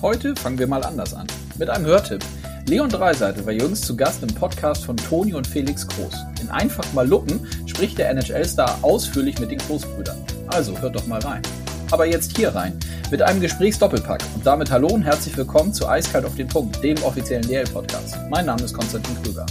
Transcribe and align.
Heute 0.00 0.36
fangen 0.36 0.60
wir 0.60 0.68
mal 0.68 0.84
anders 0.84 1.12
an. 1.12 1.26
Mit 1.58 1.68
einem 1.68 1.84
Hörtipp. 1.84 2.24
Leon 2.68 2.88
Dreiseitel 2.88 3.44
war 3.44 3.52
jüngst 3.52 3.84
zu 3.84 3.96
Gast 3.96 4.22
im 4.22 4.32
Podcast 4.32 4.84
von 4.84 4.96
Toni 4.96 5.34
und 5.34 5.44
Felix 5.44 5.88
Groß. 5.88 6.14
In 6.40 6.48
Einfach 6.50 6.84
mal 6.92 7.04
Luppen 7.04 7.44
spricht 7.66 7.98
der 7.98 8.08
NHL-Star 8.10 8.78
ausführlich 8.82 9.40
mit 9.40 9.50
den 9.50 9.58
Großbrüdern. 9.58 10.16
Also 10.46 10.78
hört 10.78 10.94
doch 10.94 11.08
mal 11.08 11.18
rein. 11.18 11.42
Aber 11.90 12.06
jetzt 12.06 12.36
hier 12.36 12.54
rein 12.54 12.78
mit 13.10 13.22
einem 13.22 13.40
Gesprächsdoppelpack 13.40 14.22
und 14.36 14.46
damit 14.46 14.70
hallo 14.70 14.86
und 14.86 15.02
herzlich 15.02 15.36
willkommen 15.36 15.74
zu 15.74 15.88
Eiskalt 15.88 16.24
auf 16.24 16.36
den 16.36 16.46
Punkt, 16.46 16.80
dem 16.84 17.02
offiziellen 17.02 17.48
DL-Podcast. 17.48 18.18
Mein 18.30 18.46
Name 18.46 18.62
ist 18.62 18.74
Konstantin 18.74 19.20
Krüger. 19.24 19.46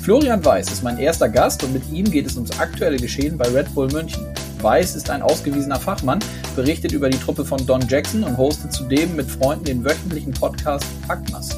Florian 0.00 0.44
Weiß 0.44 0.72
ist 0.72 0.82
mein 0.82 0.98
erster 0.98 1.28
Gast 1.28 1.62
und 1.62 1.72
mit 1.72 1.88
ihm 1.92 2.10
geht 2.10 2.26
es 2.26 2.34
ums 2.34 2.58
aktuelle 2.58 2.96
Geschehen 2.96 3.38
bei 3.38 3.46
Red 3.46 3.72
Bull 3.72 3.86
München. 3.92 4.26
Weiß 4.60 4.96
ist 4.96 5.10
ein 5.10 5.22
ausgewiesener 5.22 5.78
Fachmann, 5.78 6.18
berichtet 6.54 6.92
über 6.92 7.08
die 7.08 7.18
Truppe 7.18 7.44
von 7.44 7.64
Don 7.66 7.86
Jackson 7.88 8.24
und 8.24 8.36
hostet 8.36 8.72
zudem 8.72 9.16
mit 9.16 9.30
Freunden 9.30 9.64
den 9.64 9.84
wöchentlichen 9.84 10.32
Podcast 10.32 10.84
Packmas. 11.06 11.56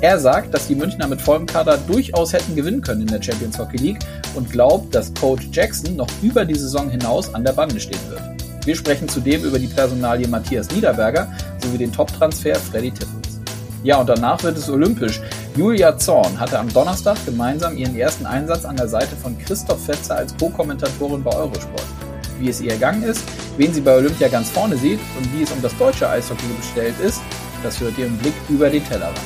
Er 0.00 0.18
sagt, 0.18 0.52
dass 0.52 0.66
die 0.66 0.74
Münchner 0.74 1.06
mit 1.06 1.20
vollem 1.20 1.46
Kader 1.46 1.78
durchaus 1.86 2.32
hätten 2.32 2.56
gewinnen 2.56 2.80
können 2.80 3.02
in 3.02 3.06
der 3.06 3.22
Champions 3.22 3.58
Hockey 3.58 3.76
League 3.76 4.00
und 4.34 4.50
glaubt, 4.50 4.94
dass 4.94 5.14
Coach 5.14 5.48
Jackson 5.52 5.96
noch 5.96 6.08
über 6.22 6.44
die 6.44 6.54
Saison 6.54 6.90
hinaus 6.90 7.32
an 7.34 7.44
der 7.44 7.52
Bande 7.52 7.78
stehen 7.78 8.00
wird. 8.08 8.22
Wir 8.64 8.74
sprechen 8.74 9.08
zudem 9.08 9.44
über 9.44 9.58
die 9.58 9.68
Personalie 9.68 10.26
Matthias 10.26 10.70
Niederberger 10.70 11.32
sowie 11.62 11.78
den 11.78 11.92
Top-Transfer 11.92 12.56
Freddy 12.56 12.90
Tippels. 12.90 13.40
Ja, 13.84 14.00
und 14.00 14.08
danach 14.08 14.42
wird 14.42 14.56
es 14.58 14.68
olympisch. 14.68 15.20
Julia 15.56 15.96
Zorn 15.98 16.38
hatte 16.38 16.58
am 16.58 16.72
Donnerstag 16.72 17.16
gemeinsam 17.24 17.76
ihren 17.76 17.96
ersten 17.96 18.26
Einsatz 18.26 18.64
an 18.64 18.76
der 18.76 18.88
Seite 18.88 19.14
von 19.16 19.38
Christoph 19.38 19.84
Fetzer 19.84 20.16
als 20.16 20.36
Co-Kommentatorin 20.36 21.22
bei 21.22 21.34
Eurosport 21.34 22.01
wie 22.38 22.48
es 22.48 22.60
ihr 22.60 22.72
ergangen 22.72 23.02
ist, 23.02 23.22
wen 23.56 23.72
sie 23.72 23.80
bei 23.80 23.96
Olympia 23.96 24.28
ganz 24.28 24.50
vorne 24.50 24.76
sieht 24.76 25.00
und 25.18 25.32
wie 25.32 25.42
es 25.42 25.50
um 25.50 25.60
das 25.62 25.76
deutsche 25.76 26.08
Eishockey 26.08 26.46
bestellt 26.58 26.94
ist, 27.00 27.20
das 27.62 27.80
hört 27.80 27.96
ihr 27.98 28.06
im 28.06 28.16
Blick 28.18 28.34
über 28.48 28.68
den 28.68 28.84
Tellerrand. 28.86 29.18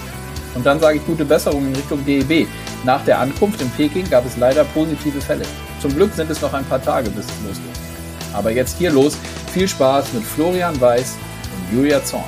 Und 0.54 0.64
dann 0.64 0.80
sage 0.80 0.96
ich 0.96 1.06
gute 1.06 1.24
Besserung 1.24 1.66
in 1.66 1.74
Richtung 1.74 2.04
DEB. 2.04 2.46
Nach 2.84 3.04
der 3.04 3.20
Ankunft 3.20 3.60
in 3.60 3.70
Peking 3.70 4.08
gab 4.08 4.24
es 4.24 4.36
leider 4.36 4.64
positive 4.64 5.20
Fälle. 5.20 5.44
Zum 5.80 5.94
Glück 5.94 6.14
sind 6.14 6.30
es 6.30 6.40
noch 6.40 6.52
ein 6.54 6.64
paar 6.64 6.82
Tage, 6.82 7.10
bis 7.10 7.26
es 7.26 7.46
losgeht. 7.46 7.80
Aber 8.32 8.50
jetzt 8.50 8.78
hier 8.78 8.90
los. 8.90 9.16
Viel 9.52 9.68
Spaß 9.68 10.12
mit 10.14 10.24
Florian 10.24 10.80
Weiß 10.80 11.16
und 11.70 11.76
Julia 11.76 12.02
Zorn. 12.04 12.24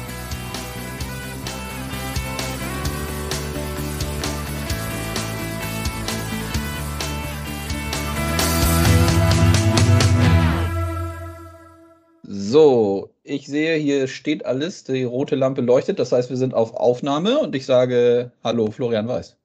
So, 12.31 13.15
ich 13.23 13.47
sehe, 13.47 13.77
hier 13.77 14.07
steht 14.07 14.45
alles, 14.45 14.85
die 14.85 15.05
rote 15.05 15.35
Lampe 15.35 15.63
leuchtet, 15.63 15.99
das 15.99 16.13
heißt, 16.13 16.29
wir 16.29 16.37
sind 16.37 16.53
auf 16.53 16.75
Aufnahme 16.75 17.39
und 17.39 17.57
ich 17.57 17.65
sage 17.65 18.33
Hallo, 18.45 18.71
Florian 18.71 19.09
Weiß. 19.09 19.39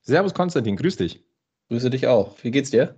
Servus 0.00 0.32
Konstantin, 0.32 0.76
grüß 0.76 0.96
dich. 0.96 1.22
Grüße 1.68 1.90
dich 1.90 2.06
auch. 2.06 2.34
Wie 2.40 2.50
geht's 2.50 2.70
dir? 2.70 2.94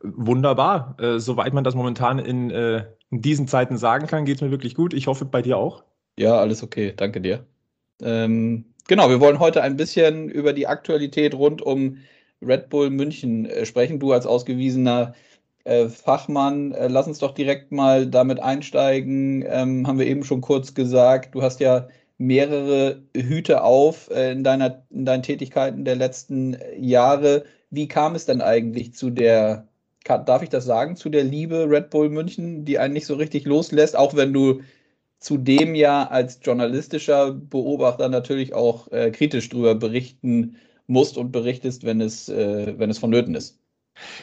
Wunderbar. 0.00 0.96
Äh, 0.98 1.18
soweit 1.18 1.52
man 1.52 1.64
das 1.64 1.74
momentan 1.74 2.18
in, 2.18 2.50
äh, 2.50 2.86
in 3.10 3.20
diesen 3.20 3.46
Zeiten 3.46 3.76
sagen 3.76 4.06
kann, 4.06 4.24
geht 4.24 4.36
es 4.36 4.40
mir 4.40 4.50
wirklich 4.50 4.74
gut. 4.74 4.94
Ich 4.94 5.06
hoffe, 5.06 5.26
bei 5.26 5.42
dir 5.42 5.58
auch. 5.58 5.84
Ja, 6.18 6.38
alles 6.38 6.62
okay. 6.62 6.94
Danke 6.96 7.20
dir. 7.20 7.44
Ähm, 8.00 8.64
genau, 8.88 9.10
wir 9.10 9.20
wollen 9.20 9.38
heute 9.38 9.60
ein 9.60 9.76
bisschen 9.76 10.30
über 10.30 10.54
die 10.54 10.66
Aktualität 10.66 11.34
rund 11.34 11.60
um 11.60 11.98
Red 12.40 12.70
Bull 12.70 12.88
München 12.88 13.44
äh, 13.44 13.66
sprechen. 13.66 14.00
Du 14.00 14.12
als 14.12 14.24
ausgewiesener 14.24 15.14
äh, 15.66 15.88
Fachmann. 15.88 16.72
Äh, 16.72 16.88
lass 16.88 17.06
uns 17.08 17.18
doch 17.18 17.32
direkt 17.34 17.72
mal 17.72 18.06
damit 18.06 18.40
einsteigen. 18.40 19.44
Ähm, 19.46 19.86
haben 19.86 19.98
wir 19.98 20.06
eben 20.06 20.24
schon 20.24 20.40
kurz 20.40 20.74
gesagt, 20.74 21.34
du 21.34 21.42
hast 21.42 21.60
ja 21.60 21.88
mehrere 22.18 23.02
Hüte 23.14 23.62
auf 23.62 24.10
äh, 24.10 24.32
in, 24.32 24.44
deiner, 24.44 24.84
in 24.90 25.04
deinen 25.04 25.22
Tätigkeiten 25.22 25.84
der 25.84 25.96
letzten 25.96 26.56
Jahre. 26.78 27.44
Wie 27.70 27.88
kam 27.88 28.14
es 28.14 28.26
denn 28.26 28.40
eigentlich 28.40 28.94
zu 28.94 29.10
der, 29.10 29.68
darf 30.04 30.42
ich 30.42 30.48
das 30.50 30.64
sagen, 30.64 30.96
zu 30.96 31.10
der 31.10 31.24
Liebe 31.24 31.66
Red 31.68 31.90
Bull 31.90 32.08
München, 32.10 32.64
die 32.64 32.78
einen 32.78 32.94
nicht 32.94 33.06
so 33.06 33.14
richtig 33.16 33.44
loslässt, 33.44 33.96
auch 33.96 34.14
wenn 34.14 34.32
du 34.32 34.60
zudem 35.18 35.74
ja 35.74 36.06
als 36.08 36.40
journalistischer 36.42 37.32
Beobachter 37.32 38.08
natürlich 38.08 38.54
auch 38.54 38.90
äh, 38.92 39.10
kritisch 39.10 39.48
darüber 39.48 39.74
berichten 39.74 40.56
musst 40.86 41.18
und 41.18 41.32
berichtest, 41.32 41.84
wenn 41.84 42.00
es, 42.00 42.28
äh, 42.28 42.78
wenn 42.78 42.90
es 42.90 42.98
vonnöten 42.98 43.34
ist? 43.34 43.58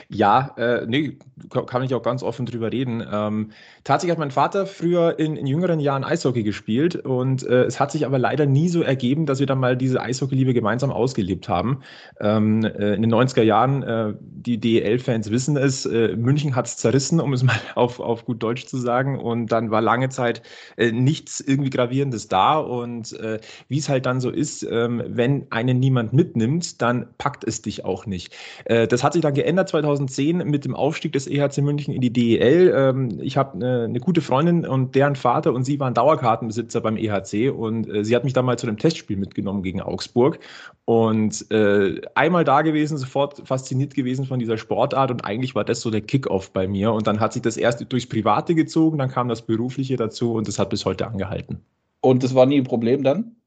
Ja, 0.10 0.54
äh, 0.58 0.86
nee, 0.88 1.18
kann 1.50 1.84
ich 1.84 1.94
auch 1.94 2.04
ganz 2.04 2.24
offen 2.24 2.46
drüber 2.46 2.72
reden. 2.72 3.04
Ähm, 3.12 3.52
tatsächlich 3.84 4.12
hat 4.12 4.20
mein 4.20 4.32
Vater 4.32 4.66
früher 4.66 5.20
in, 5.20 5.36
in 5.36 5.48
jüngeren 5.48 5.80
Jahren 5.80 6.04
Eishockey 6.04 6.44
gespielt 6.44 6.96
und 6.96 7.44
äh, 7.44 7.64
es 7.64 7.80
hat 7.80 7.92
sich 7.92 8.06
aber 8.06 8.20
leider 8.20 8.46
nie 8.46 8.70
so 8.70 8.82
ergeben, 8.82 9.26
dass 9.26 9.40
wir 9.40 9.48
dann 9.48 9.60
mal 9.60 9.76
diese 9.76 10.02
Eishockey-Liebe 10.02 10.54
gemeinsam 10.54 10.92
ausgelebt 10.92 11.50
haben. 11.50 11.82
Ähm, 12.20 12.64
äh, 12.64 12.94
in 12.94 13.02
den 13.02 13.14
90er 13.14 13.42
Jahren, 13.44 13.84
äh, 13.84 14.14
die 14.20 14.60
DEL-Fans 14.60 15.32
wissen 15.32 15.58
es, 15.58 15.86
äh, 15.86 16.16
München 16.16 16.56
hat 16.56 16.68
es 16.68 16.78
zerrissen, 16.78 17.20
um 17.20 17.34
es 17.34 17.44
mal 17.44 17.56
auf, 17.76 18.00
auf 18.00 18.26
gut 18.26 18.42
Deutsch 18.44 18.66
zu 18.66 18.78
sagen. 18.78 19.20
Und 19.20 19.52
dann 19.52 19.72
war 19.72 19.82
lange 19.82 20.10
Zeit 20.10 20.42
äh, 20.78 20.92
nichts 20.92 21.40
irgendwie 21.40 21.70
Gravierendes 21.70 22.28
da. 22.28 22.58
Und 22.58 23.14
äh, 23.20 23.40
wie 23.68 23.80
es 23.80 23.90
halt 23.90 24.06
dann 24.06 24.22
so 24.22 24.30
ist, 24.30 24.64
ähm, 24.64 25.04
wenn 25.08 25.52
einen 25.52 25.80
niemand 25.80 26.14
mitnimmt, 26.14 26.82
dann 26.82 27.08
packt 27.18 27.44
es 27.44 27.62
dich 27.62 27.86
auch 27.86 28.06
nicht. 28.06 28.34
Das 28.66 29.04
hat 29.04 29.14
sich 29.14 29.22
dann 29.22 29.34
geändert 29.34 29.63
2010 29.66 30.38
mit 30.38 30.66
dem 30.66 30.76
Aufstieg 30.76 31.14
des 31.14 31.28
EHC 31.28 31.62
München 31.62 31.94
in 31.94 32.02
die 32.02 32.12
DEL. 32.12 32.74
Ähm, 32.76 33.20
ich 33.22 33.38
habe 33.38 33.54
eine, 33.54 33.84
eine, 33.86 34.00
gute 34.00 34.22
Freundin 34.22 34.66
und 34.66 34.96
deren 34.96 35.16
Vater 35.16 35.54
und 35.54 35.64
sie 35.64 35.80
waren 35.80 35.94
Dauerkartenbesitzer 35.94 36.82
beim 36.82 36.98
EHC 36.98 37.50
und 37.50 37.90
äh, 37.90 38.04
sie 38.04 38.16
hat 38.16 38.24
mich 38.24 38.34
dann 38.34 38.46
mal 38.46 38.58
zu 38.58 38.68
einem 38.68 38.78
Testspiel 38.78 39.18
mitgenommen 39.18 39.64
gegen 39.64 39.82
Augsburg 39.82 40.40
und 40.86 41.50
äh, 41.52 42.02
einmal 42.16 42.44
da 42.44 42.62
gewesen, 42.62 42.98
sofort 42.98 43.48
fasziniert 43.48 43.94
gewesen 43.94 44.26
von 44.26 44.40
dieser 44.40 44.58
Sportart 44.58 45.12
und 45.12 45.26
eigentlich 45.26 45.56
war 45.56 45.64
das 45.64 45.82
so 45.82 45.90
der 45.92 46.02
Kickoff 46.02 46.52
bei 46.52 46.68
mir 46.68 46.92
und 46.94 47.08
dann 47.08 47.20
hat 47.20 47.34
sich 47.34 47.42
das 47.42 47.58
erst 47.58 47.86
durchs 47.92 48.08
Private 48.08 48.56
gezogen, 48.56 48.98
dann 48.98 49.10
kam 49.10 49.28
das 49.28 49.42
Berufliche 49.42 49.96
dazu 49.96 50.34
und 50.34 50.48
das 50.48 50.60
hat 50.60 50.70
bis 50.70 50.86
heute 50.86 51.08
angehalten. 51.08 51.62
Und 52.02 52.24
das 52.24 52.36
war 52.36 52.46
nie 52.46 52.58
ein 52.58 52.66
Problem 52.66 53.04
dann? 53.04 53.38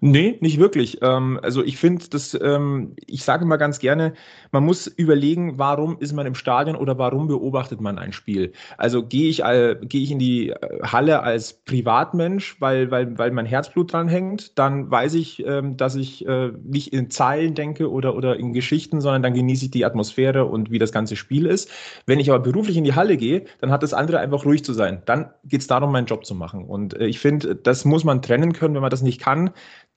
Nee, 0.00 0.38
nicht 0.40 0.58
wirklich. 0.58 0.98
Ähm, 1.02 1.38
also 1.42 1.62
ich 1.64 1.76
finde, 1.76 2.08
dass 2.08 2.38
ähm, 2.40 2.94
ich 3.06 3.24
sage 3.24 3.44
mal 3.44 3.56
ganz 3.56 3.78
gerne, 3.78 4.14
man 4.52 4.64
muss 4.64 4.86
überlegen, 4.86 5.58
warum 5.58 5.98
ist 5.98 6.12
man 6.12 6.26
im 6.26 6.34
Stadion 6.34 6.76
oder 6.76 6.98
warum 6.98 7.28
beobachtet 7.28 7.80
man 7.80 7.98
ein 7.98 8.12
Spiel. 8.12 8.52
Also 8.78 9.04
gehe 9.04 9.28
ich, 9.28 9.38
gehe 9.38 10.02
ich 10.02 10.10
in 10.10 10.18
die 10.18 10.50
äh, 10.50 10.56
Halle 10.82 11.22
als 11.22 11.52
Privatmensch, 11.52 12.60
weil, 12.60 12.90
weil, 12.90 13.18
weil 13.18 13.30
mein 13.30 13.46
Herzblut 13.46 13.92
dran 13.92 14.08
hängt, 14.08 14.58
dann 14.58 14.90
weiß 14.90 15.14
ich, 15.14 15.44
ähm, 15.46 15.76
dass 15.76 15.94
ich 15.94 16.26
äh, 16.26 16.52
nicht 16.62 16.92
in 16.92 17.10
Zeilen 17.10 17.54
denke 17.54 17.90
oder, 17.90 18.16
oder 18.16 18.36
in 18.36 18.52
Geschichten, 18.52 19.00
sondern 19.00 19.22
dann 19.22 19.34
genieße 19.34 19.66
ich 19.66 19.70
die 19.70 19.84
Atmosphäre 19.84 20.46
und 20.46 20.70
wie 20.70 20.78
das 20.78 20.92
ganze 20.92 21.16
Spiel 21.16 21.46
ist. 21.46 21.70
Wenn 22.06 22.20
ich 22.20 22.30
aber 22.30 22.40
beruflich 22.40 22.76
in 22.76 22.84
die 22.84 22.94
Halle 22.94 23.16
gehe, 23.16 23.44
dann 23.60 23.70
hat 23.70 23.82
das 23.82 23.94
andere 23.94 24.18
einfach 24.18 24.44
ruhig 24.44 24.64
zu 24.64 24.72
sein. 24.72 25.02
Dann 25.04 25.30
geht 25.44 25.60
es 25.60 25.66
darum, 25.66 25.92
meinen 25.92 26.06
Job 26.06 26.24
zu 26.24 26.34
machen. 26.34 26.64
Und 26.64 26.94
äh, 26.94 27.06
ich 27.06 27.18
finde, 27.18 27.54
das 27.54 27.84
muss 27.84 28.04
man 28.04 28.22
trennen 28.22 28.52
können. 28.52 28.74
Wenn 28.74 28.82
man 28.82 28.90
das 28.90 29.02
nicht 29.02 29.20
kann, 29.20 29.50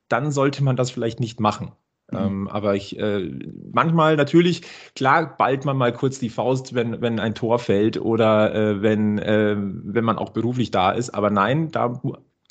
dann 0.07 0.31
sollte 0.31 0.63
man 0.63 0.75
das 0.75 0.91
vielleicht 0.91 1.19
nicht 1.19 1.39
machen. 1.39 1.71
Mhm. 2.11 2.17
Ähm, 2.17 2.47
aber 2.47 2.75
ich 2.75 2.97
äh, 2.99 3.31
manchmal 3.71 4.15
natürlich, 4.15 4.61
klar, 4.95 5.37
ballt 5.37 5.65
man 5.65 5.77
mal 5.77 5.93
kurz 5.93 6.19
die 6.19 6.29
Faust, 6.29 6.73
wenn, 6.73 7.01
wenn 7.01 7.19
ein 7.19 7.35
Tor 7.35 7.59
fällt 7.59 7.99
oder 7.99 8.53
äh, 8.53 8.81
wenn, 8.81 9.17
äh, 9.17 9.55
wenn 9.57 10.03
man 10.03 10.17
auch 10.17 10.29
beruflich 10.29 10.71
da 10.71 10.91
ist. 10.91 11.11
Aber 11.11 11.29
nein, 11.29 11.71
da 11.71 12.01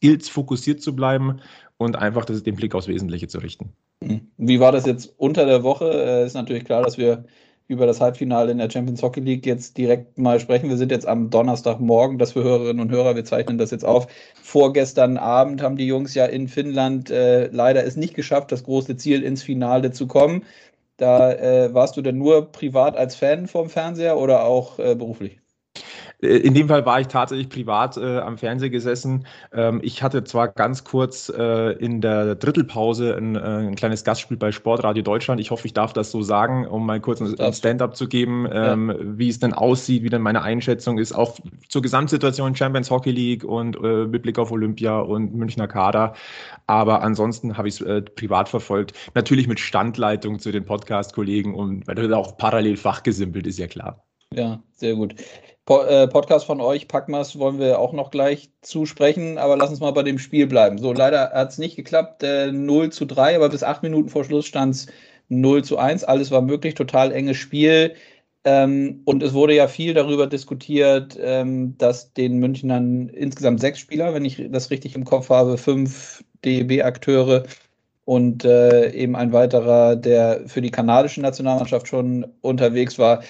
gilt 0.01 0.23
es 0.23 0.29
fokussiert 0.29 0.81
zu 0.81 0.97
bleiben 0.97 1.41
und 1.77 1.97
einfach 1.97 2.25
das, 2.25 2.43
den 2.43 2.57
Blick 2.57 2.75
aufs 2.75 2.89
Wesentliche 2.89 3.29
zu 3.29 3.39
richten. 3.39 3.73
Mhm. 4.01 4.29
Wie 4.37 4.61
war 4.61 4.73
das 4.73 4.87
jetzt 4.87 5.15
unter 5.19 5.47
der 5.47 5.63
Woche? 5.63 5.91
Äh, 5.91 6.27
ist 6.27 6.35
natürlich 6.35 6.65
klar, 6.65 6.83
dass 6.83 6.99
wir 6.99 7.25
über 7.69 7.87
das 7.87 8.01
Halbfinale 8.01 8.53
in 8.53 8.59
der 8.59 8.71
Champions 8.71 9.03
Hockey 9.03 9.21
League 9.21 9.47
jetzt 9.47 9.77
direkt 9.79 10.19
mal 10.19 10.41
sprechen. 10.41 10.69
Wir 10.69 10.77
sind 10.77 10.91
jetzt 10.91 11.07
am 11.07 11.31
Donnerstagmorgen, 11.31 12.19
das 12.19 12.33
für 12.33 12.43
Hörerinnen 12.43 12.81
und 12.81 12.91
Hörer, 12.91 13.17
wir 13.17 13.25
zeichnen 13.25 13.59
das 13.59 13.71
jetzt 13.71 13.85
auf. 13.85 14.07
Vorgestern 14.41 15.17
Abend 15.17 15.63
haben 15.63 15.77
die 15.77 15.87
Jungs 15.87 16.15
ja 16.15 16.27
in 16.27 16.49
Finnland 16.49 17.11
äh, 17.11 17.49
leider 17.49 17.85
es 17.85 17.97
nicht 17.97 18.15
geschafft, 18.15 18.53
das 18.53 18.65
große 18.65 18.97
Ziel 18.97 19.23
ins 19.23 19.43
Finale 19.43 19.93
zu 19.93 20.07
kommen. 20.07 20.45
Da 20.97 21.33
äh, 21.33 21.75
warst 21.75 21.97
du 21.97 22.03
denn 22.03 22.19
nur 22.19 22.53
privat 22.53 22.97
als 22.97 23.17
Fan 23.17 23.47
vom 23.47 23.69
Fernseher 23.69 24.19
oder 24.19 24.45
auch 24.45 24.79
äh, 24.79 24.95
beruflich? 24.95 25.42
Äh, 26.23 26.39
in 26.39 26.55
dem 26.55 26.69
Fall 26.69 26.87
war 26.87 27.01
ich 27.01 27.09
tatsächlich 27.09 27.49
privat 27.49 27.97
äh, 27.97 28.19
am 28.19 28.39
Fernseher 28.39 28.71
gesessen. 28.71 29.27
Ähm, 29.53 29.81
ich 29.83 30.03
hatte 30.03 30.25
zwar 30.25 30.49
ganz 30.49 30.85
kurz 30.85 31.29
äh, 31.29 31.73
in 31.73 32.01
der 32.01 32.35
Drittelpause 32.37 33.17
ein, 33.17 33.37
äh, 33.37 33.41
ein, 33.41 33.75
kleines 33.75 34.05
Gastspiel 34.05 34.37
bei 34.37 34.53
Sportradio 34.53 35.03
Deutschland. 35.03 35.41
Ich 35.41 35.51
hoffe, 35.51 35.67
ich 35.67 35.75
darf 35.75 35.93
das 35.93 36.11
so 36.11 36.23
sagen, 36.23 36.67
um 36.67 36.87
mal 36.87 37.01
kurz 37.01 37.21
ein, 37.21 37.53
Stand-up 37.53 37.97
zu 37.97 38.09
geben, 38.09 38.49
ähm, 38.51 38.89
ja. 38.89 38.97
wie 39.19 39.29
es 39.29 39.41
denn 39.41 39.53
aussieht, 39.53 40.03
wie 40.03 40.09
denn 40.09 40.23
meine 40.23 40.43
Einschätzung 40.43 40.99
ist, 40.99 41.13
auch 41.13 41.39
zur 41.69 41.83
Gesamtsituation 41.83 42.55
Champions 42.55 42.91
Hockey 42.91 43.11
League 43.11 43.45
und 43.45 43.77
äh, 43.83 44.07
mit 44.07 44.23
Blick 44.23 44.39
auf 44.39 44.51
Olympia 44.51 45.01
und 45.01 45.35
Münchner 45.35 45.69
Kader. 45.69 46.15
Aber 46.67 47.03
ansonsten 47.03 47.57
habe 47.57 47.69
ich 47.69 47.81
es 47.81 47.87
äh, 47.87 48.03
privat 48.03 48.49
verfolgt. 48.49 48.95
Natürlich 49.15 49.49
mit 49.49 49.61
Standleitung 49.61 50.39
zu 50.39 50.53
den 50.53 50.65
Podcast-Kollegen 50.65 51.55
und 51.55 51.87
weil 51.87 52.13
auch 52.15 52.37
parallel 52.37 52.77
fachgesimpelt 52.77 53.47
ist 53.47 53.59
ja 53.59 53.67
klar. 53.67 54.05
Ja, 54.35 54.63
sehr 54.73 54.95
gut. 54.95 55.15
Äh, 55.69 56.09
Podcast 56.09 56.47
von 56.47 56.61
euch, 56.61 56.89
Packmas, 56.89 57.39
wollen 57.39 57.59
wir 57.59 57.79
auch 57.79 57.93
noch 57.93 58.11
gleich 58.11 58.51
zusprechen, 58.63 59.39
aber 59.39 59.57
lass 59.57 59.71
uns 59.71 59.81
mal 59.81 59.93
bei 59.93 60.03
dem 60.03 60.19
Spiel 60.19 60.47
bleiben. 60.47 60.79
So, 60.79 60.93
leider 60.93 61.31
hat 61.33 61.51
es 61.51 61.59
nicht 61.59 61.77
geklappt, 61.77 62.23
äh, 62.23 62.51
0 62.51 62.91
zu 62.91 63.05
3, 63.05 63.37
aber 63.37 63.49
bis 63.49 63.63
acht 63.63 63.83
Minuten 63.83 64.09
vor 64.09 64.25
Schluss 64.25 64.47
stand 64.47 64.75
es 64.75 64.87
0 65.29 65.65
zu 65.65 65.79
1. 65.79 66.05
Alles 66.05 66.31
war 66.31 66.43
möglich, 66.43 66.75
total 66.75 67.13
enges 67.13 67.37
Spiel. 67.37 67.95
Ähm, 68.45 69.03
und 69.05 69.23
es 69.23 69.35
wurde 69.35 69.55
ja 69.55 69.69
viel 69.69 69.95
darüber 69.95 70.27
diskutiert, 70.27 71.17
ähm, 71.21 71.77
dass 71.79 72.13
den 72.13 72.39
Münchnern 72.39 73.09
insgesamt 73.09 73.61
sechs 73.61 73.79
Spieler, 73.79 74.15
wenn 74.15 74.25
ich 74.25 74.45
das 74.51 74.71
richtig 74.71 74.97
im 74.97 75.05
Kopf 75.05 75.31
habe, 75.31 75.59
fünf 75.59 76.25
DEB-Akteure 76.45 77.45
und 78.05 78.45
äh, 78.45 78.91
eben 78.91 79.15
ein 79.15 79.33
weiterer, 79.33 79.95
der 79.95 80.43
für 80.47 80.61
die 80.61 80.73
kanadische 80.73 81.21
Nationalmannschaft 81.21 81.87
schon 81.87 82.27
unterwegs 82.41 82.99
war. 82.99 83.23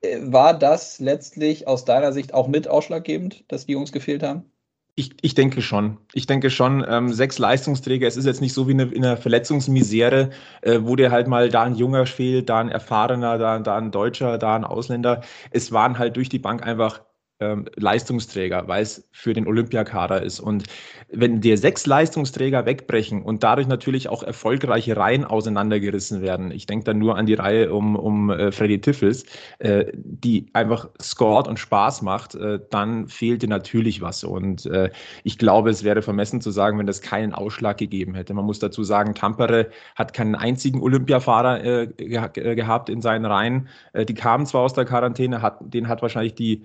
Äh, 0.00 0.18
war 0.32 0.58
das 0.58 0.98
letztlich 0.98 1.66
aus 1.68 1.84
deiner 1.84 2.12
Sicht 2.12 2.34
auch 2.34 2.48
mit 2.48 2.66
ausschlaggebend, 2.68 3.44
dass 3.48 3.66
die 3.66 3.72
Jungs 3.72 3.92
gefehlt 3.92 4.22
haben? 4.24 4.50
Ich, 4.96 5.14
ich 5.22 5.34
denke 5.34 5.62
schon. 5.62 5.98
Ich 6.12 6.26
denke 6.26 6.50
schon, 6.50 6.84
ähm, 6.88 7.12
sechs 7.12 7.38
Leistungsträger, 7.38 8.08
es 8.08 8.16
ist 8.16 8.24
jetzt 8.26 8.40
nicht 8.40 8.52
so 8.52 8.66
wie 8.66 8.72
eine, 8.72 8.82
in 8.84 9.04
einer 9.04 9.16
Verletzungsmisere, 9.16 10.30
äh, 10.62 10.80
wo 10.82 10.96
dir 10.96 11.12
halt 11.12 11.28
mal 11.28 11.48
da 11.50 11.62
ein 11.62 11.76
Junger 11.76 12.04
fehlt, 12.04 12.48
da 12.48 12.58
ein 12.58 12.68
Erfahrener, 12.68 13.38
da, 13.38 13.60
da 13.60 13.76
ein 13.78 13.92
Deutscher, 13.92 14.38
da 14.38 14.56
ein 14.56 14.64
Ausländer. 14.64 15.22
Es 15.52 15.70
waren 15.70 15.98
halt 16.00 16.16
durch 16.16 16.28
die 16.28 16.40
Bank 16.40 16.64
einfach 16.66 17.02
ähm, 17.40 17.66
Leistungsträger, 17.76 18.66
weil 18.66 18.82
es 18.82 19.08
für 19.12 19.32
den 19.32 19.46
Olympiakader 19.46 20.22
ist. 20.22 20.40
Und 20.40 20.64
wenn 21.10 21.40
dir 21.40 21.56
sechs 21.56 21.86
Leistungsträger 21.86 22.66
wegbrechen 22.66 23.22
und 23.22 23.42
dadurch 23.42 23.68
natürlich 23.68 24.08
auch 24.08 24.22
erfolgreiche 24.22 24.96
Reihen 24.96 25.24
auseinandergerissen 25.24 26.20
werden, 26.20 26.50
ich 26.50 26.66
denke 26.66 26.84
dann 26.84 26.98
nur 26.98 27.16
an 27.16 27.26
die 27.26 27.34
Reihe 27.34 27.72
um, 27.72 27.96
um 27.96 28.30
äh, 28.30 28.52
Freddy 28.52 28.80
Tiffels, 28.80 29.24
äh, 29.58 29.86
die 29.94 30.46
einfach 30.52 30.88
scored 31.00 31.48
und 31.48 31.58
Spaß 31.58 32.02
macht, 32.02 32.34
äh, 32.34 32.58
dann 32.70 33.08
fehlt 33.08 33.42
dir 33.42 33.48
natürlich 33.48 34.02
was. 34.02 34.24
Und 34.24 34.66
äh, 34.66 34.90
ich 35.22 35.38
glaube, 35.38 35.70
es 35.70 35.84
wäre 35.84 36.02
vermessen 36.02 36.40
zu 36.40 36.50
sagen, 36.50 36.78
wenn 36.78 36.86
das 36.86 37.00
keinen 37.00 37.32
Ausschlag 37.32 37.78
gegeben 37.78 38.14
hätte. 38.14 38.34
Man 38.34 38.44
muss 38.44 38.58
dazu 38.58 38.82
sagen, 38.82 39.14
Tampere 39.14 39.68
hat 39.94 40.12
keinen 40.12 40.34
einzigen 40.34 40.80
Olympiafahrer 40.80 41.64
äh, 41.64 41.86
ge 41.86 42.54
gehabt 42.54 42.88
in 42.88 43.00
seinen 43.00 43.24
Reihen. 43.24 43.68
Äh, 43.92 44.04
die 44.04 44.14
kamen 44.14 44.44
zwar 44.44 44.62
aus 44.62 44.74
der 44.74 44.84
Quarantäne, 44.84 45.40
hat, 45.40 45.58
den 45.60 45.88
hat 45.88 46.02
wahrscheinlich 46.02 46.34
die 46.34 46.64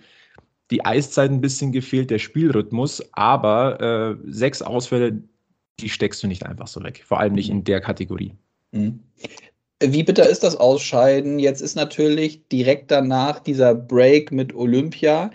die 0.74 0.84
Eiszeit 0.84 1.30
ein 1.30 1.40
bisschen 1.40 1.72
gefehlt, 1.72 2.10
der 2.10 2.20
Spielrhythmus, 2.20 3.04
aber 3.12 3.80
äh, 3.80 4.16
sechs 4.26 4.62
Ausfälle, 4.64 5.22
die 5.80 5.90
steckst 5.90 6.24
du 6.24 6.28
nicht 6.28 6.46
einfach 6.46 6.68
so 6.68 6.84
weg, 6.84 7.04
vor 7.06 7.20
allem 7.20 7.34
nicht 7.34 7.50
in 7.50 7.64
der 7.64 7.80
Kategorie. 7.80 8.34
Mhm. 8.72 9.00
Wie 9.80 10.04
bitter 10.04 10.28
ist 10.28 10.44
das 10.44 10.56
Ausscheiden? 10.56 11.38
Jetzt 11.38 11.62
ist 11.62 11.76
natürlich 11.76 12.48
direkt 12.48 12.90
danach 12.90 13.40
dieser 13.40 13.76
Break 13.76 14.32
mit 14.32 14.56
Olympia. 14.56 15.30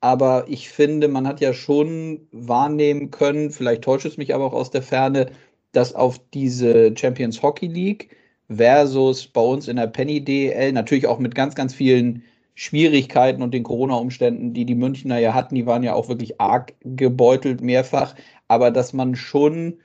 Aber 0.00 0.46
ich 0.48 0.70
finde, 0.70 1.06
man 1.08 1.26
hat 1.26 1.40
ja 1.40 1.52
schon 1.52 2.26
wahrnehmen 2.32 3.10
können, 3.10 3.50
vielleicht 3.50 3.82
täuscht 3.82 4.06
es 4.06 4.16
mich 4.16 4.34
aber 4.34 4.46
auch 4.46 4.54
aus 4.54 4.70
der 4.70 4.82
Ferne, 4.82 5.30
dass 5.72 5.94
auf 5.94 6.18
diese 6.32 6.94
Champions 6.96 7.42
Hockey 7.42 7.66
League 7.66 8.16
versus 8.48 9.26
bei 9.26 9.42
uns 9.42 9.68
in 9.68 9.76
der 9.76 9.86
Penny 9.86 10.24
DL 10.24 10.72
natürlich 10.72 11.06
auch 11.06 11.18
mit 11.18 11.34
ganz, 11.34 11.54
ganz 11.54 11.74
vielen 11.74 12.24
Schwierigkeiten 12.54 13.42
und 13.42 13.54
den 13.54 13.62
Corona-Umständen, 13.62 14.52
die 14.52 14.64
die 14.64 14.74
Münchner 14.74 15.18
ja 15.18 15.34
hatten, 15.34 15.54
die 15.54 15.66
waren 15.66 15.82
ja 15.82 15.94
auch 15.94 16.08
wirklich 16.08 16.40
arg 16.40 16.74
gebeutelt 16.82 17.60
mehrfach, 17.60 18.14
aber 18.48 18.70
dass 18.70 18.92
man 18.92 19.16
schon 19.16 19.78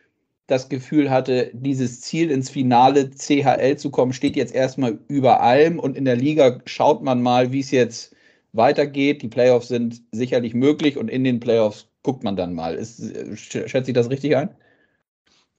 das 0.48 0.70
Gefühl 0.70 1.10
hatte, 1.10 1.50
dieses 1.54 2.02
Ziel 2.02 2.30
ins 2.30 2.50
Finale 2.50 3.10
CHL 3.10 3.78
zu 3.78 3.90
kommen, 3.90 4.14
steht 4.14 4.36
jetzt 4.36 4.54
erstmal 4.54 5.00
über 5.08 5.42
allem 5.42 5.80
und 5.80 5.98
in 5.98 6.06
der 6.06 6.16
Liga 6.16 6.60
schaut 6.66 7.04
man 7.04 7.22
mal, 7.22 7.52
wie 7.52 7.62
es 7.62 7.72
jetzt 7.72 8.16
weitergeht. 8.54 9.22
Die 9.22 9.28
Playoffs 9.28 9.70
sind 9.70 10.04
sicherlich 10.12 10.54
möglich 10.54 10.98
und 10.98 11.10
in 11.10 11.24
den 11.24 11.40
Playoffs 11.40 11.88
guckt 12.04 12.24
man 12.24 12.36
dann 12.36 12.54
mal. 12.54 12.76
Ist, 12.76 13.02
schätze 13.36 13.92
ich 13.92 13.96
das 13.96 14.10
richtig 14.10 14.36
ein? 14.36 14.50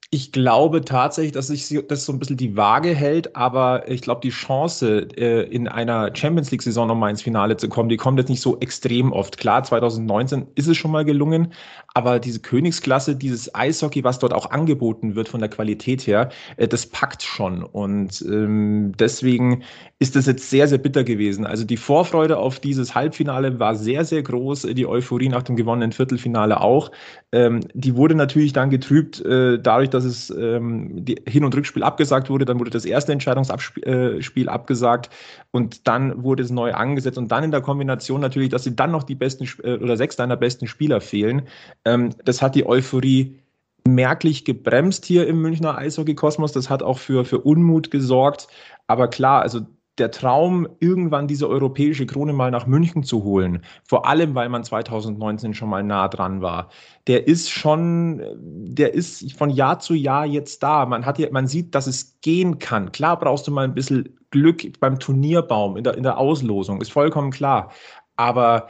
Ich 0.09 0.31
glaube 0.31 0.85
tatsächlich, 0.85 1.33
dass 1.33 1.47
sich 1.47 1.67
das 1.89 2.05
so 2.05 2.13
ein 2.13 2.19
bisschen 2.19 2.37
die 2.37 2.55
Waage 2.55 2.95
hält, 2.95 3.35
aber 3.35 3.89
ich 3.89 4.01
glaube, 4.01 4.21
die 4.23 4.29
Chance, 4.29 5.05
äh, 5.17 5.43
in 5.43 5.67
einer 5.67 6.15
Champions 6.15 6.49
League-Saison 6.49 6.87
nochmal 6.87 7.09
ins 7.09 7.23
Finale 7.23 7.57
zu 7.57 7.67
kommen, 7.67 7.89
die 7.89 7.97
kommt 7.97 8.17
jetzt 8.17 8.29
nicht 8.29 8.39
so 8.39 8.57
extrem 8.61 9.11
oft. 9.11 9.37
Klar, 9.37 9.63
2019 9.63 10.47
ist 10.55 10.67
es 10.67 10.77
schon 10.77 10.91
mal 10.91 11.03
gelungen, 11.03 11.51
aber 11.93 12.19
diese 12.19 12.39
Königsklasse, 12.39 13.17
dieses 13.17 13.53
Eishockey, 13.53 14.05
was 14.05 14.19
dort 14.19 14.31
auch 14.33 14.49
angeboten 14.49 15.15
wird 15.15 15.27
von 15.27 15.41
der 15.41 15.49
Qualität 15.49 16.07
her, 16.07 16.29
äh, 16.55 16.69
das 16.69 16.85
packt 16.85 17.23
schon. 17.23 17.61
Und 17.63 18.21
ähm, 18.29 18.93
deswegen 18.97 19.63
ist 19.99 20.15
das 20.15 20.25
jetzt 20.27 20.49
sehr, 20.49 20.69
sehr 20.69 20.77
bitter 20.77 21.03
gewesen. 21.03 21.45
Also 21.45 21.65
die 21.65 21.75
Vorfreude 21.75 22.37
auf 22.37 22.61
dieses 22.61 22.95
Halbfinale 22.95 23.59
war 23.59 23.75
sehr, 23.75 24.05
sehr 24.05 24.23
groß. 24.23 24.67
Die 24.71 24.85
Euphorie 24.87 25.27
nach 25.27 25.43
dem 25.43 25.57
gewonnenen 25.57 25.91
Viertelfinale 25.91 26.61
auch. 26.61 26.91
Ähm, 27.33 27.61
die 27.73 27.95
wurde 27.97 28.15
natürlich 28.15 28.53
dann 28.53 28.69
getrübt 28.69 29.19
äh, 29.25 29.57
dadurch, 29.87 30.03
dass 30.03 30.05
es 30.05 30.29
ähm, 30.29 31.05
die 31.05 31.21
Hin- 31.27 31.43
und 31.43 31.55
Rückspiel 31.55 31.83
abgesagt 31.83 32.29
wurde. 32.29 32.45
Dann 32.45 32.59
wurde 32.59 32.71
das 32.71 32.85
erste 32.85 33.11
Entscheidungsspiel 33.11 34.47
äh, 34.47 34.49
abgesagt 34.49 35.09
und 35.51 35.87
dann 35.87 36.23
wurde 36.23 36.43
es 36.43 36.51
neu 36.51 36.73
angesetzt. 36.73 37.17
Und 37.17 37.31
dann 37.31 37.43
in 37.43 37.51
der 37.51 37.61
Kombination 37.61 38.21
natürlich, 38.21 38.49
dass 38.49 38.63
sie 38.63 38.75
dann 38.75 38.91
noch 38.91 39.03
die 39.03 39.15
besten 39.15 39.47
äh, 39.63 39.77
oder 39.77 39.97
sechs 39.97 40.15
deiner 40.15 40.37
besten 40.37 40.67
Spieler 40.67 41.01
fehlen. 41.01 41.43
Ähm, 41.85 42.11
das 42.23 42.41
hat 42.41 42.55
die 42.55 42.65
Euphorie 42.65 43.39
merklich 43.87 44.43
gebremst 44.43 45.05
hier 45.05 45.27
im 45.27 45.41
Münchner 45.41 45.77
Eishockey-Kosmos. 45.77 46.51
Das 46.51 46.69
hat 46.69 46.83
auch 46.83 46.99
für, 46.99 47.25
für 47.25 47.39
Unmut 47.39 47.89
gesorgt. 47.89 48.47
Aber 48.87 49.07
klar, 49.07 49.41
also 49.41 49.61
der 49.97 50.11
Traum, 50.11 50.67
irgendwann 50.79 51.27
diese 51.27 51.49
europäische 51.49 52.05
Krone 52.05 52.33
mal 52.33 52.51
nach 52.51 52.67
München 52.67 53.03
zu 53.03 53.23
holen, 53.23 53.63
vor 53.83 54.05
allem 54.05 54.35
weil 54.35 54.49
man 54.49 54.63
2019 54.63 55.53
schon 55.53 55.69
mal 55.69 55.83
nah 55.83 56.07
dran 56.07 56.41
war, 56.41 56.69
der 57.07 57.27
ist 57.27 57.49
schon, 57.49 58.21
der 58.39 58.93
ist 58.93 59.33
von 59.33 59.49
Jahr 59.49 59.79
zu 59.79 59.93
Jahr 59.93 60.25
jetzt 60.25 60.61
da. 60.61 60.85
Man, 60.85 61.05
hat 61.05 61.19
ja, 61.19 61.29
man 61.31 61.47
sieht, 61.47 61.73
dass 61.73 61.87
es 61.87 62.19
gehen 62.21 62.59
kann. 62.59 62.91
Klar 62.91 63.19
brauchst 63.19 63.47
du 63.47 63.51
mal 63.51 63.63
ein 63.63 63.73
bisschen 63.73 64.17
Glück 64.29 64.79
beim 64.79 64.99
Turnierbaum, 64.99 65.77
in 65.77 65.83
der, 65.83 65.95
in 65.95 66.03
der 66.03 66.17
Auslosung, 66.17 66.81
ist 66.81 66.91
vollkommen 66.91 67.31
klar. 67.31 67.71
Aber 68.17 68.67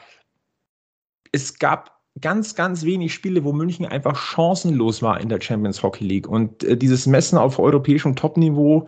es 1.32 1.58
gab 1.58 1.98
ganz, 2.22 2.56
ganz 2.56 2.84
wenig 2.84 3.14
Spiele, 3.14 3.44
wo 3.44 3.54
München 3.54 3.86
einfach 3.86 4.16
chancenlos 4.16 5.02
war 5.02 5.20
in 5.20 5.30
der 5.30 5.42
Champions 5.42 5.84
Hockey 5.84 6.06
League. 6.06 6.28
Und 6.28 6.64
äh, 6.64 6.78
dieses 6.78 7.06
Messen 7.06 7.38
auf 7.38 7.60
europäischem 7.60 8.16
Topniveau, 8.16 8.88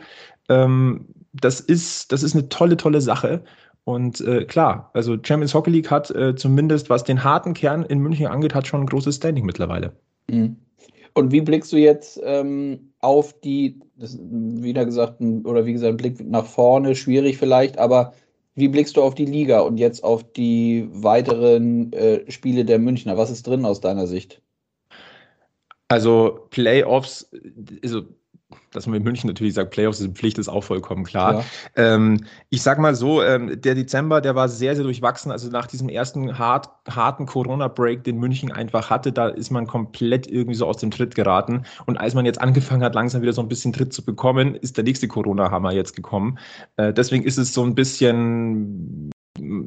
ähm, 0.49 1.05
das 1.33 1.59
ist, 1.59 2.11
das 2.11 2.23
ist 2.23 2.35
eine 2.35 2.49
tolle, 2.49 2.77
tolle 2.77 3.01
Sache. 3.01 3.43
Und 3.83 4.21
äh, 4.21 4.45
klar, 4.45 4.91
also 4.93 5.17
Champions 5.21 5.53
Hockey 5.53 5.71
League 5.71 5.89
hat 5.89 6.11
äh, 6.11 6.35
zumindest, 6.35 6.89
was 6.89 7.03
den 7.03 7.23
harten 7.23 7.53
Kern 7.53 7.83
in 7.83 7.99
München 7.99 8.27
angeht, 8.27 8.53
hat 8.53 8.67
schon 8.67 8.81
ein 8.81 8.85
großes 8.87 9.15
Standing 9.15 9.45
mittlerweile. 9.45 9.93
Mhm. 10.29 10.57
Und 11.15 11.31
wie 11.31 11.41
blickst 11.41 11.73
du 11.73 11.77
jetzt 11.77 12.19
ähm, 12.23 12.91
auf 12.99 13.39
die, 13.41 13.79
das, 13.95 14.17
wieder 14.21 14.85
gesagt, 14.85 15.21
oder 15.21 15.65
wie 15.65 15.73
gesagt, 15.73 15.97
Blick 15.97 16.23
nach 16.23 16.45
vorne, 16.45 16.95
schwierig 16.95 17.37
vielleicht, 17.37 17.79
aber 17.79 18.13
wie 18.55 18.67
blickst 18.67 18.97
du 18.97 19.01
auf 19.01 19.15
die 19.15 19.25
Liga 19.25 19.61
und 19.61 19.77
jetzt 19.77 20.03
auf 20.03 20.23
die 20.33 20.87
weiteren 20.91 21.91
äh, 21.93 22.29
Spiele 22.29 22.65
der 22.65 22.77
Münchner? 22.77 23.17
Was 23.17 23.31
ist 23.31 23.47
drin 23.47 23.65
aus 23.65 23.81
deiner 23.81 24.05
Sicht? 24.05 24.41
Also 25.87 26.47
Playoffs, 26.51 27.31
also 27.83 28.03
dass 28.71 28.87
man 28.87 28.97
in 28.97 29.03
München 29.03 29.27
natürlich 29.27 29.53
sagt, 29.53 29.71
Playoffs 29.71 29.99
ist 29.99 30.15
Pflicht, 30.15 30.37
ist 30.37 30.49
auch 30.49 30.63
vollkommen 30.63 31.03
klar. 31.03 31.43
Ja. 31.75 31.95
Ähm, 31.95 32.25
ich 32.49 32.61
sag 32.61 32.79
mal 32.79 32.95
so, 32.95 33.21
ähm, 33.21 33.61
der 33.61 33.75
Dezember, 33.75 34.21
der 34.21 34.35
war 34.35 34.49
sehr, 34.49 34.75
sehr 34.75 34.83
durchwachsen. 34.83 35.31
Also 35.31 35.49
nach 35.49 35.67
diesem 35.67 35.89
ersten 35.89 36.37
hart, 36.37 36.69
harten 36.89 37.25
Corona-Break, 37.25 38.03
den 38.03 38.17
München 38.17 38.51
einfach 38.51 38.89
hatte, 38.89 39.11
da 39.11 39.27
ist 39.27 39.51
man 39.51 39.67
komplett 39.67 40.27
irgendwie 40.27 40.55
so 40.55 40.65
aus 40.65 40.77
dem 40.77 40.91
Tritt 40.91 41.15
geraten. 41.15 41.63
Und 41.85 41.97
als 41.97 42.15
man 42.15 42.25
jetzt 42.25 42.41
angefangen 42.41 42.83
hat, 42.83 42.95
langsam 42.95 43.21
wieder 43.21 43.33
so 43.33 43.41
ein 43.41 43.49
bisschen 43.49 43.73
Tritt 43.73 43.93
zu 43.93 44.03
bekommen, 44.03 44.55
ist 44.55 44.77
der 44.77 44.83
nächste 44.83 45.07
Corona-Hammer 45.07 45.71
jetzt 45.71 45.95
gekommen. 45.95 46.39
Äh, 46.77 46.93
deswegen 46.93 47.23
ist 47.23 47.37
es 47.37 47.53
so 47.53 47.63
ein 47.63 47.75
bisschen 47.75 49.11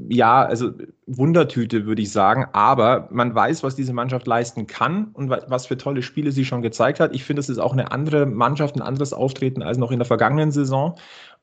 ja, 0.09 0.45
also 0.45 0.73
Wundertüte 1.07 1.87
würde 1.87 2.03
ich 2.03 2.13
sagen, 2.13 2.47
aber 2.53 3.09
man 3.11 3.35
weiß, 3.35 3.63
was 3.63 3.77
diese 3.77 3.93
Mannschaft 3.93 4.27
leisten 4.27 4.67
kann 4.67 5.09
und 5.15 5.31
was 5.31 5.67
für 5.67 5.77
tolle 5.77 6.03
Spiele 6.03 6.33
sie 6.33 6.45
schon 6.45 6.63
gezeigt 6.63 7.01
hat. 7.01 7.15
Ich 7.15 7.25
finde, 7.25 7.41
es 7.41 7.49
ist 7.49 7.59
auch 7.59 7.73
eine 7.73 7.93
andere 7.93 8.27
Mannschaft, 8.27 8.77
ein 8.77 8.83
anderes 8.83 9.13
Auftreten 9.13 9.63
als 9.63 9.79
noch 9.79 9.91
in 9.91 9.99
der 9.99 10.07
vergangenen 10.07 10.53
Saison. 10.53 10.97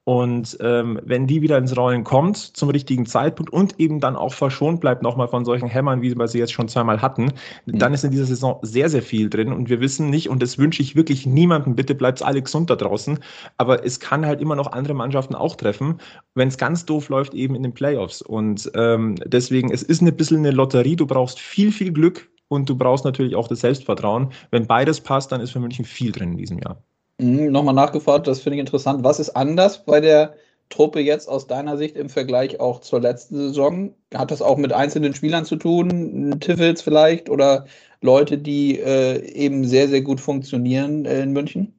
Und 0.06 0.58
ähm, 0.62 1.00
wenn 1.04 1.28
die 1.28 1.42
wieder 1.42 1.58
ins 1.58 1.78
Rollen 1.78 2.04
kommt 2.04 2.38
zum 2.38 2.70
richtigen 2.70 3.06
Zeitpunkt 3.06 3.54
und 3.54 3.80
eben 3.80 4.00
dann 4.00 4.16
auch 4.16 4.34
verschont 4.34 4.82
bleibt 4.82 5.04
nochmal 5.04 5.28
von 5.28 5.46
solchen 5.46 5.68
Hämmern, 5.68 6.02
wie 6.02 6.16
wir 6.16 6.28
sie 6.28 6.40
jetzt 6.40 6.54
schon 6.54 6.68
zweimal 6.68 7.02
hatten, 7.02 7.32
mhm. 7.66 7.78
dann 7.78 7.94
ist 7.94 8.04
in 8.04 8.12
dieser 8.12 8.26
Saison 8.26 8.58
sehr, 8.64 8.90
sehr 8.90 9.04
viel 9.04 9.30
drin. 9.30 9.54
Und 9.54 9.70
wir 9.70 9.82
wissen 9.82 10.10
nicht, 10.10 10.30
und 10.30 10.42
das 10.42 10.58
wünsche 10.58 10.82
ich 10.82 10.96
wirklich 10.96 11.28
niemandem, 11.28 11.76
bitte 11.76 11.94
bleibt 11.94 12.24
alle 12.24 12.42
gesund 12.42 12.70
da 12.72 12.76
draußen, 12.76 13.20
aber 13.58 13.86
es 13.86 14.00
kann 14.00 14.26
halt 14.26 14.42
immer 14.42 14.56
noch 14.56 14.72
andere 14.72 14.96
Mannschaften 14.96 15.36
auch 15.36 15.56
treffen, 15.56 16.00
wenn 16.34 16.48
es 16.48 16.58
ganz 16.58 16.86
doof 16.86 17.10
läuft, 17.10 17.36
eben 17.36 17.54
in 17.54 17.62
den 17.62 17.74
Playoffs. 17.74 18.24
Und 18.24 18.72
ähm, 18.76 19.16
deswegen, 19.26 19.72
es 19.72 19.84
ist 19.84 20.02
ein 20.02 20.16
bisschen 20.16 20.38
eine 20.38 20.52
Lotterie. 20.52 20.96
Du 20.96 21.06
brauchst 21.06 21.40
viel, 21.40 21.72
viel 21.72 21.92
Glück 21.92 22.30
und 22.48 22.68
du 22.68 22.76
brauchst 22.76 23.06
natürlich 23.06 23.36
auch 23.36 23.48
das 23.48 23.62
Selbstvertrauen. 23.62 24.30
Wenn 24.50 24.66
beides 24.66 25.02
passt, 25.02 25.32
dann 25.32 25.42
ist 25.42 25.52
für 25.52 25.60
München 25.60 25.86
viel 25.86 26.12
drin 26.12 26.32
in 26.32 26.38
diesem 26.38 26.60
Jahr. 26.60 26.82
Mhm, 27.20 27.52
Nochmal 27.52 27.74
nachgefragt, 27.76 28.28
das 28.28 28.42
finde 28.42 28.56
ich 28.58 28.60
interessant. 28.62 29.04
Was 29.04 29.20
ist 29.20 29.32
anders 29.32 29.84
bei 29.86 30.00
der 30.00 30.36
Truppe 30.70 31.00
jetzt 31.02 31.28
aus 31.28 31.48
deiner 31.48 31.78
Sicht 31.78 31.96
im 31.98 32.10
Vergleich 32.10 32.60
auch 32.60 32.80
zur 32.82 33.02
letzten 33.02 33.36
Saison? 33.38 33.94
Hat 34.14 34.32
das 34.32 34.42
auch 34.42 34.58
mit 34.58 34.72
einzelnen 34.74 35.14
Spielern 35.14 35.46
zu 35.46 35.56
tun? 35.58 36.40
Tiffels 36.40 36.82
vielleicht 36.82 37.30
oder 37.30 37.66
Leute, 38.02 38.38
die 38.38 38.80
äh, 38.80 39.20
eben 39.34 39.66
sehr, 39.66 39.88
sehr 39.90 40.02
gut 40.02 40.20
funktionieren 40.22 41.06
äh, 41.06 41.22
in 41.24 41.32
München? 41.34 41.79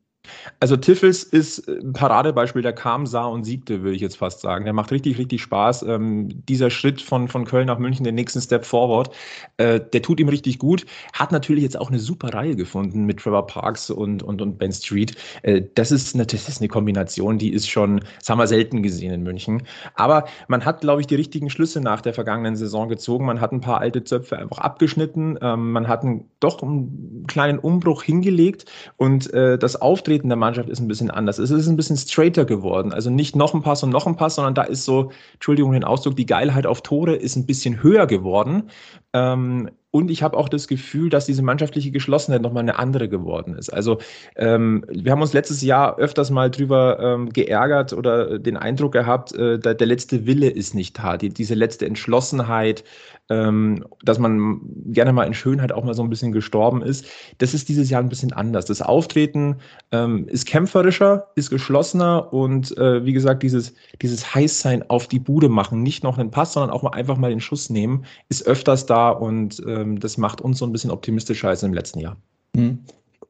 Also 0.60 0.76
Tiffels 0.76 1.22
ist 1.22 1.68
ein 1.68 1.92
Paradebeispiel, 1.92 2.62
der 2.62 2.72
kam, 2.72 3.06
sah 3.06 3.24
und 3.24 3.44
siegte, 3.44 3.82
würde 3.82 3.96
ich 3.96 4.02
jetzt 4.02 4.16
fast 4.16 4.40
sagen. 4.40 4.64
Der 4.64 4.74
macht 4.74 4.90
richtig, 4.90 5.18
richtig 5.18 5.42
Spaß. 5.42 5.82
Ähm, 5.84 6.28
dieser 6.48 6.70
Schritt 6.70 7.00
von, 7.00 7.28
von 7.28 7.44
Köln 7.44 7.66
nach 7.66 7.78
München, 7.78 8.04
den 8.04 8.14
nächsten 8.14 8.40
Step 8.40 8.64
forward, 8.64 9.14
äh, 9.56 9.80
der 9.80 10.02
tut 10.02 10.20
ihm 10.20 10.28
richtig 10.28 10.58
gut. 10.58 10.86
Hat 11.12 11.32
natürlich 11.32 11.62
jetzt 11.62 11.78
auch 11.78 11.88
eine 11.88 11.98
super 11.98 12.34
Reihe 12.34 12.56
gefunden 12.56 13.04
mit 13.04 13.20
Trevor 13.20 13.46
Parks 13.46 13.90
und, 13.90 14.22
und, 14.22 14.42
und 14.42 14.58
Ben 14.58 14.72
Street. 14.72 15.16
Äh, 15.42 15.62
das, 15.74 15.92
ist 15.92 16.14
eine, 16.14 16.26
das 16.26 16.48
ist 16.48 16.60
eine 16.60 16.68
Kombination, 16.68 17.38
die 17.38 17.52
ist 17.52 17.68
schon, 17.68 18.00
das 18.18 18.28
haben 18.28 18.38
wir 18.38 18.46
selten 18.46 18.82
gesehen 18.82 19.12
in 19.12 19.22
München. 19.22 19.62
Aber 19.94 20.24
man 20.48 20.64
hat, 20.64 20.82
glaube 20.82 21.00
ich, 21.00 21.06
die 21.06 21.14
richtigen 21.14 21.50
Schlüsse 21.50 21.80
nach 21.80 22.00
der 22.00 22.14
vergangenen 22.14 22.56
Saison 22.56 22.88
gezogen. 22.88 23.24
Man 23.24 23.40
hat 23.40 23.52
ein 23.52 23.60
paar 23.60 23.80
alte 23.80 24.04
Zöpfe 24.04 24.38
einfach 24.38 24.58
abgeschnitten. 24.58 25.38
Ähm, 25.40 25.72
man 25.72 25.88
hat 25.88 26.02
einen, 26.02 26.28
doch 26.40 26.62
einen 26.62 27.24
kleinen 27.26 27.58
Umbruch 27.58 28.02
hingelegt 28.02 28.66
und 28.96 29.32
äh, 29.32 29.58
das 29.58 29.80
Auftreten 29.80 30.19
der 30.28 30.36
Mannschaft 30.36 30.68
ist 30.68 30.80
ein 30.80 30.88
bisschen 30.88 31.10
anders. 31.10 31.38
Es 31.38 31.50
ist 31.50 31.68
ein 31.68 31.76
bisschen 31.76 31.96
straighter 31.96 32.44
geworden. 32.44 32.92
Also 32.92 33.10
nicht 33.10 33.36
noch 33.36 33.54
ein 33.54 33.62
Pass 33.62 33.82
und 33.82 33.90
noch 33.90 34.06
ein 34.06 34.16
Pass, 34.16 34.34
sondern 34.36 34.54
da 34.54 34.62
ist 34.62 34.84
so, 34.84 35.10
Entschuldigung 35.34 35.72
den 35.72 35.84
Ausdruck, 35.84 36.16
die 36.16 36.26
Geilheit 36.26 36.66
auf 36.66 36.82
Tore 36.82 37.14
ist 37.16 37.36
ein 37.36 37.46
bisschen 37.46 37.82
höher 37.82 38.06
geworden. 38.06 38.70
Ähm, 39.12 39.70
und 39.92 40.10
ich 40.10 40.22
habe 40.22 40.36
auch 40.36 40.48
das 40.48 40.68
Gefühl, 40.68 41.10
dass 41.10 41.26
diese 41.26 41.42
mannschaftliche 41.42 41.90
Geschlossenheit 41.90 42.42
nochmal 42.42 42.62
eine 42.62 42.78
andere 42.78 43.08
geworden 43.08 43.54
ist. 43.56 43.70
Also 43.70 43.98
ähm, 44.36 44.84
wir 44.88 45.10
haben 45.10 45.20
uns 45.20 45.32
letztes 45.32 45.62
Jahr 45.62 45.98
öfters 45.98 46.30
mal 46.30 46.50
drüber 46.50 46.98
ähm, 47.00 47.30
geärgert 47.30 47.92
oder 47.92 48.38
den 48.38 48.56
Eindruck 48.56 48.92
gehabt, 48.92 49.34
äh, 49.34 49.58
der, 49.58 49.74
der, 49.74 49.86
letzte 49.86 50.26
Wille 50.26 50.48
ist 50.48 50.74
nicht 50.74 50.98
da, 50.98 51.16
die, 51.16 51.30
diese 51.30 51.54
letzte 51.54 51.86
Entschlossenheit, 51.86 52.84
ähm, 53.30 53.84
dass 54.02 54.18
man 54.18 54.60
gerne 54.86 55.12
mal 55.12 55.24
in 55.24 55.34
Schönheit 55.34 55.72
auch 55.72 55.84
mal 55.84 55.94
so 55.94 56.02
ein 56.02 56.10
bisschen 56.10 56.32
gestorben 56.32 56.82
ist. 56.82 57.06
Das 57.38 57.54
ist 57.54 57.68
dieses 57.68 57.90
Jahr 57.90 58.00
ein 58.00 58.08
bisschen 58.08 58.32
anders. 58.32 58.66
Das 58.66 58.82
Auftreten 58.82 59.56
ähm, 59.90 60.28
ist 60.28 60.46
kämpferischer, 60.46 61.28
ist 61.34 61.50
geschlossener 61.50 62.32
und 62.32 62.76
äh, 62.78 63.04
wie 63.04 63.12
gesagt, 63.12 63.42
dieses, 63.42 63.74
dieses 64.02 64.34
Heißsein 64.34 64.88
auf 64.88 65.08
die 65.08 65.18
Bude 65.18 65.48
machen, 65.48 65.82
nicht 65.82 66.04
noch 66.04 66.18
einen 66.18 66.30
Pass, 66.30 66.52
sondern 66.52 66.70
auch 66.70 66.82
mal 66.82 66.90
einfach 66.90 67.16
mal 67.16 67.30
den 67.30 67.40
Schuss 67.40 67.70
nehmen, 67.70 68.04
ist 68.28 68.46
öfters 68.46 68.86
da 68.86 69.10
und 69.10 69.60
ähm, 69.66 69.79
das 69.84 70.18
macht 70.18 70.40
uns 70.40 70.58
so 70.58 70.66
ein 70.66 70.72
bisschen 70.72 70.90
optimistischer 70.90 71.48
als 71.48 71.62
im 71.62 71.74
letzten 71.74 72.00
Jahr. 72.00 72.16
Hm. 72.56 72.78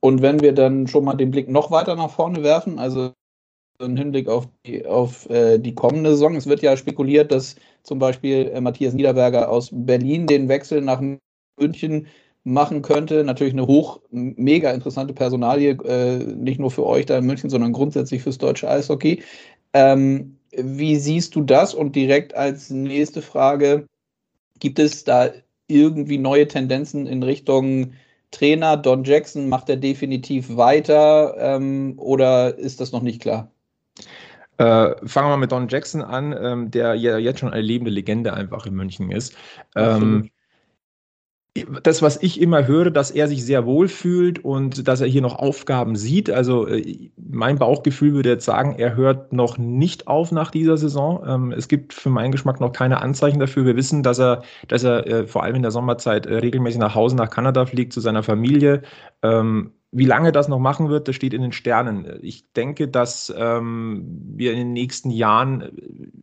Und 0.01 0.23
wenn 0.23 0.41
wir 0.41 0.53
dann 0.53 0.87
schon 0.87 1.05
mal 1.05 1.15
den 1.15 1.31
Blick 1.31 1.49
noch 1.49 1.71
weiter 1.71 1.95
nach 1.97 2.11
vorne 2.11 2.43
werfen, 2.43 2.79
also 2.79 3.13
im 3.79 3.97
Hinblick 3.97 4.29
auf 4.29 4.49
die, 4.67 4.85
auf, 4.87 5.29
äh, 5.31 5.59
die 5.59 5.75
kommende 5.75 6.11
Saison, 6.11 6.37
es 6.37 6.47
wird 6.47 6.63
ja 6.63 6.77
spekuliert, 6.77 7.33
dass 7.33 7.57
zum 7.83 7.99
Beispiel 7.99 8.51
äh, 8.53 8.61
Matthias 8.61 8.95
Niederberger 8.95 9.51
aus 9.51 9.71
Berlin 9.73 10.27
den 10.27 10.49
Wechsel 10.49 10.83
nach 10.83 11.03
München 11.59 12.07
machen 12.45 12.83
könnte. 12.83 13.25
Natürlich 13.25 13.53
eine 13.53 13.67
hoch, 13.67 14.01
mega 14.11 14.71
interessante 14.71 15.15
Personalie, 15.15 15.73
äh, 15.85 16.19
nicht 16.19 16.61
nur 16.61 16.71
für 16.71 16.87
euch 16.87 17.07
da 17.07 17.19
in 17.19 17.27
München, 17.27 17.51
sondern 17.51 17.73
grundsätzlich 17.73 18.23
fürs 18.23 18.39
deutsche 18.39 18.69
Eishockey. 18.69 19.23
Ähm, 19.73 20.37
wie 20.53 20.97
siehst 20.97 21.35
du 21.35 21.43
das? 21.43 21.75
Und 21.75 21.95
direkt 21.95 22.35
als 22.35 22.71
nächste 22.71 23.23
Frage, 23.23 23.87
gibt 24.59 24.79
es 24.79 25.05
da 25.05 25.31
irgendwie 25.71 26.19
neue 26.19 26.49
Tendenzen 26.49 27.07
in 27.07 27.23
Richtung 27.23 27.93
Trainer? 28.31 28.77
Don 28.77 29.05
Jackson, 29.05 29.49
macht 29.49 29.69
er 29.69 29.77
definitiv 29.77 30.57
weiter 30.57 31.35
ähm, 31.39 31.95
oder 31.97 32.57
ist 32.59 32.81
das 32.81 32.93
noch 32.93 33.03
nicht 33.03 33.21
klar? 33.21 33.51
Äh, 34.59 34.95
fangen 35.07 35.27
wir 35.27 35.31
mal 35.31 35.37
mit 35.39 35.53
Don 35.53 35.69
Jackson 35.69 36.03
an, 36.03 36.37
ähm, 36.39 36.71
der 36.71 36.95
ja 36.95 37.17
jetzt 37.17 37.41
schon 37.41 37.53
eine 37.53 37.63
lebende 37.63 37.91
Legende 37.91 38.35
einfach 38.35 38.67
in 38.67 38.75
München 38.75 39.11
ist. 39.11 39.35
Ähm, 39.75 40.31
das, 41.83 42.03
was 42.03 42.23
ich 42.23 42.41
immer 42.41 42.67
höre, 42.67 42.91
dass 42.91 43.11
er 43.11 43.29
sich 43.29 43.45
sehr 43.45 43.67
wohl 43.67 43.89
fühlt 43.89 44.45
und 44.45 44.89
dass 44.89 45.01
er 45.01 45.07
hier 45.07 45.23
noch 45.23 45.39
Aufgaben 45.39 45.97
sieht. 45.97 46.31
Also 46.31 46.67
äh, 46.67 47.11
mein 47.17 47.59
Bauchgefühl 47.59 48.15
würde 48.15 48.31
jetzt 48.31 48.45
sagen, 48.45 48.75
er 48.79 48.97
hört 48.97 49.33
noch 49.33 49.59
nicht 49.59 50.07
auf 50.07 50.33
nach 50.33 50.51
dieser 50.51 50.77
Saison. 50.77 51.23
Ähm, 51.27 51.53
es 51.53 51.69
gibt 51.69 51.93
für 51.93 52.11
meinen 52.11 52.33
Geschmack 52.33 52.61
noch 52.61 52.73
keine 52.73 53.01
Anzeichen 53.03 53.41
dafür. 53.41 53.65
Wir 53.65 53.77
wissen, 53.77 54.03
dass 54.03 54.19
er, 54.19 54.43
dass 54.69 54.85
er 54.85 55.07
äh, 55.07 55.27
vor 55.27 55.43
allem 55.43 55.57
in 55.57 55.63
der 55.63 55.71
Sommerzeit 55.71 56.27
äh, 56.27 56.37
regelmäßig 56.37 56.81
nach 56.81 56.95
Hause 56.95 57.17
nach 57.17 57.31
Kanada 57.31 57.67
fliegt 57.67 57.93
zu 57.93 58.01
seiner 58.01 58.23
Familie. 58.23 58.83
Ähm, 59.23 59.73
wie 59.93 60.05
lange 60.05 60.31
das 60.31 60.47
noch 60.47 60.61
machen 60.61 60.89
wird, 60.89 61.09
das 61.09 61.17
steht 61.17 61.35
in 61.35 61.43
den 61.43 61.51
Sternen. 61.51 62.21
Ich 62.23 62.53
denke, 62.53 62.87
dass 62.87 63.33
ähm, 63.37 64.05
wir 64.37 64.53
in 64.53 64.59
den 64.59 64.73
nächsten 64.73 65.11
Jahren, 65.11 65.69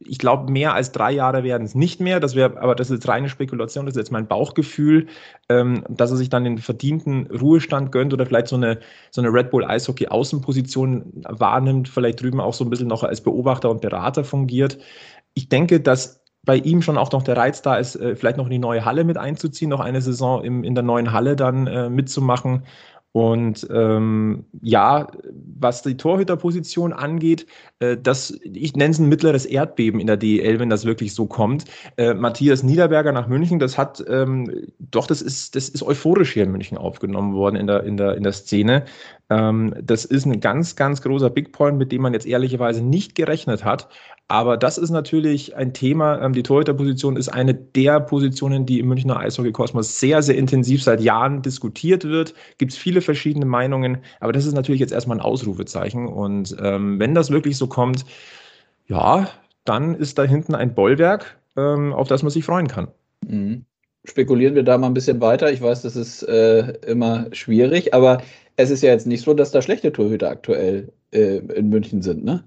ich 0.05 0.19
glaube, 0.19 0.49
mehr 0.49 0.73
als 0.73 0.93
drei 0.93 1.11
Jahre 1.11 1.43
werden 1.43 1.65
es 1.65 1.75
nicht 1.75 1.99
mehr. 1.99 2.21
Das 2.21 2.33
wäre, 2.33 2.61
aber 2.61 2.75
das 2.75 2.89
ist 2.89 3.05
reine 3.09 3.27
Spekulation, 3.27 3.85
das 3.85 3.95
ist 3.95 3.99
jetzt 3.99 4.11
mein 4.11 4.27
Bauchgefühl, 4.27 5.07
ähm, 5.49 5.83
dass 5.89 6.11
er 6.11 6.17
sich 6.17 6.29
dann 6.29 6.45
den 6.45 6.59
verdienten 6.59 7.27
Ruhestand 7.27 7.91
gönnt 7.91 8.13
oder 8.13 8.25
vielleicht 8.25 8.47
so 8.47 8.55
eine, 8.55 8.79
so 9.11 9.19
eine 9.19 9.33
Red 9.33 9.51
Bull 9.51 9.65
Eishockey 9.65 10.07
Außenposition 10.07 11.23
wahrnimmt, 11.27 11.89
vielleicht 11.89 12.21
drüben 12.21 12.39
auch 12.39 12.53
so 12.53 12.63
ein 12.63 12.69
bisschen 12.69 12.87
noch 12.87 13.03
als 13.03 13.19
Beobachter 13.19 13.69
und 13.69 13.81
Berater 13.81 14.23
fungiert. 14.23 14.77
Ich 15.33 15.49
denke, 15.49 15.81
dass 15.81 16.23
bei 16.43 16.55
ihm 16.55 16.81
schon 16.81 16.97
auch 16.97 17.11
noch 17.11 17.23
der 17.23 17.35
Reiz 17.35 17.61
da 17.61 17.75
ist, 17.75 17.97
äh, 17.97 18.15
vielleicht 18.15 18.37
noch 18.37 18.45
in 18.45 18.51
die 18.51 18.59
neue 18.59 18.85
Halle 18.85 19.03
mit 19.03 19.17
einzuziehen, 19.17 19.69
noch 19.69 19.81
eine 19.81 20.01
Saison 20.01 20.41
im, 20.45 20.63
in 20.63 20.73
der 20.73 20.85
neuen 20.85 21.11
Halle 21.11 21.35
dann 21.35 21.67
äh, 21.67 21.89
mitzumachen 21.89 22.63
und 23.17 23.65
ähm, 23.71 24.45
ja, 24.61 25.07
was 25.59 25.81
die 25.81 25.97
Torhüterposition 25.97 26.93
angeht, 26.93 27.47
äh, 27.79 27.97
das, 27.97 28.37
ich 28.43 28.75
nenne 28.75 28.91
es 28.91 28.99
ein 28.99 29.09
mittleres 29.09 29.47
Erdbeben 29.47 29.99
in 29.99 30.05
der 30.05 30.17
DEL, 30.17 30.59
wenn 30.59 30.69
das 30.69 30.85
wirklich 30.85 31.15
so 31.15 31.25
kommt. 31.25 31.65
Äh, 31.97 32.13
Matthias 32.13 32.61
Niederberger 32.61 33.11
nach 33.13 33.27
München, 33.27 33.57
das 33.57 33.75
hat 33.75 34.05
ähm, 34.07 34.67
doch, 34.77 35.07
das 35.07 35.23
ist, 35.23 35.55
das 35.55 35.67
ist 35.67 35.81
euphorisch 35.81 36.33
hier 36.33 36.43
in 36.43 36.51
München 36.51 36.77
aufgenommen 36.77 37.33
worden 37.33 37.55
in 37.55 37.65
der, 37.65 37.85
in 37.85 37.97
der, 37.97 38.13
in 38.17 38.21
der 38.21 38.33
Szene. 38.33 38.85
Ähm, 39.31 39.73
das 39.81 40.05
ist 40.05 40.27
ein 40.27 40.39
ganz, 40.39 40.75
ganz 40.75 41.01
großer 41.01 41.31
Big 41.31 41.53
Point, 41.53 41.79
mit 41.79 41.91
dem 41.91 42.03
man 42.03 42.13
jetzt 42.13 42.27
ehrlicherweise 42.27 42.83
nicht 42.83 43.15
gerechnet 43.15 43.65
hat. 43.65 43.89
Aber 44.29 44.57
das 44.57 44.77
ist 44.77 44.89
natürlich 44.89 45.55
ein 45.55 45.73
Thema. 45.73 46.21
Ähm, 46.21 46.33
die 46.33 46.43
Torhüterposition 46.43 47.15
ist 47.15 47.29
eine 47.29 47.53
der 47.53 47.99
Positionen, 48.01 48.65
die 48.65 48.79
im 48.79 48.87
Münchner 48.87 49.17
Eishockey-Kosmos 49.17 49.99
sehr, 49.99 50.21
sehr 50.21 50.35
intensiv 50.35 50.83
seit 50.83 50.99
Jahren 51.01 51.41
diskutiert 51.41 52.03
wird. 52.03 52.33
Gibt 52.57 52.73
es 52.73 52.77
viele 52.77 53.01
verschiedene 53.01 53.45
Meinungen. 53.45 53.99
Aber 54.19 54.33
das 54.33 54.45
ist 54.45 54.53
natürlich 54.53 54.81
jetzt 54.81 54.91
erstmal 54.91 55.17
ein 55.17 55.21
Ausrufezeichen. 55.21 56.07
Und 56.07 56.55
ähm, 56.61 56.99
wenn 56.99 57.15
das 57.15 57.31
wirklich 57.31 57.57
so 57.57 57.67
kommt, 57.67 58.05
ja, 58.87 59.29
dann 59.63 59.95
ist 59.95 60.17
da 60.17 60.23
hinten 60.23 60.55
ein 60.55 60.75
Bollwerk, 60.75 61.37
ähm, 61.55 61.93
auf 61.93 62.07
das 62.07 62.23
man 62.23 62.31
sich 62.31 62.43
freuen 62.43 62.67
kann. 62.67 62.89
Mhm 63.25 63.65
spekulieren 64.07 64.55
wir 64.55 64.63
da 64.63 64.77
mal 64.77 64.87
ein 64.87 64.93
bisschen 64.93 65.21
weiter. 65.21 65.51
Ich 65.51 65.61
weiß, 65.61 65.81
das 65.81 65.95
ist 65.95 66.23
äh, 66.23 66.73
immer 66.87 67.27
schwierig, 67.33 67.93
aber 67.93 68.21
es 68.55 68.69
ist 68.69 68.81
ja 68.81 68.91
jetzt 68.91 69.07
nicht 69.07 69.21
so, 69.23 69.33
dass 69.33 69.51
da 69.51 69.61
schlechte 69.61 69.91
Torhüter 69.91 70.29
aktuell 70.29 70.91
äh, 71.11 71.37
in 71.37 71.69
München 71.69 72.01
sind, 72.01 72.23
ne? 72.23 72.43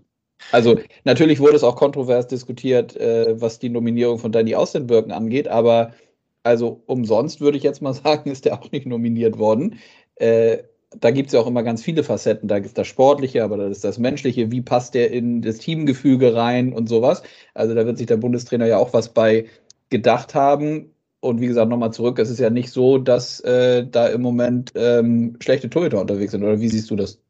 Also 0.52 0.78
natürlich 1.04 1.40
wurde 1.40 1.56
es 1.56 1.64
auch 1.64 1.76
kontrovers 1.76 2.26
diskutiert, 2.26 2.96
äh, 2.96 3.40
was 3.40 3.58
die 3.58 3.68
Nominierung 3.68 4.18
von 4.18 4.32
Danny 4.32 4.54
Austenbirken 4.54 5.12
angeht, 5.12 5.48
aber 5.48 5.92
also 6.42 6.82
umsonst 6.86 7.40
würde 7.40 7.58
ich 7.58 7.62
jetzt 7.62 7.82
mal 7.82 7.94
sagen, 7.94 8.30
ist 8.30 8.44
der 8.44 8.54
auch 8.54 8.70
nicht 8.72 8.86
nominiert 8.86 9.38
worden. 9.38 9.78
Äh, 10.16 10.58
da 10.98 11.12
gibt 11.12 11.28
es 11.28 11.34
ja 11.34 11.40
auch 11.40 11.46
immer 11.46 11.62
ganz 11.62 11.82
viele 11.82 12.02
Facetten. 12.02 12.48
Da 12.48 12.56
ist 12.56 12.76
das 12.76 12.88
Sportliche, 12.88 13.44
aber 13.44 13.56
da 13.56 13.68
ist 13.68 13.84
das 13.84 13.98
Menschliche. 13.98 14.50
Wie 14.50 14.60
passt 14.60 14.94
der 14.94 15.12
in 15.12 15.40
das 15.40 15.58
Teamgefüge 15.58 16.34
rein 16.34 16.72
und 16.72 16.88
sowas? 16.88 17.22
Also 17.54 17.74
da 17.74 17.86
wird 17.86 17.98
sich 17.98 18.08
der 18.08 18.16
Bundestrainer 18.16 18.66
ja 18.66 18.78
auch 18.78 18.92
was 18.92 19.10
bei 19.10 19.46
gedacht 19.88 20.34
haben. 20.34 20.92
Und 21.20 21.40
wie 21.40 21.46
gesagt, 21.46 21.68
nochmal 21.68 21.92
zurück, 21.92 22.18
es 22.18 22.30
ist 22.30 22.40
ja 22.40 22.50
nicht 22.50 22.70
so, 22.70 22.98
dass 22.98 23.40
äh, 23.40 23.86
da 23.86 24.08
im 24.08 24.22
Moment 24.22 24.72
ähm, 24.74 25.36
schlechte 25.40 25.68
Torhüter 25.68 26.00
unterwegs 26.00 26.32
sind, 26.32 26.42
oder 26.42 26.60
wie 26.60 26.68
siehst 26.68 26.90
du 26.90 26.96
das? 26.96 27.20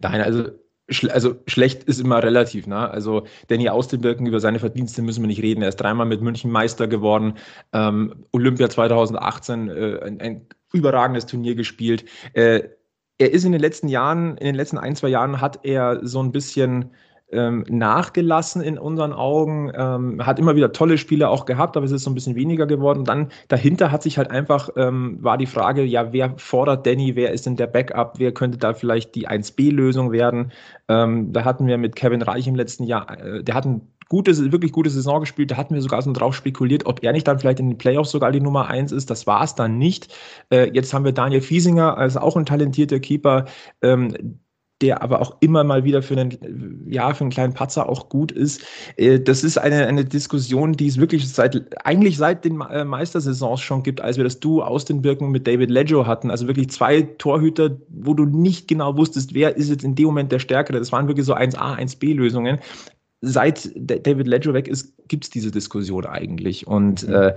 Nein, 0.00 0.20
also 0.20 0.44
also 1.10 1.36
schlecht 1.46 1.84
ist 1.84 2.00
immer 2.00 2.22
relativ. 2.22 2.66
Ne? 2.66 2.90
Also 2.90 3.26
Danny 3.48 3.68
Austenbirken, 3.68 4.26
über 4.26 4.40
seine 4.40 4.58
Verdienste 4.58 5.02
müssen 5.02 5.22
wir 5.22 5.28
nicht 5.28 5.42
reden. 5.42 5.62
Er 5.62 5.68
ist 5.68 5.76
dreimal 5.76 6.06
mit 6.06 6.22
München 6.22 6.50
Meister 6.50 6.86
geworden. 6.86 7.34
Ähm, 7.72 8.24
Olympia 8.32 8.68
2018, 8.68 9.68
äh, 9.68 10.00
ein, 10.02 10.20
ein, 10.20 10.46
überragendes 10.72 11.26
Turnier 11.26 11.54
gespielt. 11.54 12.04
Äh, 12.34 12.68
er 13.18 13.32
ist 13.32 13.44
in 13.44 13.52
den 13.52 13.60
letzten 13.60 13.88
Jahren, 13.88 14.36
in 14.36 14.46
den 14.46 14.54
letzten 14.54 14.78
ein, 14.78 14.94
zwei 14.94 15.08
Jahren 15.08 15.40
hat 15.40 15.60
er 15.64 16.06
so 16.06 16.22
ein 16.22 16.32
bisschen 16.32 16.90
ähm, 17.32 17.64
nachgelassen 17.68 18.62
in 18.62 18.78
unseren 18.78 19.12
Augen. 19.12 19.72
Ähm, 19.74 20.24
hat 20.24 20.38
immer 20.38 20.56
wieder 20.56 20.72
tolle 20.72 20.98
Spiele 20.98 21.28
auch 21.28 21.44
gehabt, 21.44 21.76
aber 21.76 21.86
es 21.86 21.92
ist 21.92 22.04
so 22.04 22.10
ein 22.10 22.14
bisschen 22.14 22.36
weniger 22.36 22.66
geworden. 22.66 23.04
Dann 23.04 23.28
dahinter 23.48 23.90
hat 23.90 24.02
sich 24.02 24.18
halt 24.18 24.30
einfach, 24.30 24.70
ähm, 24.76 25.18
war 25.22 25.38
die 25.38 25.46
Frage, 25.46 25.82
ja, 25.82 26.12
wer 26.12 26.34
fordert 26.38 26.86
Danny, 26.86 27.16
wer 27.16 27.32
ist 27.32 27.46
denn 27.46 27.56
der 27.56 27.66
Backup, 27.66 28.18
wer 28.18 28.32
könnte 28.32 28.58
da 28.58 28.74
vielleicht 28.74 29.14
die 29.14 29.28
1B-Lösung 29.28 30.12
werden? 30.12 30.52
Ähm, 30.88 31.32
da 31.32 31.44
hatten 31.44 31.66
wir 31.66 31.78
mit 31.78 31.96
Kevin 31.96 32.22
Reich 32.22 32.46
im 32.46 32.54
letzten 32.54 32.84
Jahr, 32.84 33.18
äh, 33.20 33.42
der 33.42 33.54
hat 33.54 33.64
ein 33.64 33.82
gute, 34.08 34.52
wirklich 34.52 34.72
gute 34.72 34.90
Saison 34.90 35.20
gespielt. 35.20 35.50
Da 35.50 35.56
hatten 35.56 35.74
wir 35.74 35.82
sogar 35.82 36.00
so 36.02 36.12
drauf 36.12 36.34
spekuliert, 36.34 36.86
ob 36.86 37.02
er 37.02 37.12
nicht 37.12 37.26
dann 37.26 37.38
vielleicht 37.38 37.60
in 37.60 37.70
den 37.70 37.78
Playoffs 37.78 38.10
sogar 38.10 38.32
die 38.32 38.40
Nummer 38.40 38.68
1 38.68 38.92
ist. 38.92 39.10
Das 39.10 39.26
war 39.26 39.42
es 39.42 39.54
dann 39.54 39.78
nicht. 39.78 40.14
Äh, 40.50 40.70
jetzt 40.72 40.94
haben 40.94 41.04
wir 41.04 41.12
Daniel 41.12 41.40
Fiesinger, 41.40 41.96
also 41.98 42.20
auch 42.20 42.36
ein 42.36 42.46
talentierter 42.46 43.00
Keeper. 43.00 43.46
Ähm, 43.82 44.38
der 44.82 45.02
aber 45.02 45.22
auch 45.22 45.36
immer 45.40 45.64
mal 45.64 45.84
wieder 45.84 46.02
für 46.02 46.18
einen, 46.18 46.86
ja, 46.90 47.12
für 47.14 47.22
einen 47.22 47.30
kleinen 47.30 47.54
Patzer 47.54 47.88
auch 47.88 48.08
gut 48.08 48.30
ist. 48.30 48.62
Äh, 48.96 49.20
das 49.20 49.42
ist 49.42 49.56
eine, 49.56 49.86
eine 49.86 50.04
Diskussion, 50.04 50.72
die 50.72 50.88
es 50.88 50.98
wirklich 50.98 51.28
seit, 51.32 51.64
eigentlich 51.86 52.18
seit 52.18 52.44
den 52.44 52.60
äh, 52.60 52.84
Meistersaisons 52.84 53.60
schon 53.60 53.82
gibt, 53.82 54.00
als 54.00 54.18
wir 54.18 54.24
das 54.24 54.40
Duo 54.40 54.62
aus 54.62 54.84
den 54.84 55.00
Birken 55.00 55.30
mit 55.30 55.46
David 55.46 55.70
Leggio 55.70 56.06
hatten. 56.06 56.30
Also 56.30 56.46
wirklich 56.46 56.68
zwei 56.70 57.02
Torhüter, 57.02 57.76
wo 57.88 58.12
du 58.12 58.26
nicht 58.26 58.68
genau 58.68 58.96
wusstest, 58.96 59.32
wer 59.32 59.56
ist 59.56 59.70
jetzt 59.70 59.84
in 59.84 59.94
dem 59.94 60.06
Moment 60.06 60.30
der 60.30 60.40
Stärkere. 60.40 60.78
Das 60.78 60.92
waren 60.92 61.08
wirklich 61.08 61.26
so 61.26 61.34
1A, 61.34 61.78
1B-Lösungen 61.78 62.58
seit 63.22 63.70
David 63.74 64.26
Ledger 64.26 64.54
weg 64.54 64.68
ist, 64.68 64.92
gibt 65.08 65.24
es 65.24 65.30
diese 65.30 65.50
Diskussion 65.50 66.04
eigentlich. 66.06 66.66
Und 66.66 67.06
mhm. 67.06 67.14
äh, 67.14 67.34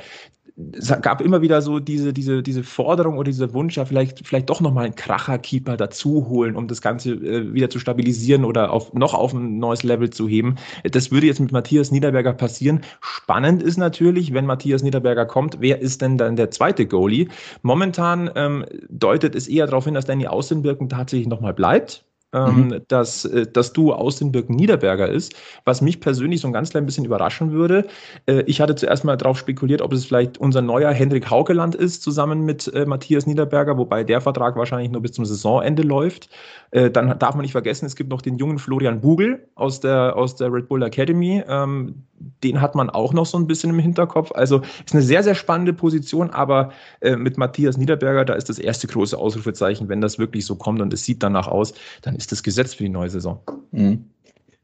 es 0.73 0.93
gab 1.01 1.21
immer 1.21 1.41
wieder 1.41 1.61
so 1.61 1.79
diese, 1.79 2.11
diese, 2.11 2.43
diese 2.43 2.63
Forderung 2.63 3.17
oder 3.17 3.29
dieser 3.29 3.53
Wunsch, 3.53 3.77
ja, 3.77 3.85
vielleicht, 3.85 4.27
vielleicht 4.27 4.49
doch 4.49 4.59
nochmal 4.59 4.85
einen 4.85 4.95
Kracher-Keeper 4.95 5.77
dazu 5.77 6.27
holen, 6.27 6.55
um 6.55 6.67
das 6.67 6.81
Ganze 6.81 7.11
äh, 7.13 7.53
wieder 7.53 7.69
zu 7.69 7.79
stabilisieren 7.79 8.43
oder 8.43 8.71
auf, 8.71 8.93
noch 8.93 9.13
auf 9.13 9.33
ein 9.33 9.59
neues 9.59 9.83
Level 9.83 10.09
zu 10.09 10.27
heben. 10.27 10.55
Das 10.83 11.11
würde 11.11 11.27
jetzt 11.27 11.39
mit 11.39 11.51
Matthias 11.51 11.91
Niederberger 11.91 12.33
passieren. 12.33 12.81
Spannend 12.99 13.63
ist 13.63 13.77
natürlich, 13.77 14.33
wenn 14.33 14.45
Matthias 14.45 14.83
Niederberger 14.83 15.25
kommt, 15.25 15.57
wer 15.61 15.81
ist 15.81 16.01
denn 16.01 16.17
dann 16.17 16.35
der 16.35 16.51
zweite 16.51 16.85
Goalie? 16.85 17.29
Momentan 17.61 18.29
ähm, 18.35 18.65
deutet 18.89 19.35
es 19.35 19.47
eher 19.47 19.65
darauf 19.65 19.85
hin, 19.85 19.93
dass 19.93 20.05
Danny 20.05 20.27
Außenbirken 20.27 20.89
tatsächlich 20.89 21.27
nochmal 21.27 21.53
bleibt 21.53 22.03
ähm, 22.33 22.67
mhm. 22.67 22.81
dass 22.87 23.25
äh, 23.25 23.47
das 23.51 23.73
Duo 23.73 23.93
aus 23.93 24.17
den 24.17 24.31
Birken 24.31 24.55
Niederberger 24.55 25.09
ist, 25.09 25.33
was 25.65 25.81
mich 25.81 25.99
persönlich 25.99 26.41
so 26.41 26.47
ein 26.47 26.53
ganz 26.53 26.69
klein 26.69 26.85
bisschen 26.85 27.05
überraschen 27.05 27.51
würde. 27.51 27.87
Äh, 28.25 28.41
ich 28.41 28.61
hatte 28.61 28.75
zuerst 28.75 29.03
mal 29.03 29.17
darauf 29.17 29.37
spekuliert, 29.37 29.81
ob 29.81 29.93
es 29.93 30.05
vielleicht 30.05 30.37
unser 30.37 30.61
neuer 30.61 30.91
Hendrik 30.91 31.29
Haukeland 31.29 31.75
ist, 31.75 32.03
zusammen 32.03 32.45
mit 32.45 32.71
äh, 32.73 32.85
Matthias 32.85 33.25
Niederberger, 33.25 33.77
wobei 33.77 34.03
der 34.03 34.21
Vertrag 34.21 34.55
wahrscheinlich 34.55 34.91
nur 34.91 35.01
bis 35.01 35.13
zum 35.13 35.25
Saisonende 35.25 35.83
läuft. 35.83 36.29
Äh, 36.71 36.91
dann 36.91 37.17
darf 37.17 37.35
man 37.35 37.41
nicht 37.41 37.53
vergessen, 37.53 37.85
es 37.85 37.95
gibt 37.95 38.09
noch 38.09 38.21
den 38.21 38.37
jungen 38.37 38.59
Florian 38.59 39.01
Bugel 39.01 39.47
aus 39.55 39.79
der, 39.79 40.15
aus 40.15 40.35
der 40.35 40.53
Red 40.53 40.67
Bull 40.67 40.83
Academy. 40.83 41.43
Ähm, 41.47 42.03
den 42.43 42.61
hat 42.61 42.75
man 42.75 42.89
auch 42.89 43.13
noch 43.13 43.25
so 43.25 43.37
ein 43.37 43.47
bisschen 43.47 43.71
im 43.71 43.79
Hinterkopf. 43.79 44.31
Also 44.33 44.61
ist 44.85 44.93
eine 44.93 45.01
sehr, 45.01 45.23
sehr 45.23 45.35
spannende 45.35 45.73
Position, 45.73 46.29
aber 46.29 46.71
äh, 47.01 47.15
mit 47.15 47.37
Matthias 47.37 47.77
Niederberger, 47.77 48.25
da 48.25 48.33
ist 48.33 48.49
das 48.49 48.59
erste 48.59 48.87
große 48.87 49.17
Ausrufezeichen, 49.17 49.89
wenn 49.89 50.01
das 50.01 50.19
wirklich 50.19 50.45
so 50.45 50.55
kommt 50.55 50.81
und 50.81 50.93
es 50.93 51.03
sieht 51.03 51.23
danach 51.23 51.47
aus, 51.47 51.73
dann 52.01 52.15
ist 52.15 52.31
das 52.31 52.43
Gesetz 52.43 52.73
für 52.73 52.83
die 52.83 52.89
neue 52.89 53.09
Saison. 53.09 53.39
Mhm. 53.71 54.05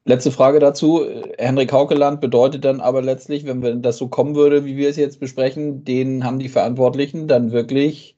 Letzte 0.07 0.29
Frage 0.29 0.59
dazu. 0.59 1.03
Henrik 1.39 1.71
Haukeland 1.73 2.21
bedeutet 2.21 2.63
dann 2.63 2.79
aber 2.79 3.01
letztlich, 3.01 3.45
wenn 3.45 3.81
das 3.81 3.97
so 3.97 4.07
kommen 4.07 4.35
würde, 4.35 4.63
wie 4.63 4.77
wir 4.77 4.87
es 4.87 4.97
jetzt 4.97 5.19
besprechen, 5.19 5.83
den 5.83 6.23
haben 6.23 6.37
die 6.37 6.49
Verantwortlichen 6.49 7.27
dann 7.27 7.51
wirklich 7.51 8.15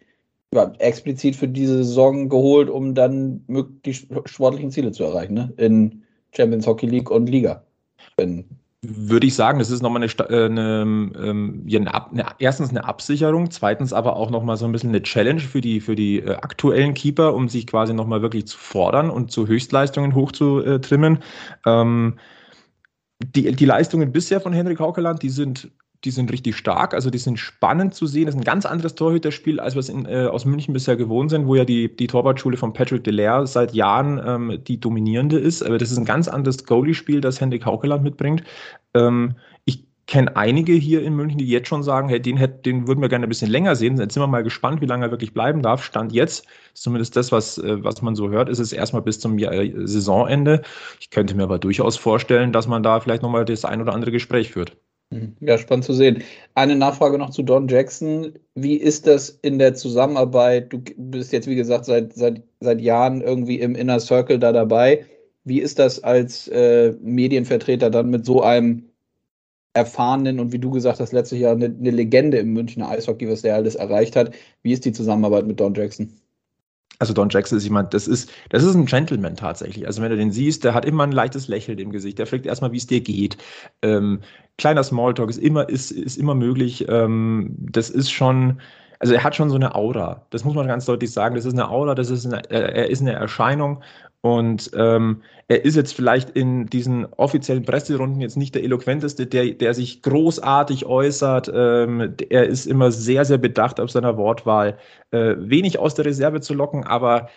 ja, 0.53 0.73
explizit 0.79 1.37
für 1.37 1.47
diese 1.47 1.77
Saison 1.77 2.27
geholt, 2.27 2.69
um 2.69 2.93
dann 2.93 3.43
möglichst 3.47 4.07
sportlichen 4.25 4.71
Ziele 4.71 4.91
zu 4.91 5.03
erreichen, 5.05 5.33
ne? 5.33 5.53
In 5.57 6.03
Champions 6.35 6.67
Hockey 6.67 6.87
League 6.87 7.09
und 7.09 7.27
Liga. 7.27 7.63
Wenn 8.17 8.45
würde 8.83 9.25
ich 9.25 9.35
sagen, 9.35 9.59
das 9.59 9.71
ist 9.71 9.81
nochmal 9.81 10.03
eine, 10.03 10.29
äh, 10.29 10.45
eine, 10.45 10.81
ähm, 10.83 11.65
eine, 11.67 12.25
erstens 12.37 12.69
eine 12.69 12.85
Absicherung, 12.85 13.49
zweitens 13.49 13.91
aber 13.91 14.15
auch 14.15 14.29
nochmal 14.29 14.57
so 14.57 14.65
ein 14.65 14.71
bisschen 14.71 14.89
eine 14.89 15.01
Challenge 15.01 15.39
für 15.39 15.61
die, 15.61 15.81
für 15.81 15.95
die 15.95 16.19
äh, 16.19 16.35
aktuellen 16.35 16.93
Keeper, 16.93 17.33
um 17.33 17.49
sich 17.49 17.65
quasi 17.65 17.93
nochmal 17.93 18.21
wirklich 18.21 18.47
zu 18.47 18.57
fordern 18.57 19.09
und 19.09 19.31
zu 19.31 19.47
Höchstleistungen 19.47 20.13
hochzutrimmen. 20.13 21.19
Ähm, 21.65 22.19
die, 23.23 23.51
die 23.51 23.65
Leistungen 23.65 24.11
bisher 24.11 24.39
von 24.41 24.53
Henrik 24.53 24.79
Haukeland, 24.79 25.23
die 25.23 25.29
sind 25.29 25.71
die 26.03 26.11
sind 26.11 26.31
richtig 26.31 26.55
stark, 26.55 26.93
also 26.93 27.09
die 27.09 27.17
sind 27.17 27.39
spannend 27.39 27.93
zu 27.93 28.05
sehen. 28.05 28.25
Das 28.25 28.35
ist 28.35 28.41
ein 28.41 28.45
ganz 28.45 28.65
anderes 28.65 28.95
Torhüterspiel, 28.95 29.59
als 29.59 29.75
wir 29.75 29.79
es 29.79 29.89
in, 29.89 30.05
äh, 30.05 30.27
aus 30.27 30.45
München 30.45 30.73
bisher 30.73 30.95
gewohnt 30.95 31.31
sind, 31.31 31.47
wo 31.47 31.55
ja 31.55 31.65
die, 31.65 31.95
die 31.95 32.07
Torwartschule 32.07 32.57
von 32.57 32.73
Patrick 32.73 33.03
Delaire 33.03 33.47
seit 33.47 33.73
Jahren 33.73 34.21
ähm, 34.25 34.59
die 34.67 34.79
dominierende 34.79 35.39
ist. 35.39 35.63
Aber 35.63 35.77
das 35.77 35.91
ist 35.91 35.97
ein 35.97 36.05
ganz 36.05 36.27
anderes 36.27 36.65
Goalie-Spiel, 36.65 37.21
das 37.21 37.41
Hendrik 37.41 37.65
Haukeland 37.65 38.03
mitbringt. 38.03 38.43
Ähm, 38.93 39.35
ich 39.65 39.85
kenne 40.07 40.37
einige 40.37 40.73
hier 40.73 41.03
in 41.03 41.15
München, 41.15 41.37
die 41.37 41.47
jetzt 41.47 41.67
schon 41.67 41.83
sagen, 41.83 42.09
hey, 42.09 42.21
den, 42.21 42.37
hätt, 42.37 42.65
den 42.65 42.87
würden 42.87 43.01
wir 43.01 43.09
gerne 43.09 43.25
ein 43.25 43.29
bisschen 43.29 43.51
länger 43.51 43.75
sehen. 43.75 43.97
Jetzt 43.97 44.13
sind 44.13 44.23
wir 44.23 44.27
mal 44.27 44.43
gespannt, 44.43 44.81
wie 44.81 44.85
lange 44.85 45.05
er 45.05 45.11
wirklich 45.11 45.33
bleiben 45.33 45.61
darf. 45.61 45.83
Stand 45.83 46.13
jetzt, 46.13 46.45
zumindest 46.73 47.15
das, 47.15 47.31
was, 47.31 47.57
äh, 47.57 47.83
was 47.83 48.01
man 48.01 48.15
so 48.15 48.29
hört, 48.29 48.49
ist 48.49 48.59
es 48.59 48.71
erstmal 48.71 49.01
bis 49.01 49.19
zum 49.19 49.37
äh, 49.37 49.73
Saisonende. 49.85 50.61
Ich 50.99 51.09
könnte 51.09 51.35
mir 51.35 51.43
aber 51.43 51.59
durchaus 51.59 51.97
vorstellen, 51.97 52.53
dass 52.53 52.67
man 52.67 52.83
da 52.83 52.99
vielleicht 52.99 53.21
nochmal 53.21 53.45
das 53.45 53.65
ein 53.65 53.81
oder 53.81 53.93
andere 53.93 54.11
Gespräch 54.11 54.51
führt. 54.51 54.77
Mhm. 55.09 55.37
Ja, 55.39 55.57
spannend 55.57 55.85
zu 55.85 55.93
sehen. 55.93 56.23
Eine 56.53 56.75
Nachfrage 56.75 57.17
noch 57.17 57.29
zu 57.29 57.43
Don 57.43 57.67
Jackson. 57.67 58.33
Wie 58.55 58.75
ist 58.75 59.07
das 59.07 59.29
in 59.29 59.57
der 59.59 59.73
Zusammenarbeit? 59.73 60.71
Du 60.73 60.81
bist 60.97 61.31
jetzt, 61.31 61.47
wie 61.47 61.55
gesagt, 61.55 61.85
seit, 61.85 62.13
seit, 62.13 62.43
seit 62.59 62.81
Jahren 62.81 63.21
irgendwie 63.21 63.59
im 63.59 63.75
Inner 63.75 63.99
Circle 63.99 64.39
da 64.39 64.51
dabei. 64.51 65.05
Wie 65.45 65.61
ist 65.61 65.79
das 65.79 66.03
als 66.03 66.47
äh, 66.49 66.93
Medienvertreter 67.01 67.89
dann 67.89 68.09
mit 68.09 68.25
so 68.25 68.41
einem 68.41 68.89
erfahrenen 69.73 70.39
und 70.39 70.51
wie 70.53 70.59
du 70.59 70.71
gesagt 70.71 70.99
hast, 70.99 71.13
letztes 71.13 71.39
Jahr 71.39 71.53
eine, 71.53 71.67
eine 71.67 71.91
Legende 71.91 72.37
im 72.39 72.53
Münchner 72.53 72.89
Eishockey, 72.89 73.29
was 73.29 73.43
der 73.43 73.55
alles 73.55 73.75
erreicht 73.75 74.15
hat? 74.15 74.33
Wie 74.63 74.73
ist 74.73 74.85
die 74.85 74.93
Zusammenarbeit 74.93 75.47
mit 75.47 75.59
Don 75.59 75.73
Jackson? 75.75 76.11
Also 76.99 77.13
Don 77.13 77.29
Jackson 77.29 77.57
ist 77.57 77.63
jemand, 77.63 77.93
das 77.93 78.07
ist, 78.07 78.31
das 78.49 78.63
ist 78.63 78.73
ein 78.75 78.85
Gentleman 78.85 79.35
tatsächlich. 79.35 79.85
Also 79.85 80.01
wenn 80.01 80.09
du 80.09 80.17
den 80.17 80.31
siehst, 80.31 80.63
der 80.63 80.73
hat 80.73 80.85
immer 80.85 81.03
ein 81.03 81.11
leichtes 81.11 81.47
Lächeln 81.47 81.77
im 81.77 81.91
Gesicht. 81.91 82.17
Der 82.17 82.25
fragt 82.25 82.45
erstmal, 82.45 82.71
wie 82.71 82.77
es 82.77 82.87
dir 82.87 83.01
geht. 83.01 83.37
Ähm, 83.81 84.21
kleiner 84.57 84.83
Smalltalk 84.83 85.29
ist 85.29 85.37
immer, 85.37 85.69
ist, 85.69 85.91
ist 85.91 86.17
immer 86.17 86.33
möglich. 86.33 86.85
Ähm, 86.89 87.55
das 87.59 87.89
ist 87.89 88.11
schon, 88.11 88.61
also 88.99 89.13
er 89.13 89.23
hat 89.23 89.35
schon 89.35 89.49
so 89.49 89.55
eine 89.55 89.75
Aura. 89.75 90.25
Das 90.29 90.43
muss 90.43 90.55
man 90.55 90.67
ganz 90.67 90.85
deutlich 90.85 91.11
sagen. 91.11 91.35
Das 91.35 91.45
ist 91.45 91.53
eine 91.53 91.69
Aura, 91.69 91.95
das 91.95 92.09
ist 92.09 92.25
eine, 92.25 92.49
er 92.49 92.89
ist 92.89 93.01
eine 93.01 93.13
Erscheinung 93.13 93.83
und 94.21 94.71
ähm, 94.75 95.21
er 95.47 95.63
ist 95.63 95.75
jetzt 95.75 95.93
vielleicht 95.93 96.31
in 96.31 96.65
diesen 96.65 97.05
offiziellen 97.13 97.63
Presserunden 97.63 98.19
jetzt 98.19 98.35
nicht 98.35 98.55
der 98.55 98.63
eloquenteste, 98.63 99.27
der, 99.27 99.51
der 99.51 99.73
sich 99.73 100.01
großartig 100.01 100.85
äußert. 100.85 101.49
Ähm, 101.53 102.15
er 102.29 102.45
ist 102.45 102.65
immer 102.65 102.91
sehr, 102.91 103.23
sehr 103.25 103.37
bedacht 103.37 103.79
auf 103.79 103.91
seiner 103.91 104.17
Wortwahl. 104.17 104.77
Äh, 105.11 105.35
wenig 105.37 105.79
aus 105.79 105.95
der 105.95 106.05
Reserve 106.05 106.41
zu 106.41 106.53
locken, 106.53 106.83
aber 106.83 107.29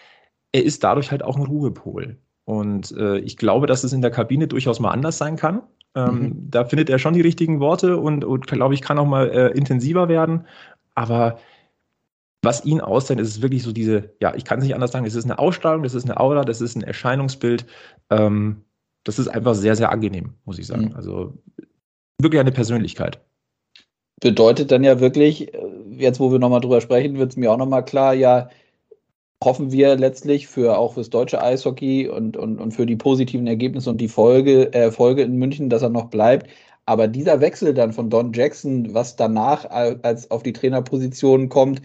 er 0.52 0.64
ist 0.64 0.82
dadurch 0.82 1.10
halt 1.10 1.22
auch 1.22 1.36
ein 1.36 1.46
Ruhepol. 1.46 2.16
Und 2.44 2.90
äh, 2.96 3.18
ich 3.18 3.36
glaube, 3.36 3.66
dass 3.66 3.84
es 3.84 3.92
in 3.92 4.02
der 4.02 4.10
Kabine 4.10 4.48
durchaus 4.48 4.80
mal 4.80 4.90
anders 4.90 5.18
sein 5.18 5.36
kann. 5.36 5.62
Ähm, 5.94 6.14
mhm. 6.14 6.50
Da 6.50 6.64
findet 6.64 6.90
er 6.90 6.98
schon 6.98 7.14
die 7.14 7.20
richtigen 7.20 7.60
Worte 7.60 7.98
und, 7.98 8.24
und 8.24 8.46
glaube 8.48 8.74
ich, 8.74 8.80
kann 8.80 8.98
auch 8.98 9.06
mal 9.06 9.28
äh, 9.28 9.48
intensiver 9.56 10.08
werden. 10.08 10.46
Aber 10.94 11.38
was 12.42 12.64
ihn 12.64 12.80
auszeichnet, 12.80 13.26
ist 13.26 13.42
wirklich 13.42 13.62
so 13.62 13.72
diese, 13.72 14.14
ja, 14.20 14.34
ich 14.34 14.44
kann 14.44 14.58
es 14.58 14.64
nicht 14.64 14.74
anders 14.74 14.92
sagen, 14.92 15.04
es 15.04 15.14
ist 15.14 15.24
eine 15.24 15.38
Ausstrahlung, 15.38 15.82
das 15.82 15.94
ist 15.94 16.04
eine 16.04 16.18
Aura, 16.18 16.44
das 16.44 16.60
ist 16.60 16.74
ein 16.74 16.82
Erscheinungsbild. 16.82 17.66
Ähm, 18.10 18.64
das 19.04 19.18
ist 19.18 19.28
einfach 19.28 19.54
sehr, 19.54 19.76
sehr 19.76 19.90
angenehm, 19.90 20.34
muss 20.44 20.58
ich 20.58 20.66
sagen. 20.66 20.86
Mhm. 20.86 20.96
Also 20.96 21.34
wirklich 22.20 22.40
eine 22.40 22.52
Persönlichkeit. 22.52 23.20
Bedeutet 24.20 24.70
dann 24.70 24.84
ja 24.84 25.00
wirklich, 25.00 25.54
äh, 25.54 25.60
jetzt 25.96 26.20
wo 26.20 26.32
wir 26.32 26.38
nochmal 26.38 26.60
drüber 26.60 26.80
sprechen, 26.80 27.18
wird 27.18 27.32
es 27.32 27.36
mir 27.36 27.52
auch 27.52 27.56
nochmal 27.56 27.84
klar, 27.84 28.14
ja, 28.14 28.48
hoffen 29.42 29.72
wir 29.72 29.96
letztlich 29.96 30.48
für 30.48 30.76
auch 30.76 30.94
fürs 30.94 31.08
deutsche 31.08 31.42
Eishockey 31.42 32.08
und, 32.08 32.36
und, 32.36 32.58
und 32.60 32.72
für 32.72 32.84
die 32.84 32.96
positiven 32.96 33.46
Ergebnisse 33.46 33.88
und 33.88 33.98
die 33.98 34.08
Folge, 34.08 34.72
äh, 34.74 34.90
Folge 34.90 35.22
in 35.22 35.36
München, 35.36 35.70
dass 35.70 35.82
er 35.82 35.88
noch 35.88 36.08
bleibt. 36.10 36.50
Aber 36.84 37.08
dieser 37.08 37.40
Wechsel 37.40 37.72
dann 37.72 37.92
von 37.92 38.10
Don 38.10 38.32
Jackson, 38.32 38.92
was 38.92 39.16
danach 39.16 39.64
als 39.70 40.30
auf 40.30 40.42
die 40.42 40.52
Trainerposition 40.52 41.48
kommt, 41.48 41.80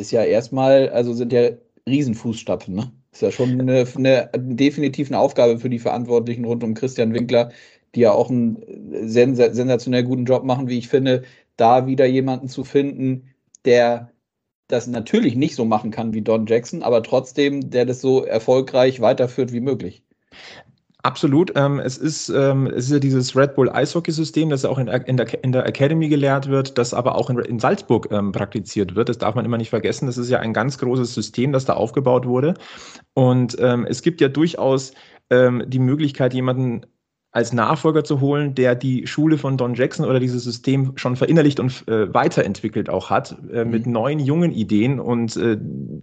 ist 0.00 0.10
ja 0.10 0.24
erstmal, 0.24 0.88
also 0.88 1.12
sind 1.12 1.32
ja 1.32 1.50
Riesenfußstapfen, 1.88 2.74
ne? 2.74 2.92
Ist 3.12 3.22
ja 3.22 3.30
schon 3.30 3.60
eine, 3.60 3.86
eine, 3.96 4.30
definitiv 4.34 5.08
eine 5.08 5.18
Aufgabe 5.18 5.58
für 5.58 5.70
die 5.70 5.78
Verantwortlichen 5.78 6.44
rund 6.44 6.64
um 6.64 6.74
Christian 6.74 7.12
Winkler, 7.12 7.50
die 7.94 8.00
ja 8.00 8.12
auch 8.12 8.30
einen 8.30 9.08
sens 9.08 9.38
sensationell 9.38 10.04
guten 10.04 10.24
Job 10.24 10.44
machen, 10.44 10.68
wie 10.68 10.78
ich 10.78 10.88
finde, 10.88 11.22
da 11.56 11.86
wieder 11.86 12.06
jemanden 12.06 12.48
zu 12.48 12.64
finden, 12.64 13.28
der 13.64 14.12
das 14.68 14.86
natürlich 14.86 15.34
nicht 15.34 15.56
so 15.56 15.64
machen 15.64 15.90
kann 15.90 16.14
wie 16.14 16.22
Don 16.22 16.46
Jackson, 16.46 16.82
aber 16.82 17.02
trotzdem, 17.02 17.70
der 17.70 17.84
das 17.84 18.00
so 18.00 18.24
erfolgreich 18.24 19.00
weiterführt 19.00 19.52
wie 19.52 19.60
möglich. 19.60 20.04
Absolut. 21.02 21.52
Ähm, 21.56 21.78
es, 21.78 21.96
ist, 21.96 22.28
ähm, 22.28 22.66
es 22.66 22.86
ist 22.86 22.92
ja 22.92 22.98
dieses 22.98 23.34
Red 23.34 23.54
Bull 23.54 23.70
Eishockey-System, 23.70 24.50
das 24.50 24.64
auch 24.64 24.78
in, 24.78 24.88
in, 24.88 25.16
der, 25.16 25.44
in 25.44 25.52
der 25.52 25.66
Academy 25.66 26.08
gelehrt 26.08 26.48
wird, 26.48 26.76
das 26.76 26.92
aber 26.92 27.14
auch 27.14 27.30
in, 27.30 27.38
in 27.38 27.58
Salzburg 27.58 28.08
ähm, 28.10 28.32
praktiziert 28.32 28.94
wird. 28.94 29.08
Das 29.08 29.18
darf 29.18 29.34
man 29.34 29.44
immer 29.44 29.56
nicht 29.56 29.70
vergessen. 29.70 30.06
Das 30.06 30.18
ist 30.18 30.28
ja 30.28 30.40
ein 30.40 30.52
ganz 30.52 30.78
großes 30.78 31.14
System, 31.14 31.52
das 31.52 31.64
da 31.64 31.74
aufgebaut 31.74 32.26
wurde. 32.26 32.54
Und 33.14 33.56
ähm, 33.60 33.86
es 33.88 34.02
gibt 34.02 34.20
ja 34.20 34.28
durchaus 34.28 34.92
ähm, 35.30 35.64
die 35.66 35.78
Möglichkeit, 35.78 36.34
jemanden 36.34 36.84
als 37.32 37.52
Nachfolger 37.52 38.02
zu 38.02 38.20
holen, 38.20 38.56
der 38.56 38.74
die 38.74 39.06
Schule 39.06 39.38
von 39.38 39.56
Don 39.56 39.74
Jackson 39.74 40.04
oder 40.04 40.18
dieses 40.18 40.42
System 40.42 40.92
schon 40.96 41.14
verinnerlicht 41.14 41.60
und 41.60 41.86
äh, 41.86 42.12
weiterentwickelt 42.12 42.90
auch 42.90 43.08
hat, 43.08 43.36
äh, 43.52 43.64
mhm. 43.64 43.70
mit 43.70 43.86
neuen, 43.86 44.18
jungen 44.18 44.50
Ideen. 44.50 44.98
Und 44.98 45.36
äh, 45.36 45.56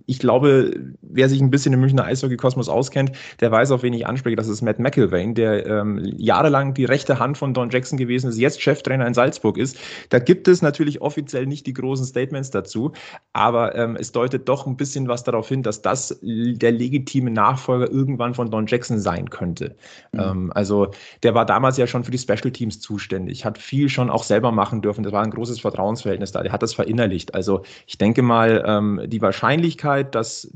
ich 0.06 0.20
glaube, 0.20 0.72
wer 1.02 1.28
sich 1.28 1.42
ein 1.42 1.50
bisschen 1.50 1.74
im 1.74 1.82
Münchner 1.82 2.06
Eishockey-Kosmos 2.06 2.70
auskennt, 2.70 3.12
der 3.42 3.52
weiß, 3.52 3.72
auf 3.72 3.84
wen 3.84 3.92
ich 3.94 4.08
anspreche. 4.08 4.38
Das 4.38 4.48
ist 4.48 4.62
Matt 4.62 4.80
McIlvain, 4.80 5.36
der 5.36 5.66
ähm, 5.66 6.02
jahrelang 6.18 6.74
die 6.74 6.86
rechte 6.86 7.20
Hand 7.20 7.38
von 7.38 7.54
Don 7.54 7.70
Jackson 7.72 7.98
gewesen 7.98 8.30
ist, 8.30 8.38
jetzt 8.38 8.62
Cheftrainer 8.62 9.06
in 9.06 9.14
Salzburg 9.14 9.58
ist. 9.58 9.78
Da 10.10 10.20
gibt 10.20 10.48
es 10.48 10.62
natürlich 10.62 11.02
offiziell 11.02 11.46
nicht 11.46 11.68
die 11.68 11.74
großen 11.74 12.06
Statements 12.06 12.52
dazu, 12.52 12.94
aber 13.34 13.76
ähm, 13.76 13.98
es 14.00 14.14
deutet 14.14 14.48
doch 14.48 14.66
ein 14.66 14.78
bisschen 14.78 15.10
was 15.10 15.26
darauf 15.26 15.50
hin, 15.50 15.62
dass 15.62 15.82
das 15.82 16.18
der 16.22 16.72
legitime 16.72 17.32
Nachfolger 17.32 17.92
irgendwann 17.92 18.34
von 18.34 18.50
Don 18.50 18.66
Jackson 18.66 19.00
sein 19.00 19.30
könnte. 19.30 19.76
Mhm. 20.14 20.20
Ähm, 20.20 20.52
also 20.56 20.88
der 21.24 21.34
war 21.34 21.46
damals 21.46 21.78
ja 21.78 21.88
schon 21.88 22.04
für 22.04 22.12
die 22.12 22.18
Special 22.18 22.52
Teams 22.52 22.80
zuständig, 22.80 23.46
hat 23.46 23.58
viel 23.58 23.90
schon 23.90 24.10
auch 24.10 24.24
selber 24.24 24.52
machen 24.52 24.82
dürfen. 24.82 25.04
Das 25.04 25.14
war 25.14 25.24
ein 25.24 25.32
großes 25.32 25.60
Vertrauensverhältnis 25.60 26.32
da. 26.32 26.44
Der 26.44 26.52
hat 26.52 26.64
das 26.64 26.74
verinnerlicht. 26.74 27.34
Also 27.34 27.64
ich 27.86 27.98
denke 27.98 28.22
mal, 28.22 28.64
ähm, 28.66 29.02
die 29.08 29.22
Wahrscheinlichkeit, 29.22 30.16
dass 30.16 30.52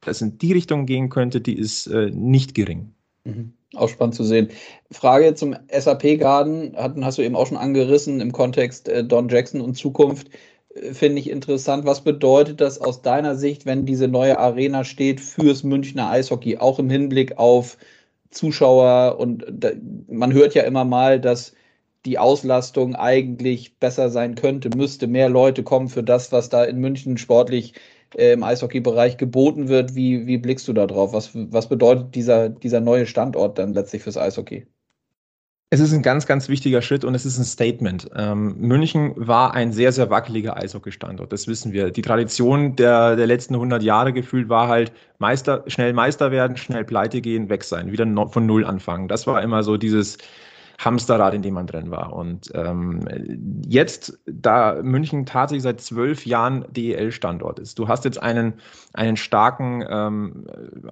das 0.00 0.20
in 0.20 0.38
die 0.38 0.52
Richtung 0.52 0.86
gehen 0.86 1.08
könnte, 1.08 1.40
die 1.40 1.56
ist 1.56 1.86
äh, 1.86 2.10
nicht 2.10 2.54
gering. 2.54 2.94
Mhm. 3.24 3.52
Auch 3.74 3.88
spannend 3.88 4.14
zu 4.14 4.24
sehen. 4.24 4.48
Frage 4.90 5.34
zum 5.34 5.56
SAP-Garden, 5.70 6.74
hast 6.76 7.16
du 7.16 7.22
eben 7.22 7.36
auch 7.36 7.46
schon 7.46 7.56
angerissen 7.56 8.20
im 8.20 8.32
Kontext 8.32 8.88
äh, 8.88 9.02
Don 9.02 9.28
Jackson 9.28 9.60
und 9.60 9.76
Zukunft. 9.76 10.28
Äh, 10.74 10.92
finde 10.92 11.20
ich 11.20 11.30
interessant. 11.30 11.86
Was 11.86 12.02
bedeutet 12.02 12.60
das 12.60 12.80
aus 12.80 13.00
deiner 13.02 13.36
Sicht, 13.36 13.64
wenn 13.64 13.86
diese 13.86 14.08
neue 14.08 14.38
Arena 14.38 14.84
steht 14.84 15.20
fürs 15.20 15.62
Münchner 15.62 16.10
Eishockey, 16.10 16.58
auch 16.58 16.78
im 16.78 16.90
Hinblick 16.90 17.38
auf 17.38 17.78
Zuschauer? 18.32 19.18
Und 19.18 19.44
da, 19.50 19.70
man 20.08 20.32
hört 20.32 20.54
ja 20.54 20.62
immer 20.64 20.84
mal, 20.84 21.20
dass 21.20 21.54
die 22.04 22.18
Auslastung 22.18 22.96
eigentlich 22.96 23.78
besser 23.78 24.10
sein 24.10 24.34
könnte, 24.34 24.70
müsste 24.76 25.06
mehr 25.06 25.28
Leute 25.28 25.62
kommen 25.62 25.88
für 25.88 26.02
das, 26.02 26.32
was 26.32 26.48
da 26.48 26.64
in 26.64 26.78
München 26.78 27.16
sportlich 27.18 27.74
äh, 28.16 28.32
im 28.32 28.42
Eishockey-Bereich 28.42 29.16
geboten 29.18 29.68
wird. 29.68 29.94
Wie, 29.94 30.26
wie 30.26 30.38
blickst 30.38 30.66
du 30.68 30.72
da 30.72 30.86
drauf? 30.86 31.12
Was, 31.12 31.30
was 31.34 31.68
bedeutet 31.68 32.14
dieser, 32.14 32.48
dieser 32.48 32.80
neue 32.80 33.06
Standort 33.06 33.58
dann 33.58 33.72
letztlich 33.74 34.02
fürs 34.02 34.16
Eishockey? 34.18 34.66
Es 35.72 35.80
ist 35.80 35.94
ein 35.94 36.02
ganz, 36.02 36.26
ganz 36.26 36.50
wichtiger 36.50 36.82
Schritt 36.82 37.02
und 37.02 37.14
es 37.14 37.24
ist 37.24 37.38
ein 37.38 37.44
Statement. 37.44 38.10
Ähm, 38.14 38.54
München 38.58 39.14
war 39.16 39.54
ein 39.54 39.72
sehr, 39.72 39.90
sehr 39.90 40.10
wackeliger 40.10 40.58
Eishockey-Standort, 40.58 41.32
das 41.32 41.48
wissen 41.48 41.72
wir. 41.72 41.90
Die 41.90 42.02
Tradition 42.02 42.76
der, 42.76 43.16
der 43.16 43.26
letzten 43.26 43.54
100 43.54 43.82
Jahre 43.82 44.12
gefühlt 44.12 44.50
war 44.50 44.68
halt 44.68 44.92
Meister, 45.16 45.64
schnell 45.68 45.94
Meister 45.94 46.30
werden, 46.30 46.58
schnell 46.58 46.84
pleite 46.84 47.22
gehen, 47.22 47.48
weg 47.48 47.64
sein, 47.64 47.90
wieder 47.90 48.06
von 48.28 48.44
Null 48.44 48.66
anfangen. 48.66 49.08
Das 49.08 49.26
war 49.26 49.40
immer 49.40 49.62
so 49.62 49.78
dieses, 49.78 50.18
Hamsterrad, 50.78 51.34
in 51.34 51.42
dem 51.42 51.54
man 51.54 51.66
drin 51.66 51.90
war. 51.90 52.12
Und 52.12 52.50
ähm, 52.54 53.00
jetzt, 53.66 54.18
da 54.26 54.80
München 54.82 55.26
tatsächlich 55.26 55.62
seit 55.62 55.80
zwölf 55.80 56.26
Jahren 56.26 56.64
DEL-Standort 56.70 57.58
ist, 57.58 57.78
du 57.78 57.88
hast 57.88 58.04
jetzt 58.04 58.22
einen, 58.22 58.54
einen 58.92 59.16
starken 59.16 59.84
ähm, 59.88 60.46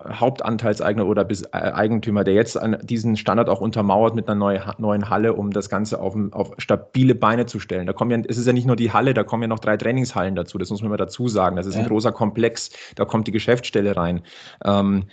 Hauptanteilseigner 0.09 1.07
oder 1.07 1.25
Bis 1.25 1.43
äh, 1.43 1.49
Eigentümer, 1.53 2.25
der 2.25 2.35
jetzt 2.35 2.57
an 2.57 2.79
diesen 2.83 3.16
Standort 3.16 3.49
auch 3.49 3.61
untermauert 3.61 4.14
mit 4.14 4.29
einer 4.29 4.38
neue, 4.38 4.62
neuen 4.79 5.11
Halle, 5.11 5.35
um 5.35 5.51
das 5.51 5.69
Ganze 5.69 6.01
auf, 6.01 6.16
auf 6.33 6.53
stabile 6.59 7.14
Beine 7.14 7.47
zu 7.47 7.61
stellen. 7.61 7.87
Da 7.87 7.93
kommen 7.93 8.11
ja, 8.11 8.19
es 8.29 8.38
ist 8.38 8.47
ja 8.47 8.53
nicht 8.53 8.66
nur 8.66 8.77
die 8.77 8.93
Halle, 8.93 9.14
da 9.14 9.25
kommen 9.25 9.43
ja 9.43 9.49
noch 9.49 9.59
drei 9.59 9.77
Trainingshallen 9.77 10.35
dazu, 10.35 10.59
das 10.59 10.71
muss 10.71 10.83
man 10.83 10.90
mal 10.90 10.97
dazu 10.97 11.29
sagen. 11.29 11.57
Das 11.57 11.66
ist 11.66 11.75
ja. 11.75 11.83
ein 11.83 11.88
großer 11.88 12.12
Komplex, 12.12 12.71
da 12.95 13.05
kommt 13.05 13.27
die 13.27 13.33
Geschäftsstelle 13.33 13.97
rein. 13.97 14.23
Ähm, 14.64 15.05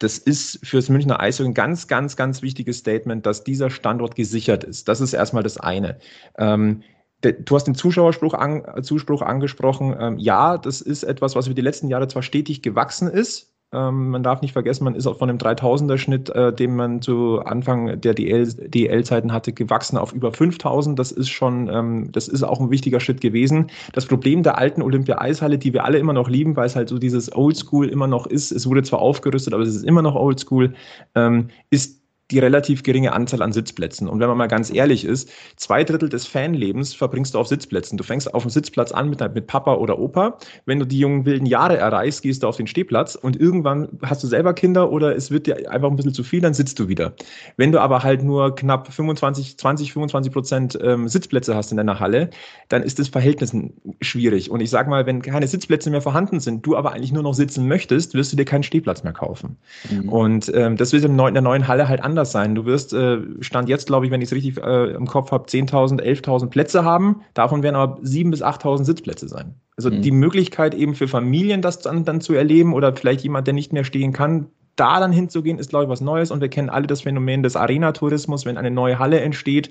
das 0.00 0.16
ist 0.18 0.66
für 0.66 0.78
das 0.78 0.88
Münchner 0.88 1.20
Eishockey 1.20 1.50
ein 1.50 1.54
ganz, 1.54 1.86
ganz, 1.86 2.16
ganz 2.16 2.42
wichtiges 2.42 2.78
Statement, 2.78 3.26
dass 3.26 3.44
dieser 3.44 3.70
Standort 3.70 4.16
gesichert 4.16 4.64
ist. 4.64 4.88
Das 4.88 5.00
ist 5.00 5.12
erstmal 5.12 5.42
das 5.42 5.58
eine. 5.58 5.98
Ähm, 6.38 6.82
du 7.20 7.54
hast 7.54 7.64
den 7.64 7.74
Zuschauerspruch 7.74 8.32
an, 8.32 8.82
Zuspruch 8.82 9.20
angesprochen. 9.20 9.94
Ähm, 10.00 10.18
ja, 10.18 10.56
das 10.56 10.80
ist 10.80 11.02
etwas, 11.02 11.36
was 11.36 11.46
über 11.46 11.54
die 11.54 11.60
letzten 11.60 11.88
Jahre 11.88 12.08
zwar 12.08 12.22
stetig 12.22 12.62
gewachsen 12.62 13.08
ist, 13.08 13.49
ähm, 13.72 14.10
man 14.10 14.22
darf 14.22 14.42
nicht 14.42 14.52
vergessen, 14.52 14.84
man 14.84 14.96
ist 14.96 15.06
auch 15.06 15.18
von 15.18 15.28
dem 15.28 15.38
3000er-Schnitt, 15.38 16.28
äh, 16.30 16.52
den 16.52 16.74
man 16.74 17.02
zu 17.02 17.40
Anfang 17.40 18.00
der 18.00 18.14
DL-Zeiten 18.14 19.32
hatte, 19.32 19.52
gewachsen 19.52 19.96
auf 19.96 20.12
über 20.12 20.32
5000. 20.32 20.98
Das 20.98 21.12
ist 21.12 21.28
schon, 21.28 21.68
ähm, 21.68 22.08
das 22.10 22.26
ist 22.26 22.42
auch 22.42 22.58
ein 22.60 22.70
wichtiger 22.70 22.98
Schritt 22.98 23.20
gewesen. 23.20 23.70
Das 23.92 24.06
Problem 24.06 24.42
der 24.42 24.58
alten 24.58 24.82
Olympia-Eishalle, 24.82 25.58
die 25.58 25.72
wir 25.72 25.84
alle 25.84 25.98
immer 25.98 26.12
noch 26.12 26.28
lieben, 26.28 26.56
weil 26.56 26.66
es 26.66 26.74
halt 26.74 26.88
so 26.88 26.98
dieses 26.98 27.34
Oldschool 27.34 27.88
immer 27.88 28.08
noch 28.08 28.26
ist, 28.26 28.50
es 28.50 28.68
wurde 28.68 28.82
zwar 28.82 28.98
aufgerüstet, 28.98 29.54
aber 29.54 29.62
es 29.62 29.74
ist 29.74 29.84
immer 29.84 30.02
noch 30.02 30.16
Oldschool, 30.16 30.74
ähm, 31.14 31.48
ist 31.70 31.99
die 32.30 32.38
relativ 32.38 32.82
geringe 32.82 33.12
Anzahl 33.12 33.42
an 33.42 33.52
Sitzplätzen. 33.52 34.08
Und 34.08 34.20
wenn 34.20 34.28
man 34.28 34.38
mal 34.38 34.46
ganz 34.46 34.72
ehrlich 34.72 35.04
ist, 35.04 35.30
zwei 35.56 35.84
Drittel 35.84 36.08
des 36.08 36.26
Fanlebens 36.26 36.94
verbringst 36.94 37.34
du 37.34 37.38
auf 37.38 37.48
Sitzplätzen. 37.48 37.98
Du 37.98 38.04
fängst 38.04 38.32
auf 38.32 38.42
dem 38.42 38.50
Sitzplatz 38.50 38.92
an 38.92 39.10
mit, 39.10 39.20
mit 39.34 39.46
Papa 39.46 39.74
oder 39.74 39.98
Opa. 39.98 40.38
Wenn 40.66 40.78
du 40.78 40.86
die 40.86 40.98
jungen 40.98 41.24
wilden 41.24 41.46
Jahre 41.46 41.76
erreichst, 41.76 42.22
gehst 42.22 42.42
du 42.42 42.48
auf 42.48 42.56
den 42.56 42.66
Stehplatz 42.66 43.14
und 43.14 43.38
irgendwann 43.38 43.88
hast 44.02 44.22
du 44.22 44.26
selber 44.26 44.54
Kinder 44.54 44.90
oder 44.92 45.16
es 45.16 45.30
wird 45.30 45.46
dir 45.46 45.70
einfach 45.70 45.90
ein 45.90 45.96
bisschen 45.96 46.14
zu 46.14 46.22
viel, 46.22 46.40
dann 46.40 46.54
sitzt 46.54 46.78
du 46.78 46.88
wieder. 46.88 47.14
Wenn 47.56 47.72
du 47.72 47.80
aber 47.80 48.02
halt 48.02 48.22
nur 48.22 48.54
knapp 48.54 48.92
25, 48.92 49.58
20, 49.58 49.92
25 49.92 50.32
Prozent 50.32 50.78
ähm, 50.82 51.08
Sitzplätze 51.08 51.54
hast 51.54 51.70
in 51.70 51.76
deiner 51.76 52.00
Halle, 52.00 52.30
dann 52.68 52.82
ist 52.82 52.98
das 52.98 53.08
Verhältnis 53.08 53.54
schwierig. 54.00 54.50
Und 54.50 54.60
ich 54.60 54.70
sag 54.70 54.88
mal, 54.88 55.06
wenn 55.06 55.22
keine 55.22 55.46
Sitzplätze 55.46 55.90
mehr 55.90 56.02
vorhanden 56.02 56.40
sind, 56.40 56.64
du 56.64 56.76
aber 56.76 56.92
eigentlich 56.92 57.12
nur 57.12 57.22
noch 57.22 57.34
sitzen 57.34 57.66
möchtest, 57.66 58.14
wirst 58.14 58.32
du 58.32 58.36
dir 58.36 58.44
keinen 58.44 58.62
Stehplatz 58.62 59.02
mehr 59.02 59.12
kaufen. 59.12 59.56
Mhm. 59.90 60.08
Und 60.08 60.52
ähm, 60.54 60.76
das 60.76 60.92
wird 60.92 61.04
in 61.04 61.16
der 61.16 61.42
neuen 61.42 61.66
Halle 61.66 61.88
halt 61.88 62.02
anders 62.02 62.19
anders 62.20 62.32
sein. 62.32 62.54
Du 62.54 62.66
wirst, 62.66 62.92
äh, 62.92 63.18
Stand 63.40 63.68
jetzt, 63.68 63.86
glaube 63.86 64.06
ich, 64.06 64.12
wenn 64.12 64.20
ich 64.20 64.28
es 64.28 64.34
richtig 64.34 64.62
äh, 64.62 64.92
im 64.92 65.06
Kopf 65.06 65.32
habe, 65.32 65.48
10.000, 65.48 66.00
11.000 66.00 66.48
Plätze 66.48 66.84
haben. 66.84 67.22
Davon 67.34 67.62
werden 67.62 67.76
aber 67.76 67.98
7.000 68.00 68.30
bis 68.30 68.42
8.000 68.42 68.84
Sitzplätze 68.84 69.28
sein. 69.28 69.54
Also 69.76 69.90
mhm. 69.90 70.02
die 70.02 70.10
Möglichkeit 70.10 70.74
eben 70.74 70.94
für 70.94 71.08
Familien 71.08 71.62
das 71.62 71.80
dann, 71.80 72.04
dann 72.04 72.20
zu 72.20 72.34
erleben 72.34 72.74
oder 72.74 72.94
vielleicht 72.94 73.22
jemand, 73.22 73.46
der 73.46 73.54
nicht 73.54 73.72
mehr 73.72 73.84
stehen 73.84 74.12
kann, 74.12 74.48
da 74.76 75.00
dann 75.00 75.12
hinzugehen, 75.12 75.58
ist, 75.58 75.70
glaube 75.70 75.84
ich, 75.84 75.90
was 75.90 76.00
Neues. 76.00 76.30
Und 76.30 76.40
wir 76.40 76.48
kennen 76.48 76.68
alle 76.70 76.86
das 76.86 77.02
Phänomen 77.02 77.42
des 77.42 77.56
Arena-Tourismus, 77.56 78.44
wenn 78.44 78.58
eine 78.58 78.70
neue 78.70 78.98
Halle 78.98 79.20
entsteht, 79.20 79.70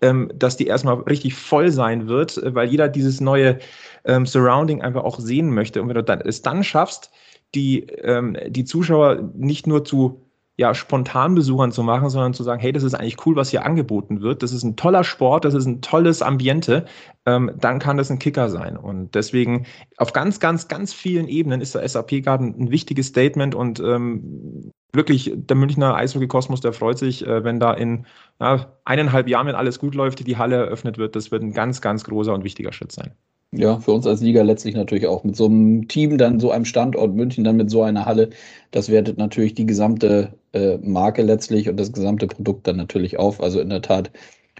ähm, 0.00 0.30
dass 0.34 0.56
die 0.56 0.66
erstmal 0.66 0.96
richtig 1.02 1.34
voll 1.34 1.70
sein 1.70 2.08
wird, 2.08 2.38
äh, 2.38 2.54
weil 2.54 2.68
jeder 2.68 2.88
dieses 2.88 3.20
neue 3.20 3.58
ähm, 4.04 4.24
Surrounding 4.24 4.80
einfach 4.80 5.04
auch 5.04 5.20
sehen 5.20 5.52
möchte. 5.52 5.82
Und 5.82 5.88
wenn 5.88 5.96
du 5.96 6.02
dann, 6.02 6.22
es 6.22 6.40
dann 6.40 6.64
schaffst, 6.64 7.10
die, 7.54 7.80
ähm, 7.80 8.36
die 8.48 8.64
Zuschauer 8.64 9.30
nicht 9.34 9.66
nur 9.66 9.84
zu 9.84 10.29
ja, 10.60 10.74
Spontanbesuchern 10.74 11.72
zu 11.72 11.82
machen, 11.82 12.10
sondern 12.10 12.34
zu 12.34 12.42
sagen, 12.42 12.60
hey, 12.60 12.70
das 12.70 12.82
ist 12.82 12.92
eigentlich 12.92 13.24
cool, 13.24 13.34
was 13.34 13.48
hier 13.48 13.64
angeboten 13.64 14.20
wird. 14.20 14.42
Das 14.42 14.52
ist 14.52 14.62
ein 14.62 14.76
toller 14.76 15.04
Sport, 15.04 15.46
das 15.46 15.54
ist 15.54 15.64
ein 15.64 15.80
tolles 15.80 16.20
Ambiente. 16.20 16.84
Ähm, 17.24 17.50
dann 17.56 17.78
kann 17.78 17.96
das 17.96 18.10
ein 18.10 18.18
Kicker 18.18 18.50
sein. 18.50 18.76
Und 18.76 19.14
deswegen 19.14 19.64
auf 19.96 20.12
ganz, 20.12 20.38
ganz, 20.38 20.68
ganz 20.68 20.92
vielen 20.92 21.28
Ebenen 21.28 21.62
ist 21.62 21.74
der 21.74 21.88
SAP 21.88 22.22
Garden 22.22 22.54
ein 22.60 22.70
wichtiges 22.70 23.06
Statement 23.06 23.54
und 23.54 23.80
ähm, 23.80 24.70
wirklich 24.92 25.32
der 25.34 25.56
Münchner 25.56 25.94
Eishockey-Kosmos, 25.94 26.60
der 26.60 26.74
freut 26.74 26.98
sich, 26.98 27.26
äh, 27.26 27.42
wenn 27.42 27.58
da 27.58 27.72
in 27.72 28.04
ja, 28.38 28.70
eineinhalb 28.84 29.28
Jahren, 29.28 29.46
wenn 29.46 29.54
alles 29.54 29.78
gut 29.78 29.94
läuft, 29.94 30.26
die 30.26 30.36
Halle 30.36 30.56
eröffnet 30.56 30.98
wird. 30.98 31.16
Das 31.16 31.30
wird 31.30 31.42
ein 31.42 31.54
ganz, 31.54 31.80
ganz 31.80 32.04
großer 32.04 32.34
und 32.34 32.44
wichtiger 32.44 32.74
Schritt 32.74 32.92
sein. 32.92 33.12
Ja, 33.52 33.80
für 33.80 33.92
uns 33.92 34.06
als 34.06 34.20
Liga 34.20 34.42
letztlich 34.42 34.76
natürlich 34.76 35.06
auch. 35.08 35.24
Mit 35.24 35.34
so 35.34 35.46
einem 35.46 35.88
Team, 35.88 36.18
dann 36.18 36.38
so 36.38 36.52
einem 36.52 36.64
Standort 36.64 37.14
München, 37.14 37.42
dann 37.42 37.56
mit 37.56 37.68
so 37.68 37.82
einer 37.82 38.06
Halle, 38.06 38.30
das 38.70 38.88
wertet 38.88 39.18
natürlich 39.18 39.54
die 39.54 39.66
gesamte 39.66 40.32
äh, 40.52 40.76
Marke 40.78 41.22
letztlich 41.22 41.68
und 41.68 41.76
das 41.76 41.92
gesamte 41.92 42.28
Produkt 42.28 42.68
dann 42.68 42.76
natürlich 42.76 43.18
auf. 43.18 43.40
Also 43.40 43.60
in 43.60 43.68
der 43.70 43.82
Tat 43.82 44.12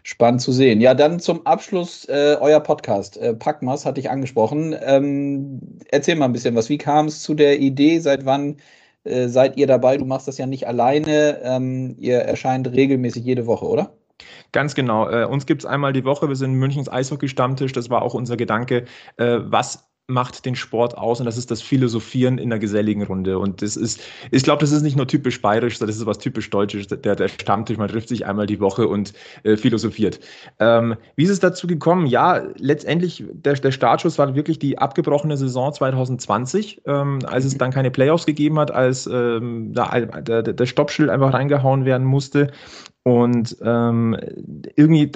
spannend 0.02 0.40
zu 0.40 0.50
sehen. 0.52 0.80
Ja, 0.80 0.94
dann 0.94 1.20
zum 1.20 1.46
Abschluss 1.46 2.04
äh, 2.06 2.36
euer 2.40 2.60
Podcast. 2.60 3.16
Äh, 3.16 3.34
Packmas 3.34 3.86
hatte 3.86 4.00
ich 4.00 4.10
angesprochen. 4.10 4.74
Ähm, 4.82 5.60
erzähl 5.90 6.16
mal 6.16 6.24
ein 6.24 6.32
bisschen 6.32 6.56
was. 6.56 6.68
Wie 6.68 6.78
kam 6.78 7.06
es 7.06 7.22
zu 7.22 7.34
der 7.34 7.60
Idee? 7.60 8.00
Seit 8.00 8.24
wann 8.24 8.56
äh, 9.04 9.28
seid 9.28 9.56
ihr 9.56 9.66
dabei? 9.68 9.98
Du 9.98 10.04
machst 10.04 10.26
das 10.26 10.38
ja 10.38 10.46
nicht 10.46 10.66
alleine. 10.66 11.40
Ähm, 11.44 11.94
ihr 11.98 12.18
erscheint 12.18 12.68
regelmäßig 12.72 13.24
jede 13.24 13.46
Woche, 13.46 13.66
oder? 13.66 13.99
Ganz 14.52 14.74
genau. 14.74 15.08
Äh, 15.08 15.24
uns 15.24 15.46
gibt 15.46 15.62
es 15.62 15.66
einmal 15.66 15.92
die 15.92 16.04
Woche. 16.04 16.28
Wir 16.28 16.36
sind 16.36 16.54
Münchens 16.54 16.90
Eishockey-Stammtisch. 16.90 17.72
Das 17.72 17.90
war 17.90 18.02
auch 18.02 18.14
unser 18.14 18.36
Gedanke. 18.36 18.84
Äh, 19.16 19.38
was 19.42 19.90
macht 20.10 20.44
den 20.44 20.56
Sport 20.56 20.98
aus 20.98 21.20
und 21.20 21.26
das 21.26 21.38
ist 21.38 21.50
das 21.50 21.62
Philosophieren 21.62 22.36
in 22.38 22.50
der 22.50 22.58
geselligen 22.58 23.02
Runde. 23.02 23.38
Und 23.38 23.62
das 23.62 23.76
ist, 23.76 24.00
ich 24.30 24.42
glaube, 24.42 24.60
das 24.60 24.72
ist 24.72 24.82
nicht 24.82 24.96
nur 24.96 25.06
typisch 25.06 25.40
bayerisch, 25.40 25.78
das 25.78 25.90
ist 25.90 26.04
was 26.04 26.18
typisch 26.18 26.50
deutsches, 26.50 26.88
der, 26.88 27.16
der 27.16 27.28
Stammtisch, 27.28 27.78
man 27.78 27.88
trifft 27.88 28.08
sich 28.08 28.26
einmal 28.26 28.46
die 28.46 28.60
Woche 28.60 28.88
und 28.88 29.14
äh, 29.44 29.56
philosophiert. 29.56 30.20
Ähm, 30.58 30.96
wie 31.16 31.24
ist 31.24 31.30
es 31.30 31.40
dazu 31.40 31.66
gekommen? 31.66 32.06
Ja, 32.06 32.42
letztendlich, 32.56 33.24
der, 33.32 33.54
der 33.54 33.70
Startschuss 33.70 34.18
war 34.18 34.34
wirklich 34.34 34.58
die 34.58 34.76
abgebrochene 34.78 35.36
Saison 35.36 35.72
2020, 35.72 36.82
ähm, 36.86 37.20
als 37.24 37.44
es 37.44 37.56
dann 37.56 37.70
keine 37.70 37.90
Playoffs 37.90 38.26
gegeben 38.26 38.58
hat, 38.58 38.70
als 38.70 39.06
ähm, 39.06 39.72
der, 39.72 40.06
der, 40.22 40.42
der 40.42 40.66
Stoppschild 40.66 41.08
einfach 41.08 41.32
reingehauen 41.32 41.84
werden 41.84 42.06
musste. 42.06 42.50
Und 43.02 43.56
ähm, 43.62 44.16
irgendwie 44.76 45.12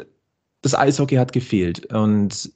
das 0.63 0.75
Eishockey 0.75 1.17
hat 1.17 1.33
gefehlt. 1.33 1.93
Und 1.93 2.51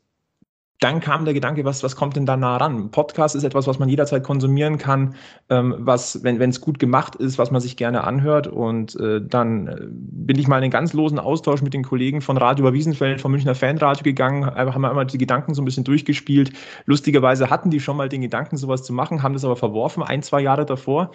dann 0.81 1.01
kam 1.01 1.25
der 1.25 1.35
Gedanke, 1.35 1.65
was, 1.65 1.83
was 1.83 1.97
kommt 1.97 2.15
denn 2.15 2.25
da 2.25 2.37
nah 2.37 2.57
ran? 2.57 2.91
Podcast 2.91 3.35
ist 3.35 3.43
etwas, 3.43 3.67
was 3.67 3.81
man 3.81 3.89
jederzeit 3.89 4.23
konsumieren 4.23 4.79
kann, 4.79 5.17
ähm, 5.51 5.75
was, 5.79 6.23
wenn 6.23 6.41
es 6.41 6.61
gut 6.61 6.79
gemacht 6.79 7.17
ist, 7.17 7.37
was 7.37 7.51
man 7.51 7.61
sich 7.61 7.77
gerne 7.77 8.05
anhört. 8.05 8.47
Und 8.47 8.95
äh, 9.01 9.21
dann 9.21 9.67
äh, 9.67 9.77
bin 9.89 10.39
ich 10.39 10.47
mal 10.47 10.59
in 10.59 10.65
einen 10.65 10.71
ganz 10.71 10.93
losen 10.93 11.19
Austausch 11.19 11.63
mit 11.63 11.75
den 11.75 11.83
Kollegen 11.83 12.21
von 12.21 12.37
Radio 12.37 12.65
über 12.65 12.75
Wiesenfeld, 12.75 13.21
vom 13.21 13.33
Münchner 13.33 13.57
Fanradio 13.57 14.05
gegangen, 14.05 14.47
haben 14.47 14.81
wir 14.83 14.89
einmal 14.89 15.07
die 15.07 15.19
Gedanken 15.19 15.55
so 15.55 15.63
ein 15.63 15.65
bisschen 15.65 15.85
durchgespielt. 15.85 16.53
Lustigerweise 16.87 17.51
hatten 17.51 17.71
die 17.71 17.81
schon 17.81 17.97
mal 17.97 18.09
den 18.09 18.23
Gedanken, 18.23 18.57
sowas 18.57 18.85
zu 18.85 18.93
machen, 18.93 19.23
haben 19.25 19.33
das 19.33 19.45
aber 19.45 19.57
verworfen, 19.57 20.05
ein, 20.05 20.23
zwei 20.23 20.41
Jahre 20.41 20.65
davor 20.65 21.11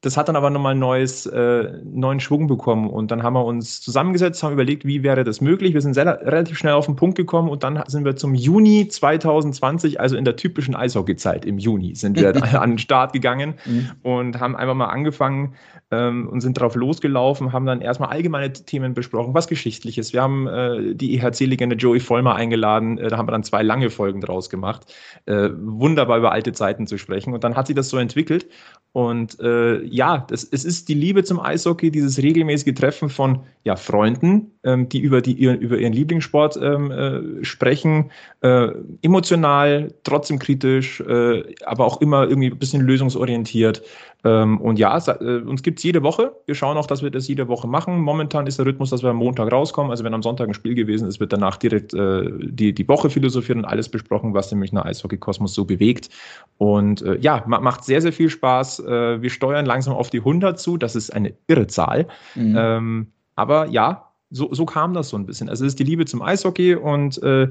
das 0.00 0.16
hat 0.16 0.28
dann 0.28 0.36
aber 0.36 0.48
nochmal 0.50 0.72
einen 0.72 0.80
neues, 0.80 1.26
äh, 1.26 1.72
neuen 1.82 2.20
Schwung 2.20 2.46
bekommen. 2.46 2.88
Und 2.88 3.10
dann 3.10 3.24
haben 3.24 3.34
wir 3.34 3.44
uns 3.44 3.80
zusammengesetzt, 3.80 4.42
haben 4.44 4.52
überlegt, 4.52 4.84
wie 4.84 5.02
wäre 5.02 5.24
das 5.24 5.40
möglich. 5.40 5.74
Wir 5.74 5.80
sind 5.80 5.94
sehr, 5.94 6.06
relativ 6.06 6.56
schnell 6.56 6.74
auf 6.74 6.86
den 6.86 6.94
Punkt 6.94 7.16
gekommen 7.16 7.48
und 7.48 7.64
dann 7.64 7.82
sind 7.88 8.04
wir 8.04 8.14
zum 8.14 8.34
Juni 8.34 8.86
2020, 8.86 10.00
also 10.00 10.16
in 10.16 10.24
der 10.24 10.36
typischen 10.36 10.76
Eishockey-Zeit 10.76 11.44
im 11.44 11.58
Juni, 11.58 11.96
sind 11.96 12.16
wir 12.16 12.28
an 12.60 12.70
den 12.70 12.78
Start 12.78 13.12
gegangen 13.12 13.54
mhm. 13.66 13.90
und 14.02 14.38
haben 14.38 14.54
einfach 14.54 14.74
mal 14.74 14.86
angefangen 14.86 15.54
ähm, 15.90 16.28
und 16.28 16.42
sind 16.42 16.56
darauf 16.58 16.76
losgelaufen, 16.76 17.52
haben 17.52 17.66
dann 17.66 17.80
erstmal 17.80 18.10
allgemeine 18.10 18.52
Themen 18.52 18.94
besprochen, 18.94 19.34
was 19.34 19.48
Geschichtliches. 19.48 20.12
Wir 20.12 20.22
haben 20.22 20.46
äh, 20.46 20.94
die 20.94 21.18
EHC-Legende 21.18 21.74
Joey 21.74 21.98
Vollmer 21.98 22.36
eingeladen, 22.36 22.98
äh, 22.98 23.08
da 23.08 23.16
haben 23.16 23.26
wir 23.26 23.32
dann 23.32 23.42
zwei 23.42 23.62
lange 23.62 23.90
Folgen 23.90 24.20
draus 24.20 24.48
gemacht. 24.48 24.94
Äh, 25.26 25.48
wunderbar 25.56 26.18
über 26.18 26.30
alte 26.30 26.52
Zeiten 26.52 26.86
zu 26.86 26.98
sprechen. 26.98 27.34
Und 27.34 27.42
dann 27.42 27.56
hat 27.56 27.66
sich 27.66 27.74
das 27.74 27.88
so 27.88 27.98
entwickelt. 27.98 28.46
Und 28.92 29.38
äh, 29.40 29.87
ja, 29.92 30.26
das, 30.28 30.44
es 30.44 30.64
ist 30.64 30.88
die 30.88 30.94
Liebe 30.94 31.24
zum 31.24 31.40
Eishockey, 31.40 31.90
dieses 31.90 32.18
regelmäßige 32.22 32.74
Treffen 32.74 33.08
von 33.08 33.40
ja, 33.64 33.76
Freunden, 33.76 34.50
ähm, 34.64 34.88
die, 34.88 35.00
über 35.00 35.20
die 35.20 35.42
über 35.42 35.78
ihren 35.78 35.92
Lieblingssport 35.92 36.58
ähm, 36.62 36.90
äh, 36.90 37.44
sprechen, 37.44 38.10
äh, 38.40 38.68
emotional, 39.02 39.94
trotzdem 40.04 40.38
kritisch, 40.38 41.00
äh, 41.00 41.42
aber 41.64 41.84
auch 41.84 42.00
immer 42.00 42.28
irgendwie 42.28 42.50
ein 42.50 42.58
bisschen 42.58 42.82
lösungsorientiert. 42.82 43.82
Ähm, 44.24 44.60
und 44.60 44.78
ja, 44.78 44.96
äh, 44.98 45.38
uns 45.38 45.62
gibt 45.62 45.78
es 45.78 45.84
jede 45.84 46.02
Woche. 46.02 46.32
Wir 46.46 46.54
schauen 46.54 46.76
auch, 46.76 46.86
dass 46.86 47.02
wir 47.02 47.10
das 47.10 47.28
jede 47.28 47.46
Woche 47.46 47.68
machen. 47.68 48.00
Momentan 48.00 48.46
ist 48.46 48.58
der 48.58 48.66
Rhythmus, 48.66 48.90
dass 48.90 49.02
wir 49.02 49.10
am 49.10 49.16
Montag 49.16 49.52
rauskommen. 49.52 49.90
Also 49.90 50.02
wenn 50.02 50.12
am 50.12 50.22
Sonntag 50.22 50.48
ein 50.48 50.54
Spiel 50.54 50.74
gewesen 50.74 51.06
ist, 51.06 51.20
wird 51.20 51.32
danach 51.32 51.56
direkt 51.56 51.94
äh, 51.94 52.28
die, 52.40 52.72
die 52.72 52.88
Woche 52.88 53.10
philosophiert 53.10 53.58
und 53.58 53.64
alles 53.64 53.88
besprochen, 53.88 54.34
was 54.34 54.48
den 54.48 54.58
Münchner 54.58 54.84
Eishockey-Kosmos 54.84 55.54
so 55.54 55.64
bewegt. 55.64 56.10
Und 56.56 57.02
äh, 57.02 57.16
ja, 57.20 57.44
macht 57.46 57.84
sehr, 57.84 58.02
sehr 58.02 58.12
viel 58.12 58.28
Spaß. 58.28 58.80
Äh, 58.80 59.22
wir 59.22 59.30
steuern 59.30 59.66
langsam 59.66 59.94
auf 59.94 60.10
die 60.10 60.18
100 60.18 60.58
zu. 60.58 60.76
Das 60.76 60.96
ist 60.96 61.10
eine 61.10 61.34
irre 61.46 61.68
Zahl. 61.68 62.08
Mhm. 62.34 62.56
Ähm, 62.58 63.06
aber 63.36 63.66
ja, 63.66 64.10
so, 64.30 64.52
so 64.52 64.66
kam 64.66 64.94
das 64.94 65.10
so 65.10 65.16
ein 65.16 65.26
bisschen. 65.26 65.48
Also 65.48 65.64
es 65.64 65.72
ist 65.72 65.78
die 65.78 65.84
Liebe 65.84 66.04
zum 66.06 66.22
Eishockey 66.22 66.74
und 66.74 67.22
äh, 67.22 67.48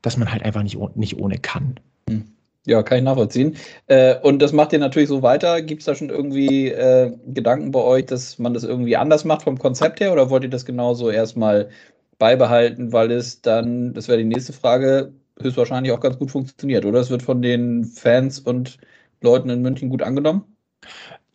dass 0.00 0.16
man 0.16 0.32
halt 0.32 0.42
einfach 0.42 0.62
nicht, 0.62 0.78
nicht 0.96 1.18
ohne 1.18 1.38
kann. 1.38 1.78
Mhm. 2.08 2.24
Ja, 2.66 2.82
kann 2.82 2.98
ich 2.98 3.04
nachvollziehen. 3.04 3.56
Äh, 3.86 4.18
und 4.20 4.40
das 4.40 4.52
macht 4.52 4.72
ihr 4.72 4.80
natürlich 4.80 5.08
so 5.08 5.22
weiter. 5.22 5.62
Gibt 5.62 5.82
es 5.82 5.86
da 5.86 5.94
schon 5.94 6.10
irgendwie 6.10 6.68
äh, 6.68 7.16
Gedanken 7.26 7.70
bei 7.70 7.80
euch, 7.80 8.06
dass 8.06 8.38
man 8.40 8.54
das 8.54 8.64
irgendwie 8.64 8.96
anders 8.96 9.24
macht 9.24 9.42
vom 9.44 9.56
Konzept 9.58 10.00
her 10.00 10.12
oder 10.12 10.30
wollt 10.30 10.42
ihr 10.42 10.50
das 10.50 10.64
genauso 10.64 11.08
erstmal 11.10 11.70
beibehalten, 12.18 12.92
weil 12.92 13.12
es 13.12 13.40
dann, 13.40 13.94
das 13.94 14.08
wäre 14.08 14.18
die 14.18 14.24
nächste 14.24 14.52
Frage, 14.52 15.12
höchstwahrscheinlich 15.40 15.92
auch 15.92 16.00
ganz 16.00 16.18
gut 16.18 16.30
funktioniert, 16.32 16.84
oder? 16.84 16.98
Es 17.00 17.10
wird 17.10 17.22
von 17.22 17.40
den 17.40 17.84
Fans 17.84 18.40
und 18.40 18.78
Leuten 19.20 19.48
in 19.50 19.62
München 19.62 19.88
gut 19.88 20.02
angenommen? 20.02 20.55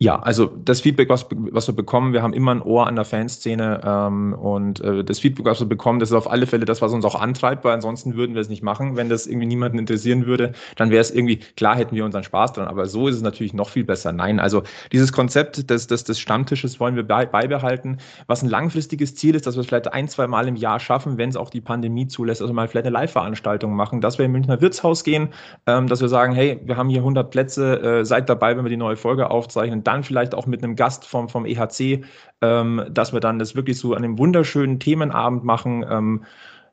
Ja, 0.02 0.18
also 0.18 0.46
das 0.46 0.80
Feedback, 0.80 1.08
was, 1.08 1.28
was 1.30 1.68
wir 1.68 1.76
bekommen, 1.76 2.12
wir 2.12 2.24
haben 2.24 2.32
immer 2.32 2.50
ein 2.50 2.60
Ohr 2.60 2.88
an 2.88 2.96
der 2.96 3.04
Fanszene 3.04 3.82
ähm, 3.84 4.32
und 4.32 4.80
äh, 4.80 5.04
das 5.04 5.20
Feedback, 5.20 5.46
was 5.46 5.60
wir 5.60 5.68
bekommen, 5.68 6.00
das 6.00 6.10
ist 6.10 6.16
auf 6.16 6.28
alle 6.28 6.48
Fälle 6.48 6.64
das, 6.64 6.82
was 6.82 6.92
uns 6.92 7.04
auch 7.04 7.14
antreibt, 7.14 7.62
weil 7.64 7.72
ansonsten 7.72 8.16
würden 8.16 8.34
wir 8.34 8.40
es 8.40 8.48
nicht 8.48 8.64
machen. 8.64 8.96
Wenn 8.96 9.08
das 9.08 9.28
irgendwie 9.28 9.46
niemanden 9.46 9.78
interessieren 9.78 10.26
würde, 10.26 10.54
dann 10.74 10.90
wäre 10.90 11.02
es 11.02 11.12
irgendwie, 11.12 11.36
klar 11.36 11.76
hätten 11.76 11.94
wir 11.94 12.04
unseren 12.04 12.24
Spaß 12.24 12.54
dran, 12.54 12.66
aber 12.66 12.86
so 12.86 13.06
ist 13.06 13.14
es 13.14 13.22
natürlich 13.22 13.54
noch 13.54 13.68
viel 13.68 13.84
besser. 13.84 14.10
Nein, 14.10 14.40
also 14.40 14.64
dieses 14.90 15.12
Konzept 15.12 15.70
des, 15.70 15.86
des, 15.86 16.02
des 16.02 16.18
Stammtisches 16.18 16.80
wollen 16.80 16.96
wir 16.96 17.06
bei, 17.06 17.24
beibehalten, 17.24 17.98
was 18.26 18.42
ein 18.42 18.48
langfristiges 18.48 19.14
Ziel 19.14 19.36
ist, 19.36 19.46
dass 19.46 19.54
wir 19.54 19.60
es 19.60 19.68
vielleicht 19.68 19.92
ein, 19.92 20.08
zwei 20.08 20.26
Mal 20.26 20.48
im 20.48 20.56
Jahr 20.56 20.80
schaffen, 20.80 21.16
wenn 21.16 21.28
es 21.28 21.36
auch 21.36 21.48
die 21.48 21.60
Pandemie 21.60 22.08
zulässt, 22.08 22.42
also 22.42 22.52
mal 22.52 22.66
vielleicht 22.66 22.86
eine 22.86 22.94
Live-Veranstaltung 22.94 23.76
machen, 23.76 24.00
dass 24.00 24.18
wir 24.18 24.24
im 24.24 24.32
Münchner 24.32 24.60
Wirtshaus 24.60 25.04
gehen, 25.04 25.28
ähm, 25.68 25.86
dass 25.86 26.00
wir 26.00 26.08
sagen, 26.08 26.34
hey, 26.34 26.60
wir 26.64 26.76
haben 26.76 26.88
hier 26.88 27.02
100 27.02 27.30
Plätze, 27.30 27.80
äh, 28.00 28.04
seid 28.04 28.28
dabei, 28.28 28.56
wenn 28.56 28.64
wir 28.64 28.70
die 28.70 28.76
neue 28.76 28.96
Folge 28.96 29.30
aufzeichnen, 29.30 29.84
dann 29.92 30.04
vielleicht 30.04 30.34
auch 30.34 30.46
mit 30.46 30.62
einem 30.62 30.76
Gast 30.76 31.04
vom, 31.04 31.28
vom 31.28 31.46
EHC, 31.46 32.04
ähm, 32.40 32.84
dass 32.90 33.12
wir 33.12 33.20
dann 33.20 33.38
das 33.38 33.54
wirklich 33.54 33.78
so 33.78 33.94
an 33.94 34.04
einem 34.04 34.18
wunderschönen 34.18 34.80
Themenabend 34.80 35.44
machen. 35.44 35.84
Ähm, 35.88 36.24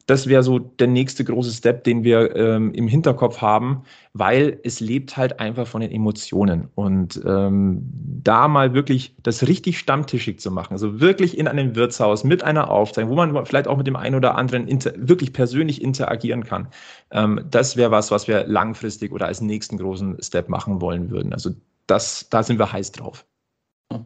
das 0.05 0.25
wäre 0.25 0.41
so 0.41 0.57
der 0.57 0.87
nächste 0.87 1.23
große 1.23 1.51
Step, 1.51 1.83
den 1.83 2.03
wir 2.03 2.35
ähm, 2.35 2.73
im 2.73 2.87
Hinterkopf 2.87 3.41
haben, 3.41 3.83
weil 4.13 4.59
es 4.63 4.79
lebt 4.79 5.17
halt 5.17 5.39
einfach 5.39 5.67
von 5.67 5.81
den 5.81 5.91
Emotionen. 5.91 6.67
Und 6.73 7.21
ähm, 7.27 7.83
da 8.23 8.47
mal 8.47 8.73
wirklich 8.73 9.13
das 9.21 9.47
richtig 9.47 9.77
stammtischig 9.77 10.39
zu 10.39 10.49
machen, 10.49 10.73
also 10.73 10.99
wirklich 10.99 11.37
in 11.37 11.47
einem 11.47 11.75
Wirtshaus 11.75 12.23
mit 12.23 12.43
einer 12.43 12.71
Aufzeichnung, 12.71 13.11
wo 13.11 13.17
man 13.17 13.45
vielleicht 13.45 13.67
auch 13.67 13.77
mit 13.77 13.85
dem 13.85 13.95
einen 13.95 14.15
oder 14.15 14.35
anderen 14.35 14.67
wirklich 14.95 15.31
persönlich 15.31 15.83
interagieren 15.83 16.43
kann, 16.43 16.69
ähm, 17.11 17.41
das 17.51 17.77
wäre 17.77 17.91
was, 17.91 18.09
was 18.09 18.27
wir 18.27 18.47
langfristig 18.47 19.11
oder 19.11 19.27
als 19.27 19.41
nächsten 19.41 19.77
großen 19.77 20.17
Step 20.23 20.49
machen 20.49 20.81
wollen 20.81 21.11
würden. 21.11 21.33
Also 21.33 21.51
das, 21.89 22.27
da 22.29 22.43
sind 22.43 22.59
wir 22.59 22.71
heiß 22.71 22.91
drauf. 22.91 23.25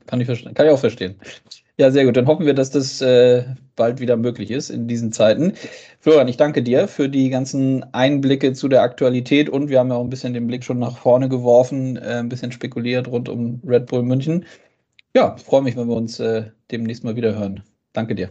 Kann 0.05 0.21
ich, 0.21 0.27
verstehen. 0.27 0.53
Kann 0.53 0.65
ich 0.65 0.71
auch 0.71 0.79
verstehen. 0.79 1.19
Ja, 1.77 1.91
sehr 1.91 2.05
gut. 2.05 2.15
Dann 2.15 2.27
hoffen 2.27 2.45
wir, 2.45 2.53
dass 2.53 2.69
das 2.69 3.01
äh, 3.01 3.43
bald 3.75 3.99
wieder 3.99 4.15
möglich 4.15 4.49
ist 4.51 4.69
in 4.69 4.87
diesen 4.87 5.11
Zeiten. 5.11 5.53
Florian, 5.99 6.27
ich 6.27 6.37
danke 6.37 6.63
dir 6.63 6.87
für 6.87 7.09
die 7.09 7.29
ganzen 7.29 7.83
Einblicke 7.93 8.53
zu 8.53 8.69
der 8.69 8.81
Aktualität 8.81 9.49
und 9.49 9.69
wir 9.69 9.79
haben 9.79 9.89
ja 9.89 9.95
auch 9.95 10.03
ein 10.03 10.09
bisschen 10.09 10.33
den 10.33 10.47
Blick 10.47 10.63
schon 10.63 10.79
nach 10.79 10.97
vorne 10.97 11.27
geworfen, 11.27 11.97
äh, 11.97 12.19
ein 12.19 12.29
bisschen 12.29 12.51
spekuliert 12.51 13.07
rund 13.07 13.27
um 13.27 13.61
Red 13.67 13.87
Bull 13.87 14.03
München. 14.03 14.45
Ja, 15.15 15.35
freue 15.37 15.63
mich, 15.63 15.75
wenn 15.75 15.89
wir 15.89 15.95
uns 15.95 16.19
äh, 16.19 16.49
demnächst 16.71 17.03
mal 17.03 17.15
wieder 17.15 17.35
hören. 17.35 17.63
Danke 17.91 18.15
dir. 18.15 18.29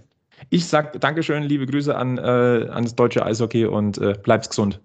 Ich 0.50 0.66
sage 0.66 0.98
Dankeschön, 0.98 1.42
liebe 1.42 1.66
Grüße 1.66 1.94
an, 1.94 2.18
äh, 2.18 2.68
an 2.70 2.84
das 2.84 2.94
deutsche 2.94 3.24
Eishockey 3.24 3.66
und 3.66 3.98
äh, 3.98 4.14
bleib's 4.22 4.48
gesund. 4.48 4.80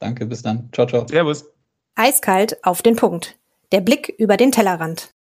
Danke, 0.00 0.26
bis 0.26 0.42
dann. 0.42 0.68
Ciao, 0.72 0.86
ciao. 0.86 1.06
Servus. 1.08 1.50
Eiskalt 1.94 2.62
auf 2.64 2.82
den 2.82 2.96
Punkt. 2.96 3.39
Der 3.72 3.80
Blick 3.80 4.08
über 4.18 4.36
den 4.36 4.50
Tellerrand. 4.50 5.12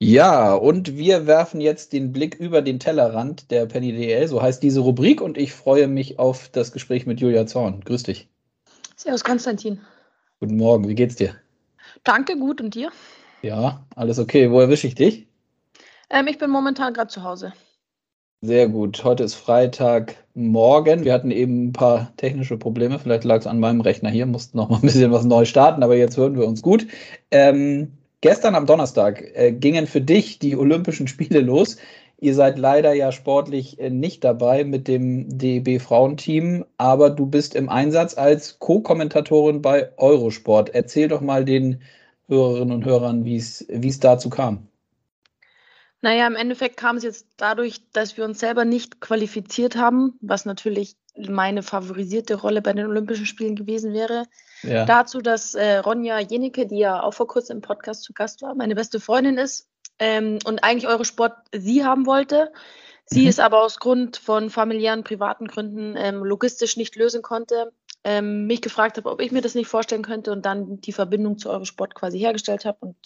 Ja, 0.00 0.54
und 0.54 0.96
wir 0.96 1.26
werfen 1.26 1.60
jetzt 1.60 1.92
den 1.92 2.12
Blick 2.12 2.36
über 2.36 2.62
den 2.62 2.78
Tellerrand 2.78 3.50
der 3.50 3.66
Penny 3.66 3.92
DL, 3.92 4.26
so 4.26 4.40
heißt 4.40 4.62
diese 4.62 4.80
Rubrik, 4.80 5.20
und 5.20 5.36
ich 5.36 5.52
freue 5.52 5.88
mich 5.88 6.18
auf 6.18 6.48
das 6.48 6.72
Gespräch 6.72 7.04
mit 7.04 7.20
Julia 7.20 7.46
Zorn. 7.46 7.82
Grüß 7.84 8.04
dich. 8.04 8.28
Servus, 8.96 9.22
Konstantin. 9.22 9.80
Guten 10.40 10.56
Morgen, 10.56 10.88
wie 10.88 10.94
geht's 10.94 11.16
dir? 11.16 11.34
Danke, 12.04 12.38
gut, 12.38 12.60
und 12.60 12.74
dir? 12.74 12.90
Ja, 13.42 13.84
alles 13.94 14.18
okay. 14.18 14.50
Wo 14.50 14.60
erwische 14.60 14.86
ich 14.86 14.94
dich? 14.94 15.26
Ähm, 16.08 16.26
ich 16.26 16.38
bin 16.38 16.50
momentan 16.50 16.94
gerade 16.94 17.08
zu 17.08 17.22
Hause. 17.22 17.52
Sehr 18.40 18.68
gut. 18.68 19.02
Heute 19.04 19.24
ist 19.24 19.34
Freitagmorgen. 19.34 21.04
Wir 21.04 21.12
hatten 21.12 21.30
eben 21.30 21.66
ein 21.66 21.72
paar 21.72 22.12
technische 22.16 22.56
Probleme. 22.56 22.98
Vielleicht 22.98 23.24
lag 23.24 23.38
es 23.40 23.46
an 23.46 23.58
meinem 23.58 23.80
Rechner 23.80 24.10
hier, 24.10 24.26
mussten 24.26 24.58
noch 24.58 24.68
mal 24.68 24.76
ein 24.76 24.82
bisschen 24.82 25.10
was 25.10 25.24
neu 25.24 25.44
starten, 25.44 25.82
aber 25.82 25.96
jetzt 25.96 26.16
hören 26.16 26.36
wir 26.36 26.46
uns 26.46 26.62
gut. 26.62 26.86
Ähm, 27.30 27.98
Gestern 28.20 28.56
am 28.56 28.66
Donnerstag 28.66 29.22
äh, 29.34 29.52
gingen 29.52 29.86
für 29.86 30.00
dich 30.00 30.40
die 30.40 30.56
Olympischen 30.56 31.06
Spiele 31.06 31.40
los. 31.40 31.76
Ihr 32.20 32.34
seid 32.34 32.58
leider 32.58 32.92
ja 32.92 33.12
sportlich 33.12 33.78
äh, 33.78 33.90
nicht 33.90 34.24
dabei 34.24 34.64
mit 34.64 34.88
dem 34.88 35.38
DEB 35.38 35.80
Frauenteam, 35.80 36.64
aber 36.78 37.10
du 37.10 37.26
bist 37.26 37.54
im 37.54 37.68
Einsatz 37.68 38.18
als 38.18 38.58
Co-Kommentatorin 38.58 39.62
bei 39.62 39.96
Eurosport. 39.98 40.70
Erzähl 40.74 41.06
doch 41.06 41.20
mal 41.20 41.44
den 41.44 41.80
Hörerinnen 42.28 42.74
und 42.74 42.84
Hörern, 42.84 43.24
wie 43.24 43.36
es 43.36 44.00
dazu 44.00 44.30
kam. 44.30 44.67
Naja, 46.00 46.26
im 46.26 46.36
Endeffekt 46.36 46.76
kam 46.76 46.96
es 46.96 47.02
jetzt 47.02 47.26
dadurch, 47.36 47.80
dass 47.92 48.16
wir 48.16 48.24
uns 48.24 48.38
selber 48.38 48.64
nicht 48.64 49.00
qualifiziert 49.00 49.76
haben, 49.76 50.16
was 50.20 50.44
natürlich 50.44 50.96
meine 51.16 51.64
favorisierte 51.64 52.36
Rolle 52.36 52.62
bei 52.62 52.72
den 52.72 52.86
Olympischen 52.86 53.26
Spielen 53.26 53.56
gewesen 53.56 53.92
wäre. 53.92 54.24
Ja. 54.62 54.84
Dazu, 54.84 55.20
dass 55.20 55.54
äh, 55.54 55.78
Ronja 55.78 56.20
Jenike, 56.20 56.66
die 56.66 56.78
ja 56.78 57.02
auch 57.02 57.14
vor 57.14 57.26
kurzem 57.26 57.56
im 57.56 57.62
Podcast 57.62 58.04
zu 58.04 58.12
Gast 58.12 58.42
war, 58.42 58.54
meine 58.54 58.76
beste 58.76 59.00
Freundin 59.00 59.38
ist 59.38 59.68
ähm, 59.98 60.38
und 60.44 60.62
eigentlich 60.62 60.86
eure 60.86 61.04
Sport 61.04 61.34
sie 61.52 61.84
haben 61.84 62.06
wollte. 62.06 62.52
Sie 63.06 63.22
mhm. 63.22 63.28
es 63.28 63.38
aber 63.38 63.62
aus 63.62 63.78
Grund 63.78 64.18
von 64.18 64.50
familiären, 64.50 65.02
privaten 65.02 65.48
Gründen 65.48 65.94
ähm, 65.96 66.22
logistisch 66.22 66.76
nicht 66.76 66.94
lösen 66.94 67.22
konnte, 67.22 67.72
ähm, 68.04 68.46
mich 68.46 68.62
gefragt 68.62 68.96
habe, 68.96 69.10
ob 69.10 69.20
ich 69.20 69.32
mir 69.32 69.40
das 69.40 69.54
nicht 69.54 69.68
vorstellen 69.68 70.02
könnte 70.02 70.30
und 70.30 70.44
dann 70.44 70.80
die 70.80 70.92
Verbindung 70.92 71.38
zu 71.38 71.50
eurem 71.50 71.64
Sport 71.64 71.94
quasi 71.94 72.18
hergestellt 72.18 72.64
habe. 72.64 72.78
Und 72.80 72.96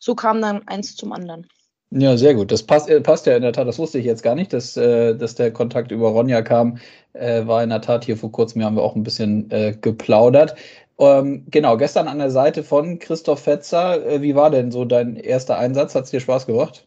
so 0.00 0.14
kam 0.14 0.40
dann 0.40 0.66
eins 0.66 0.96
zum 0.96 1.12
anderen. 1.12 1.46
Ja, 1.94 2.16
sehr 2.16 2.34
gut. 2.34 2.50
Das 2.50 2.62
passt, 2.62 2.88
äh, 2.88 3.02
passt 3.02 3.26
ja 3.26 3.36
in 3.36 3.42
der 3.42 3.52
Tat, 3.52 3.68
das 3.68 3.78
wusste 3.78 3.98
ich 3.98 4.06
jetzt 4.06 4.22
gar 4.22 4.34
nicht, 4.34 4.54
dass, 4.54 4.78
äh, 4.78 5.14
dass 5.14 5.34
der 5.34 5.52
Kontakt 5.52 5.92
über 5.92 6.08
Ronja 6.08 6.40
kam. 6.40 6.78
Äh, 7.12 7.46
war 7.46 7.62
in 7.62 7.68
der 7.68 7.82
Tat 7.82 8.06
hier 8.06 8.16
vor 8.16 8.32
kurzem, 8.32 8.64
haben 8.64 8.76
wir 8.76 8.82
auch 8.82 8.96
ein 8.96 9.02
bisschen 9.02 9.50
geplaudert. 9.82 10.54
Ähm, 10.98 11.44
genau, 11.50 11.76
gestern 11.76 12.08
an 12.08 12.18
der 12.18 12.30
Seite 12.30 12.62
von 12.62 12.98
Christoph 12.98 13.40
Fetzer. 13.40 14.22
Wie 14.22 14.34
war 14.34 14.50
denn 14.50 14.70
so 14.70 14.86
dein 14.86 15.16
erster 15.16 15.58
Einsatz? 15.58 15.94
Hat 15.94 16.04
es 16.04 16.10
dir 16.10 16.20
Spaß 16.20 16.46
gemacht? 16.46 16.86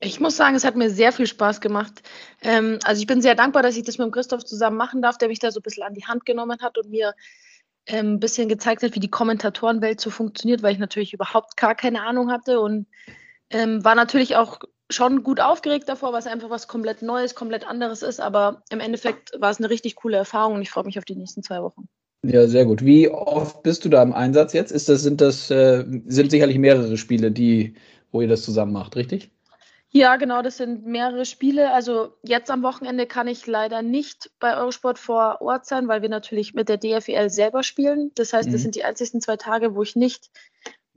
Ich 0.00 0.18
muss 0.18 0.36
sagen, 0.36 0.56
es 0.56 0.64
hat 0.64 0.74
mir 0.74 0.90
sehr 0.90 1.12
viel 1.12 1.26
Spaß 1.26 1.60
gemacht. 1.60 2.02
Ähm, 2.42 2.80
also 2.84 3.00
ich 3.00 3.06
bin 3.06 3.22
sehr 3.22 3.36
dankbar, 3.36 3.62
dass 3.62 3.76
ich 3.76 3.84
das 3.84 3.98
mit 3.98 4.06
dem 4.06 4.10
Christoph 4.10 4.44
zusammen 4.44 4.76
machen 4.76 5.02
darf, 5.02 5.18
der 5.18 5.28
mich 5.28 5.38
da 5.38 5.52
so 5.52 5.60
ein 5.60 5.62
bisschen 5.62 5.84
an 5.84 5.94
die 5.94 6.04
Hand 6.04 6.26
genommen 6.26 6.58
hat 6.60 6.78
und 6.78 6.90
mir 6.90 7.14
ähm, 7.86 8.14
ein 8.14 8.20
bisschen 8.20 8.48
gezeigt 8.48 8.82
hat, 8.82 8.96
wie 8.96 9.00
die 9.00 9.10
Kommentatorenwelt 9.10 10.00
so 10.00 10.10
funktioniert, 10.10 10.62
weil 10.62 10.72
ich 10.72 10.78
natürlich 10.78 11.12
überhaupt 11.12 11.56
gar 11.56 11.76
keine 11.76 12.02
Ahnung 12.02 12.32
hatte 12.32 12.60
und 12.60 12.86
ähm, 13.54 13.84
war 13.84 13.94
natürlich 13.94 14.36
auch 14.36 14.58
schon 14.90 15.22
gut 15.22 15.40
aufgeregt 15.40 15.88
davor, 15.88 16.12
weil 16.12 16.18
es 16.18 16.26
einfach 16.26 16.50
was 16.50 16.68
komplett 16.68 17.02
Neues, 17.02 17.34
komplett 17.34 17.66
anderes 17.66 18.02
ist. 18.02 18.20
Aber 18.20 18.62
im 18.70 18.80
Endeffekt 18.80 19.32
war 19.40 19.50
es 19.50 19.58
eine 19.58 19.70
richtig 19.70 19.96
coole 19.96 20.16
Erfahrung 20.16 20.56
und 20.56 20.62
ich 20.62 20.70
freue 20.70 20.84
mich 20.84 20.98
auf 20.98 21.04
die 21.04 21.16
nächsten 21.16 21.42
zwei 21.42 21.62
Wochen. 21.62 21.88
Ja, 22.22 22.46
sehr 22.46 22.64
gut. 22.64 22.84
Wie 22.84 23.08
oft 23.08 23.62
bist 23.62 23.84
du 23.84 23.88
da 23.88 24.02
im 24.02 24.12
Einsatz 24.12 24.52
jetzt? 24.54 24.72
Ist 24.72 24.88
das, 24.88 25.02
sind 25.02 25.20
das 25.20 25.50
äh, 25.50 25.84
sind 26.06 26.30
sicherlich 26.30 26.58
mehrere 26.58 26.96
Spiele, 26.96 27.30
die, 27.30 27.74
wo 28.12 28.20
ihr 28.22 28.28
das 28.28 28.42
zusammen 28.42 28.72
macht, 28.72 28.96
richtig? 28.96 29.30
Ja, 29.90 30.16
genau, 30.16 30.42
das 30.42 30.56
sind 30.56 30.86
mehrere 30.86 31.24
Spiele. 31.24 31.72
Also 31.72 32.14
jetzt 32.22 32.50
am 32.50 32.64
Wochenende 32.64 33.06
kann 33.06 33.28
ich 33.28 33.46
leider 33.46 33.82
nicht 33.82 34.30
bei 34.40 34.56
Eurosport 34.56 34.98
vor 34.98 35.40
Ort 35.40 35.66
sein, 35.66 35.86
weil 35.86 36.02
wir 36.02 36.08
natürlich 36.08 36.54
mit 36.54 36.68
der 36.68 36.78
DFL 36.78 37.30
selber 37.30 37.62
spielen. 37.62 38.10
Das 38.16 38.32
heißt, 38.32 38.48
mhm. 38.48 38.52
das 38.52 38.62
sind 38.62 38.74
die 38.74 38.84
einzigsten 38.84 39.20
zwei 39.20 39.36
Tage, 39.36 39.76
wo 39.76 39.82
ich 39.82 39.94
nicht 39.94 40.30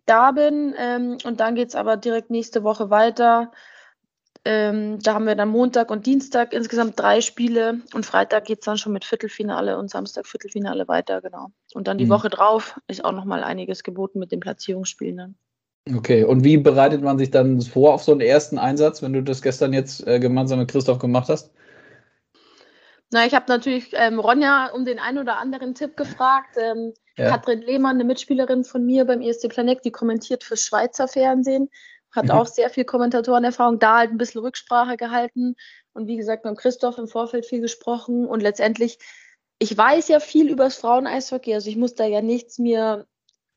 da 0.07 0.31
bin. 0.31 0.73
Ähm, 0.77 1.17
und 1.23 1.39
dann 1.39 1.55
geht 1.55 1.69
es 1.69 1.75
aber 1.75 1.97
direkt 1.97 2.29
nächste 2.29 2.63
Woche 2.63 2.89
weiter. 2.89 3.51
Ähm, 4.45 4.99
da 5.01 5.13
haben 5.13 5.25
wir 5.25 5.35
dann 5.35 5.49
Montag 5.49 5.91
und 5.91 6.05
Dienstag 6.05 6.53
insgesamt 6.53 6.97
drei 6.97 7.19
Spiele 7.19 7.81
und 7.93 8.05
Freitag 8.05 8.45
geht 8.45 8.59
es 8.59 8.65
dann 8.65 8.77
schon 8.77 8.93
mit 8.93 9.03
Viertelfinale 9.03 9.77
und 9.77 9.89
Samstag 9.89 10.25
Viertelfinale 10.25 10.87
weiter, 10.87 11.21
genau. 11.21 11.47
Und 11.73 11.89
dann 11.89 11.97
die 11.97 12.05
mhm. 12.05 12.11
Woche 12.11 12.29
drauf 12.29 12.79
ist 12.87 13.03
auch 13.03 13.11
nochmal 13.11 13.43
einiges 13.43 13.83
geboten 13.83 14.19
mit 14.19 14.31
den 14.31 14.39
Platzierungsspielen 14.39 15.17
dann. 15.17 15.35
Okay, 15.95 16.23
und 16.23 16.45
wie 16.45 16.55
bereitet 16.57 17.01
man 17.01 17.17
sich 17.17 17.31
dann 17.31 17.59
vor 17.61 17.93
auf 17.93 18.03
so 18.03 18.13
einen 18.13 18.21
ersten 18.21 18.57
Einsatz, 18.57 19.01
wenn 19.01 19.11
du 19.13 19.21
das 19.21 19.41
gestern 19.41 19.73
jetzt 19.73 20.07
äh, 20.07 20.19
gemeinsam 20.19 20.59
mit 20.59 20.71
Christoph 20.71 20.99
gemacht 20.99 21.27
hast? 21.29 21.51
Na, 23.11 23.25
ich 23.25 23.33
habe 23.33 23.45
natürlich 23.47 23.91
ähm, 23.93 24.19
Ronja 24.19 24.67
um 24.67 24.85
den 24.85 24.99
einen 24.99 25.17
oder 25.17 25.39
anderen 25.39 25.75
Tipp 25.75 25.95
gefragt. 25.97 26.55
Ähm, 26.57 26.93
ja. 27.17 27.29
Katrin 27.29 27.61
Lehmann, 27.61 27.97
eine 27.97 28.03
Mitspielerin 28.03 28.63
von 28.63 28.85
mir 28.85 29.05
beim 29.05 29.21
ESC 29.21 29.49
Planet, 29.49 29.83
die 29.83 29.91
kommentiert 29.91 30.43
fürs 30.43 30.61
Schweizer 30.61 31.07
Fernsehen, 31.07 31.69
hat 32.11 32.25
mhm. 32.25 32.31
auch 32.31 32.45
sehr 32.45 32.69
viel 32.69 32.85
Kommentatorenerfahrung, 32.85 33.79
da 33.79 33.97
halt 33.97 34.11
ein 34.11 34.17
bisschen 34.17 34.41
Rücksprache 34.41 34.97
gehalten 34.97 35.55
und 35.93 36.07
wie 36.07 36.17
gesagt 36.17 36.45
mit 36.45 36.57
Christoph 36.57 36.97
im 36.97 37.07
Vorfeld 37.07 37.45
viel 37.45 37.61
gesprochen 37.61 38.25
und 38.25 38.41
letztendlich, 38.41 38.99
ich 39.59 39.75
weiß 39.75 40.07
ja 40.09 40.19
viel 40.19 40.49
über 40.49 40.65
das 40.65 40.77
Frauen-Eishockey, 40.77 41.53
also 41.53 41.69
ich 41.69 41.77
muss 41.77 41.95
da 41.95 42.05
ja 42.05 42.21
nichts 42.21 42.59
mir 42.59 43.07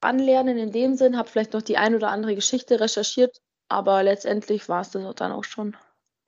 anlernen 0.01 0.57
in 0.57 0.73
dem 0.73 0.95
Sinn, 0.95 1.19
habe 1.19 1.29
vielleicht 1.29 1.53
noch 1.53 1.63
die 1.63 1.77
ein 1.77 1.95
oder 1.95 2.09
andere 2.09 2.35
Geschichte 2.35 2.81
recherchiert, 2.81 3.41
aber 3.69 4.03
letztendlich 4.03 4.69
war 4.69 4.81
es 4.81 4.91
das 4.91 5.15
dann 5.15 5.33
auch 5.33 5.45
schon. 5.45 5.77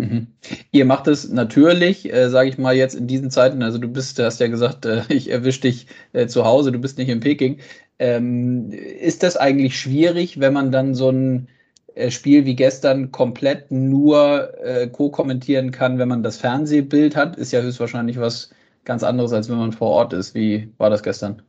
Mhm. 0.03 0.27
Ihr 0.73 0.85
macht 0.85 1.07
es 1.07 1.29
natürlich, 1.29 2.13
äh, 2.13 2.29
sage 2.29 2.49
ich 2.49 2.59
mal 2.59 2.75
jetzt 2.75 2.95
in 2.95 3.07
diesen 3.07 3.31
Zeiten, 3.31 3.63
also 3.63 3.79
du 3.79 3.87
bist, 3.87 4.19
du 4.19 4.25
hast 4.25 4.41
ja 4.41 4.49
gesagt, 4.49 4.85
äh, 4.85 5.03
ich 5.09 5.31
erwische 5.31 5.61
dich 5.61 5.87
äh, 6.13 6.27
zu 6.27 6.45
Hause, 6.45 6.73
du 6.73 6.81
bist 6.81 6.99
nicht 6.99 7.09
in 7.09 7.21
Peking. 7.21 7.61
Ähm, 8.01 8.73
ist 8.73 9.23
das 9.23 9.37
eigentlich 9.37 9.79
schwierig, 9.79 10.41
wenn 10.41 10.53
man 10.53 10.73
dann 10.73 10.97
so 10.97 11.11
ein 11.11 11.49
äh, 11.95 12.11
Spiel 12.11 12.47
wie 12.47 12.57
gestern 12.57 13.13
komplett 13.13 13.71
nur 13.71 14.59
äh, 14.65 14.89
co-kommentieren 14.89 15.71
kann, 15.71 15.99
wenn 15.99 16.09
man 16.09 16.25
das 16.25 16.37
Fernsehbild 16.37 17.15
hat? 17.15 17.37
Ist 17.37 17.53
ja 17.53 17.61
höchstwahrscheinlich 17.61 18.19
was 18.19 18.51
ganz 18.85 19.05
anderes, 19.05 19.33
als 19.33 19.49
wenn 19.49 19.59
man 19.59 19.73
vor 19.73 19.91
Ort 19.91 20.15
ist. 20.15 20.35
Wie 20.35 20.73
war 20.79 20.91
das 20.91 21.05
gestern? 21.05 21.43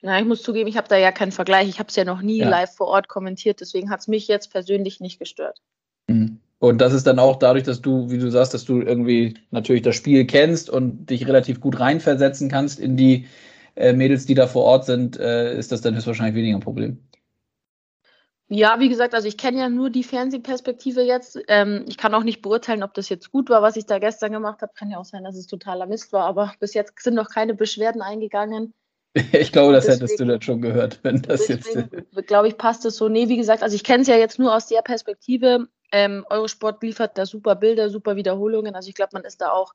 Na, 0.00 0.20
ich 0.20 0.26
muss 0.26 0.42
zugeben, 0.42 0.68
ich 0.68 0.76
habe 0.76 0.86
da 0.86 0.96
ja 0.96 1.10
keinen 1.10 1.32
Vergleich. 1.32 1.68
Ich 1.68 1.80
habe 1.80 1.88
es 1.88 1.96
ja 1.96 2.04
noch 2.04 2.22
nie 2.22 2.38
ja. 2.38 2.48
live 2.48 2.72
vor 2.72 2.86
Ort 2.86 3.08
kommentiert, 3.08 3.60
deswegen 3.60 3.90
hat 3.90 3.98
es 3.98 4.06
mich 4.06 4.28
jetzt 4.28 4.52
persönlich 4.52 5.00
nicht 5.00 5.18
gestört. 5.18 5.60
Mhm. 6.06 6.38
Und 6.60 6.80
das 6.80 6.92
ist 6.92 7.06
dann 7.06 7.18
auch 7.18 7.36
dadurch, 7.36 7.64
dass 7.64 7.80
du, 7.80 8.10
wie 8.10 8.18
du 8.18 8.30
sagst, 8.30 8.52
dass 8.52 8.64
du 8.64 8.80
irgendwie 8.80 9.34
natürlich 9.50 9.82
das 9.82 9.94
Spiel 9.94 10.26
kennst 10.26 10.70
und 10.70 11.06
dich 11.06 11.26
relativ 11.28 11.60
gut 11.60 11.78
reinversetzen 11.78 12.50
kannst 12.50 12.80
in 12.80 12.96
die 12.96 13.26
äh, 13.76 13.92
Mädels, 13.92 14.26
die 14.26 14.34
da 14.34 14.48
vor 14.48 14.64
Ort 14.64 14.84
sind, 14.84 15.16
äh, 15.18 15.56
ist 15.56 15.70
das 15.70 15.82
dann 15.82 15.94
höchstwahrscheinlich 15.94 16.34
weniger 16.34 16.56
ein 16.56 16.60
Problem. 16.60 16.98
Ja, 18.50 18.80
wie 18.80 18.88
gesagt, 18.88 19.14
also 19.14 19.28
ich 19.28 19.36
kenne 19.36 19.58
ja 19.58 19.68
nur 19.68 19.90
die 19.90 20.02
Fernsehperspektive 20.02 21.02
jetzt. 21.02 21.38
Ähm, 21.48 21.84
ich 21.86 21.98
kann 21.98 22.14
auch 22.14 22.24
nicht 22.24 22.40
beurteilen, 22.40 22.82
ob 22.82 22.94
das 22.94 23.10
jetzt 23.10 23.30
gut 23.30 23.50
war, 23.50 23.60
was 23.60 23.76
ich 23.76 23.84
da 23.84 23.98
gestern 23.98 24.32
gemacht 24.32 24.62
habe. 24.62 24.72
Kann 24.74 24.90
ja 24.90 24.96
auch 24.98 25.04
sein, 25.04 25.22
dass 25.22 25.36
es 25.36 25.46
totaler 25.46 25.86
Mist 25.86 26.12
war, 26.14 26.24
aber 26.24 26.54
bis 26.58 26.72
jetzt 26.72 26.98
sind 27.00 27.14
noch 27.14 27.28
keine 27.28 27.54
Beschwerden 27.54 28.00
eingegangen. 28.00 28.72
Ich 29.32 29.52
glaube, 29.52 29.72
das 29.72 29.86
deswegen, 29.86 30.00
hättest 30.00 30.20
du 30.20 30.24
dann 30.24 30.42
schon 30.42 30.60
gehört, 30.60 31.00
wenn 31.02 31.22
das 31.22 31.46
deswegen, 31.46 31.90
jetzt. 31.92 32.26
Glaube 32.26 32.48
ich, 32.48 32.58
passt 32.58 32.84
es 32.84 32.96
so. 32.96 33.08
Nee, 33.08 33.28
wie 33.28 33.36
gesagt, 33.36 33.62
also 33.62 33.74
ich 33.74 33.84
kenne 33.84 34.02
es 34.02 34.08
ja 34.08 34.16
jetzt 34.16 34.38
nur 34.38 34.54
aus 34.54 34.66
der 34.66 34.82
Perspektive. 34.82 35.68
Ähm, 35.92 36.24
Eurosport 36.28 36.82
liefert 36.82 37.16
da 37.16 37.26
super 37.26 37.54
Bilder, 37.54 37.90
super 37.90 38.16
Wiederholungen. 38.16 38.74
Also 38.74 38.88
ich 38.88 38.94
glaube, 38.94 39.10
man 39.14 39.24
ist 39.24 39.40
da 39.40 39.50
auch 39.50 39.74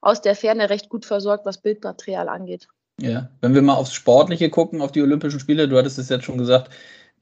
aus 0.00 0.20
der 0.20 0.34
Ferne 0.34 0.68
recht 0.70 0.88
gut 0.88 1.06
versorgt, 1.06 1.46
was 1.46 1.62
Bildmaterial 1.62 2.28
angeht. 2.28 2.68
Ja, 3.00 3.30
wenn 3.40 3.54
wir 3.54 3.62
mal 3.62 3.74
aufs 3.74 3.94
Sportliche 3.94 4.50
gucken, 4.50 4.80
auf 4.80 4.92
die 4.92 5.02
Olympischen 5.02 5.40
Spiele, 5.40 5.68
du 5.68 5.76
hattest 5.76 5.98
es 5.98 6.08
jetzt 6.08 6.24
schon 6.24 6.38
gesagt, 6.38 6.70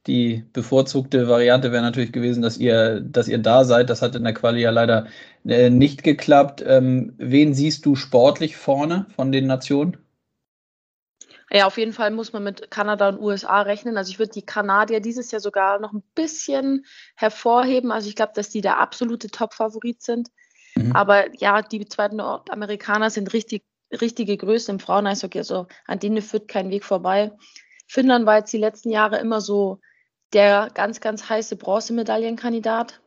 die 0.06 0.44
bevorzugte 0.52 1.28
Variante 1.28 1.70
wäre 1.70 1.82
natürlich 1.82 2.12
gewesen, 2.12 2.42
dass 2.42 2.58
ihr, 2.58 3.00
dass 3.00 3.28
ihr 3.28 3.38
da 3.38 3.64
seid. 3.64 3.88
Das 3.88 4.02
hat 4.02 4.16
in 4.16 4.24
der 4.24 4.34
Quali 4.34 4.60
ja 4.60 4.70
leider 4.70 5.06
äh, 5.46 5.70
nicht 5.70 6.02
geklappt. 6.02 6.62
Ähm, 6.66 7.14
wen 7.18 7.54
siehst 7.54 7.86
du 7.86 7.94
sportlich 7.94 8.56
vorne 8.56 9.06
von 9.14 9.30
den 9.30 9.46
Nationen? 9.46 9.96
Ja, 11.54 11.66
auf 11.66 11.76
jeden 11.76 11.92
Fall 11.92 12.10
muss 12.10 12.32
man 12.32 12.44
mit 12.44 12.70
Kanada 12.70 13.10
und 13.10 13.20
USA 13.20 13.60
rechnen. 13.60 13.98
Also 13.98 14.10
ich 14.10 14.18
würde 14.18 14.32
die 14.32 14.46
Kanadier 14.46 15.00
dieses 15.00 15.30
Jahr 15.30 15.40
sogar 15.40 15.78
noch 15.80 15.92
ein 15.92 16.02
bisschen 16.14 16.86
hervorheben. 17.14 17.92
Also 17.92 18.08
ich 18.08 18.16
glaube, 18.16 18.32
dass 18.34 18.48
die 18.48 18.62
der 18.62 18.78
absolute 18.78 19.28
Top-Favorit 19.28 20.00
sind. 20.00 20.30
Mhm. 20.76 20.96
Aber 20.96 21.26
ja, 21.36 21.60
die 21.60 21.86
zweiten 21.86 22.16
Nordamerikaner 22.16 23.10
sind 23.10 23.34
richtig, 23.34 23.64
richtige 24.00 24.38
Größe 24.38 24.72
im 24.72 24.80
Frauen-Eishockey. 24.80 25.38
Also 25.38 25.66
an 25.86 25.98
denen 25.98 26.22
führt 26.22 26.48
kein 26.48 26.70
Weg 26.70 26.84
vorbei. 26.84 27.32
Finnland 27.86 28.24
war 28.24 28.38
jetzt 28.38 28.52
die 28.54 28.58
letzten 28.58 28.90
Jahre 28.90 29.18
immer 29.18 29.42
so 29.42 29.78
der 30.32 30.70
ganz, 30.72 31.02
ganz 31.02 31.28
heiße 31.28 31.56
Bronzemedaillenkandidat. 31.56 33.01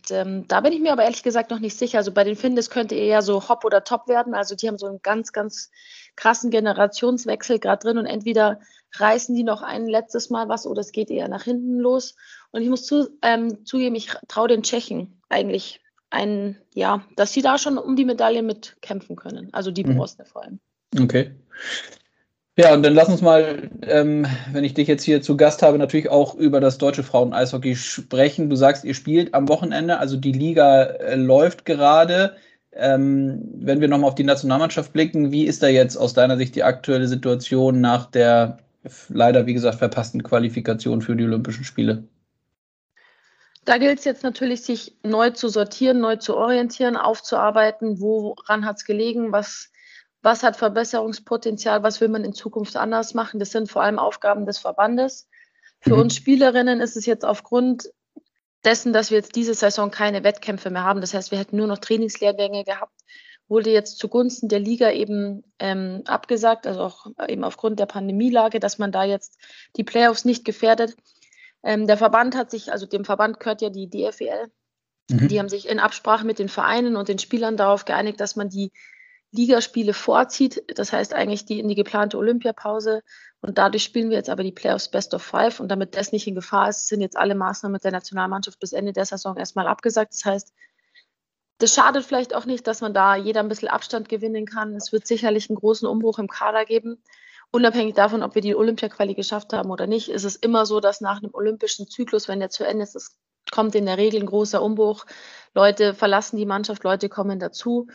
Und 0.00 0.10
ähm, 0.10 0.48
da 0.48 0.60
bin 0.60 0.72
ich 0.72 0.80
mir 0.80 0.92
aber 0.92 1.04
ehrlich 1.04 1.22
gesagt 1.22 1.50
noch 1.50 1.58
nicht 1.58 1.76
sicher. 1.76 1.98
Also 1.98 2.12
bei 2.12 2.24
den 2.24 2.36
Finnen, 2.36 2.56
das 2.56 2.70
könnte 2.70 2.94
eher 2.94 3.22
so 3.22 3.48
Hop 3.48 3.64
oder 3.64 3.84
Top 3.84 4.08
werden. 4.08 4.34
Also 4.34 4.54
die 4.54 4.66
haben 4.68 4.78
so 4.78 4.86
einen 4.86 5.00
ganz, 5.02 5.32
ganz 5.32 5.70
krassen 6.16 6.50
Generationswechsel 6.50 7.58
gerade 7.58 7.82
drin 7.82 7.98
und 7.98 8.06
entweder 8.06 8.60
reißen 8.94 9.34
die 9.34 9.44
noch 9.44 9.62
ein 9.62 9.86
letztes 9.86 10.30
Mal 10.30 10.48
was 10.48 10.66
oder 10.66 10.80
es 10.80 10.92
geht 10.92 11.10
eher 11.10 11.28
nach 11.28 11.44
hinten 11.44 11.78
los. 11.78 12.16
Und 12.50 12.62
ich 12.62 12.68
muss 12.68 12.86
zu, 12.86 13.10
ähm, 13.22 13.64
zugeben, 13.64 13.94
ich 13.94 14.10
traue 14.26 14.48
den 14.48 14.62
Tschechen 14.62 15.20
eigentlich 15.28 15.80
ein, 16.08 16.56
ja, 16.74 17.04
dass 17.16 17.32
sie 17.32 17.42
da 17.42 17.58
schon 17.58 17.78
um 17.78 17.94
die 17.94 18.04
Medaille 18.04 18.42
mitkämpfen 18.42 19.16
können. 19.16 19.52
Also 19.52 19.70
die 19.70 19.84
mhm. 19.84 20.02
vor 20.24 20.42
allem. 20.42 20.60
Okay. 20.98 21.34
Ja, 22.56 22.74
und 22.74 22.82
dann 22.82 22.94
lass 22.94 23.08
uns 23.08 23.22
mal, 23.22 23.70
ähm, 23.82 24.26
wenn 24.52 24.64
ich 24.64 24.74
dich 24.74 24.88
jetzt 24.88 25.04
hier 25.04 25.22
zu 25.22 25.36
Gast 25.36 25.62
habe, 25.62 25.78
natürlich 25.78 26.10
auch 26.10 26.34
über 26.34 26.60
das 26.60 26.78
deutsche 26.78 27.02
Frauen-Eishockey 27.02 27.76
sprechen. 27.76 28.50
Du 28.50 28.56
sagst, 28.56 28.84
ihr 28.84 28.94
spielt 28.94 29.32
am 29.34 29.48
Wochenende, 29.48 29.98
also 29.98 30.16
die 30.16 30.32
Liga 30.32 30.82
äh, 30.82 31.14
läuft 31.14 31.64
gerade. 31.64 32.36
Ähm, 32.72 33.42
wenn 33.54 33.80
wir 33.80 33.88
nochmal 33.88 34.08
auf 34.08 34.14
die 34.14 34.24
Nationalmannschaft 34.24 34.92
blicken, 34.92 35.32
wie 35.32 35.44
ist 35.44 35.62
da 35.62 35.68
jetzt 35.68 35.96
aus 35.96 36.12
deiner 36.12 36.36
Sicht 36.36 36.54
die 36.54 36.62
aktuelle 36.62 37.08
Situation 37.08 37.80
nach 37.80 38.06
der 38.06 38.58
leider, 39.08 39.46
wie 39.46 39.54
gesagt, 39.54 39.78
verpassten 39.78 40.22
Qualifikation 40.22 41.02
für 41.02 41.16
die 41.16 41.24
Olympischen 41.24 41.64
Spiele? 41.64 42.04
Da 43.64 43.78
gilt 43.78 43.98
es 43.98 44.04
jetzt 44.04 44.22
natürlich, 44.22 44.62
sich 44.62 44.96
neu 45.02 45.30
zu 45.30 45.48
sortieren, 45.48 46.00
neu 46.00 46.16
zu 46.16 46.36
orientieren, 46.36 46.96
aufzuarbeiten, 46.96 48.00
woran 48.00 48.64
hat 48.64 48.78
es 48.78 48.84
gelegen, 48.84 49.32
was, 49.32 49.70
was 50.22 50.42
hat 50.42 50.56
Verbesserungspotenzial, 50.56 51.82
was 51.82 52.00
will 52.00 52.08
man 52.08 52.24
in 52.24 52.32
Zukunft 52.32 52.76
anders 52.76 53.14
machen. 53.14 53.40
Das 53.40 53.50
sind 53.50 53.70
vor 53.70 53.82
allem 53.82 53.98
Aufgaben 53.98 54.46
des 54.46 54.58
Verbandes. 54.58 55.28
Für 55.80 55.94
mhm. 55.94 56.02
uns 56.02 56.16
Spielerinnen 56.16 56.80
ist 56.80 56.96
es 56.96 57.06
jetzt 57.06 57.24
aufgrund 57.24 57.90
dessen, 58.64 58.92
dass 58.92 59.10
wir 59.10 59.18
jetzt 59.18 59.36
diese 59.36 59.54
Saison 59.54 59.90
keine 59.90 60.22
Wettkämpfe 60.22 60.70
mehr 60.70 60.84
haben, 60.84 61.00
das 61.00 61.14
heißt, 61.14 61.30
wir 61.30 61.38
hätten 61.38 61.56
nur 61.56 61.66
noch 61.66 61.78
Trainingslehrgänge 61.78 62.64
gehabt, 62.64 62.92
wurde 63.48 63.70
jetzt 63.70 63.98
zugunsten 63.98 64.48
der 64.48 64.60
Liga 64.60 64.90
eben 64.92 65.42
ähm, 65.58 66.02
abgesagt, 66.04 66.66
also 66.66 66.82
auch 66.82 67.06
eben 67.26 67.42
aufgrund 67.42 67.80
der 67.80 67.86
Pandemielage, 67.86 68.60
dass 68.60 68.78
man 68.78 68.92
da 68.92 69.04
jetzt 69.04 69.38
die 69.76 69.84
Playoffs 69.84 70.24
nicht 70.24 70.44
gefährdet. 70.44 70.94
Ähm, 71.62 71.86
der 71.86 71.96
Verband 71.96 72.36
hat 72.36 72.50
sich, 72.50 72.70
also 72.70 72.86
dem 72.86 73.04
Verband 73.04 73.40
gehört 73.40 73.62
ja 73.62 73.70
die 73.70 73.88
DFL, 73.88 74.50
mhm. 75.10 75.28
die 75.28 75.38
haben 75.38 75.48
sich 75.48 75.68
in 75.68 75.80
Absprache 75.80 76.26
mit 76.26 76.38
den 76.38 76.48
Vereinen 76.48 76.96
und 76.96 77.08
den 77.08 77.18
Spielern 77.18 77.56
darauf 77.56 77.86
geeinigt, 77.86 78.20
dass 78.20 78.36
man 78.36 78.50
die 78.50 78.72
Ligaspiele 79.32 79.94
vorzieht. 79.94 80.62
Das 80.76 80.92
heißt 80.92 81.14
eigentlich 81.14 81.44
die 81.44 81.60
in 81.60 81.68
die 81.68 81.74
geplante 81.74 82.18
Olympiapause. 82.18 83.02
Und 83.40 83.58
dadurch 83.58 83.84
spielen 83.84 84.10
wir 84.10 84.16
jetzt 84.16 84.30
aber 84.30 84.42
die 84.42 84.52
Playoffs 84.52 84.90
Best 84.90 85.14
of 85.14 85.22
Five. 85.22 85.60
Und 85.60 85.68
damit 85.68 85.96
das 85.96 86.12
nicht 86.12 86.26
in 86.26 86.34
Gefahr 86.34 86.68
ist, 86.68 86.88
sind 86.88 87.00
jetzt 87.00 87.16
alle 87.16 87.34
Maßnahmen 87.34 87.72
mit 87.72 87.84
der 87.84 87.92
Nationalmannschaft 87.92 88.58
bis 88.58 88.72
Ende 88.72 88.92
der 88.92 89.06
Saison 89.06 89.36
erstmal 89.36 89.66
abgesagt. 89.66 90.12
Das 90.12 90.24
heißt, 90.24 90.52
das 91.58 91.74
schadet 91.74 92.04
vielleicht 92.04 92.34
auch 92.34 92.46
nicht, 92.46 92.66
dass 92.66 92.80
man 92.80 92.94
da 92.94 93.16
jeder 93.16 93.40
ein 93.40 93.48
bisschen 93.48 93.68
Abstand 93.68 94.08
gewinnen 94.08 94.46
kann. 94.46 94.74
Es 94.74 94.92
wird 94.92 95.06
sicherlich 95.06 95.50
einen 95.50 95.58
großen 95.58 95.86
Umbruch 95.86 96.18
im 96.18 96.28
Kader 96.28 96.64
geben. 96.64 97.02
Unabhängig 97.52 97.94
davon, 97.94 98.22
ob 98.22 98.34
wir 98.34 98.42
die 98.42 98.54
Olympia-Quali 98.54 99.14
geschafft 99.14 99.52
haben 99.52 99.70
oder 99.70 99.86
nicht, 99.86 100.08
ist 100.08 100.24
es 100.24 100.36
immer 100.36 100.66
so, 100.66 100.80
dass 100.80 101.00
nach 101.00 101.18
einem 101.18 101.34
olympischen 101.34 101.88
Zyklus, 101.88 102.28
wenn 102.28 102.40
der 102.40 102.48
zu 102.48 102.64
Ende 102.64 102.84
ist, 102.84 102.94
es 102.94 103.18
kommt 103.50 103.74
in 103.74 103.86
der 103.86 103.98
Regel 103.98 104.20
ein 104.20 104.26
großer 104.26 104.62
Umbruch. 104.62 105.04
Leute 105.54 105.94
verlassen 105.94 106.36
die 106.36 106.46
Mannschaft, 106.46 106.84
Leute 106.84 107.08
kommen 107.08 107.40
dazu. 107.40 107.88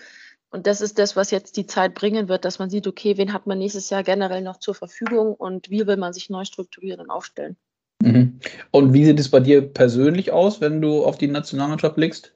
Und 0.55 0.67
das 0.67 0.79
ist 0.79 0.97
das, 0.99 1.17
was 1.17 1.31
jetzt 1.31 1.57
die 1.57 1.65
Zeit 1.65 1.93
bringen 1.95 2.29
wird, 2.29 2.45
dass 2.45 2.59
man 2.59 2.69
sieht, 2.69 2.87
okay, 2.87 3.17
wen 3.17 3.33
hat 3.33 3.45
man 3.45 3.57
nächstes 3.57 3.89
Jahr 3.89 4.03
generell 4.03 4.41
noch 4.41 4.57
zur 4.57 4.73
Verfügung 4.73 5.33
und 5.33 5.69
wie 5.69 5.85
will 5.85 5.97
man 5.97 6.13
sich 6.13 6.29
neu 6.29 6.45
strukturieren 6.45 7.01
und 7.01 7.09
aufstellen. 7.09 7.57
Mhm. 8.01 8.39
Und 8.71 8.93
wie 8.93 9.03
sieht 9.03 9.19
es 9.19 9.29
bei 9.29 9.41
dir 9.41 9.61
persönlich 9.61 10.31
aus, 10.31 10.61
wenn 10.61 10.81
du 10.81 11.03
auf 11.03 11.17
die 11.17 11.27
Nationalmannschaft 11.27 11.95
blickst? 11.95 12.31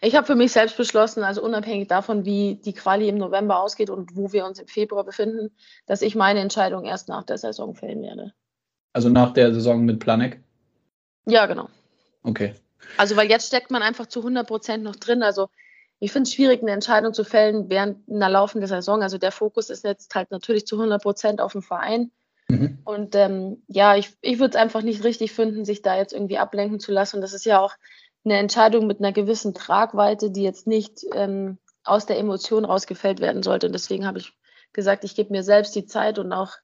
Ich 0.00 0.14
habe 0.14 0.28
für 0.28 0.36
mich 0.36 0.52
selbst 0.52 0.76
beschlossen, 0.76 1.24
also 1.24 1.42
unabhängig 1.42 1.88
davon, 1.88 2.24
wie 2.24 2.60
die 2.64 2.72
Quali 2.72 3.08
im 3.08 3.18
November 3.18 3.60
ausgeht 3.60 3.90
und 3.90 4.14
wo 4.14 4.32
wir 4.32 4.46
uns 4.46 4.60
im 4.60 4.68
Februar 4.68 5.02
befinden, 5.02 5.50
dass 5.86 6.02
ich 6.02 6.14
meine 6.14 6.38
Entscheidung 6.38 6.84
erst 6.84 7.08
nach 7.08 7.24
der 7.24 7.38
Saison 7.38 7.74
fällen 7.74 8.02
werde. 8.02 8.32
Also 8.92 9.08
nach 9.08 9.32
der 9.32 9.52
Saison 9.52 9.84
mit 9.84 9.98
Planek? 9.98 10.40
Ja, 11.26 11.46
genau. 11.46 11.68
Okay. 12.22 12.54
Also, 12.96 13.16
weil 13.16 13.28
jetzt 13.28 13.48
steckt 13.48 13.72
man 13.72 13.82
einfach 13.82 14.06
zu 14.06 14.20
100 14.20 14.46
Prozent 14.46 14.84
noch 14.84 14.94
drin. 14.94 15.24
Also, 15.24 15.48
ich 16.02 16.10
finde 16.10 16.26
es 16.26 16.34
schwierig, 16.34 16.62
eine 16.62 16.72
Entscheidung 16.72 17.14
zu 17.14 17.22
fällen 17.22 17.70
während 17.70 18.10
einer 18.10 18.28
laufenden 18.28 18.66
Saison. 18.66 19.04
Also 19.04 19.18
der 19.18 19.30
Fokus 19.30 19.70
ist 19.70 19.84
jetzt 19.84 20.12
halt 20.16 20.32
natürlich 20.32 20.66
zu 20.66 20.74
100 20.74 21.00
Prozent 21.00 21.40
auf 21.40 21.52
dem 21.52 21.62
Verein. 21.62 22.10
Mhm. 22.48 22.80
Und 22.84 23.14
ähm, 23.14 23.62
ja, 23.68 23.94
ich, 23.94 24.10
ich 24.20 24.40
würde 24.40 24.56
es 24.56 24.60
einfach 24.60 24.82
nicht 24.82 25.04
richtig 25.04 25.30
finden, 25.30 25.64
sich 25.64 25.80
da 25.80 25.96
jetzt 25.96 26.12
irgendwie 26.12 26.38
ablenken 26.38 26.80
zu 26.80 26.90
lassen. 26.90 27.16
Und 27.16 27.22
das 27.22 27.34
ist 27.34 27.44
ja 27.44 27.60
auch 27.60 27.74
eine 28.24 28.36
Entscheidung 28.36 28.88
mit 28.88 28.98
einer 28.98 29.12
gewissen 29.12 29.54
Tragweite, 29.54 30.32
die 30.32 30.42
jetzt 30.42 30.66
nicht 30.66 31.04
ähm, 31.14 31.58
aus 31.84 32.04
der 32.04 32.18
Emotion 32.18 32.64
rausgefällt 32.64 33.20
werden 33.20 33.44
sollte. 33.44 33.68
Und 33.68 33.72
deswegen 33.72 34.04
habe 34.04 34.18
ich 34.18 34.32
gesagt, 34.72 35.04
ich 35.04 35.14
gebe 35.14 35.30
mir 35.30 35.44
selbst 35.44 35.72
die 35.76 35.86
Zeit 35.86 36.18
und 36.18 36.32
auch 36.32 36.54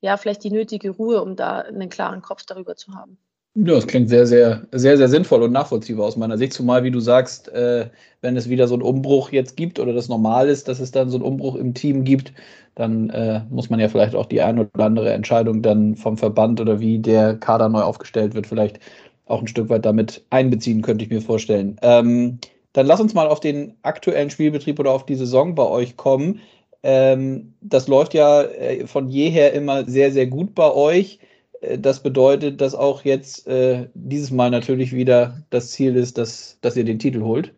ja 0.00 0.16
vielleicht 0.16 0.42
die 0.42 0.50
nötige 0.50 0.90
Ruhe, 0.90 1.22
um 1.22 1.36
da 1.36 1.60
einen 1.60 1.90
klaren 1.90 2.22
Kopf 2.22 2.44
darüber 2.44 2.74
zu 2.74 2.96
haben. 2.96 3.18
Ja, 3.54 3.74
das 3.74 3.86
klingt 3.88 4.08
sehr, 4.08 4.26
sehr, 4.26 4.66
sehr, 4.70 4.96
sehr 4.96 5.08
sinnvoll 5.08 5.42
und 5.42 5.50
nachvollziehbar 5.52 6.06
aus 6.06 6.16
meiner 6.16 6.38
Sicht. 6.38 6.52
Zumal, 6.52 6.84
wie 6.84 6.92
du 6.92 7.00
sagst, 7.00 7.48
äh, 7.48 7.90
wenn 8.20 8.36
es 8.36 8.48
wieder 8.48 8.68
so 8.68 8.74
einen 8.74 8.82
Umbruch 8.82 9.32
jetzt 9.32 9.56
gibt 9.56 9.80
oder 9.80 9.92
das 9.92 10.08
normal 10.08 10.48
ist, 10.48 10.68
dass 10.68 10.78
es 10.78 10.92
dann 10.92 11.10
so 11.10 11.16
einen 11.16 11.24
Umbruch 11.24 11.56
im 11.56 11.74
Team 11.74 12.04
gibt, 12.04 12.32
dann 12.76 13.10
äh, 13.10 13.42
muss 13.50 13.68
man 13.68 13.80
ja 13.80 13.88
vielleicht 13.88 14.14
auch 14.14 14.26
die 14.26 14.40
eine 14.40 14.68
oder 14.72 14.84
andere 14.84 15.12
Entscheidung 15.12 15.62
dann 15.62 15.96
vom 15.96 16.16
Verband 16.16 16.60
oder 16.60 16.78
wie 16.78 17.00
der 17.00 17.36
Kader 17.36 17.68
neu 17.68 17.80
aufgestellt 17.82 18.34
wird, 18.34 18.46
vielleicht 18.46 18.78
auch 19.26 19.40
ein 19.40 19.48
Stück 19.48 19.68
weit 19.68 19.84
damit 19.84 20.24
einbeziehen, 20.30 20.80
könnte 20.82 21.04
ich 21.04 21.10
mir 21.10 21.20
vorstellen. 21.20 21.76
Ähm, 21.82 22.38
dann 22.72 22.86
lass 22.86 23.00
uns 23.00 23.14
mal 23.14 23.26
auf 23.26 23.40
den 23.40 23.74
aktuellen 23.82 24.30
Spielbetrieb 24.30 24.78
oder 24.78 24.92
auf 24.92 25.06
die 25.06 25.16
Saison 25.16 25.56
bei 25.56 25.64
euch 25.66 25.96
kommen. 25.96 26.40
Ähm, 26.84 27.54
das 27.60 27.88
läuft 27.88 28.14
ja 28.14 28.42
äh, 28.42 28.86
von 28.86 29.08
jeher 29.08 29.52
immer 29.54 29.84
sehr, 29.86 30.12
sehr 30.12 30.26
gut 30.28 30.54
bei 30.54 30.72
euch. 30.72 31.18
Äh, 31.60 31.78
das 31.78 32.02
bedeutet, 32.02 32.60
dass 32.60 32.74
auch 32.74 33.04
jetzt 33.04 33.46
äh, 33.46 33.88
dieses 33.94 34.30
Mal 34.30 34.50
natürlich 34.50 34.92
wieder 34.92 35.42
das 35.50 35.70
Ziel 35.70 35.96
ist, 35.96 36.18
dass, 36.18 36.58
dass 36.60 36.76
ihr 36.76 36.84
den 36.84 36.98
Titel 36.98 37.22
holt. 37.22 37.54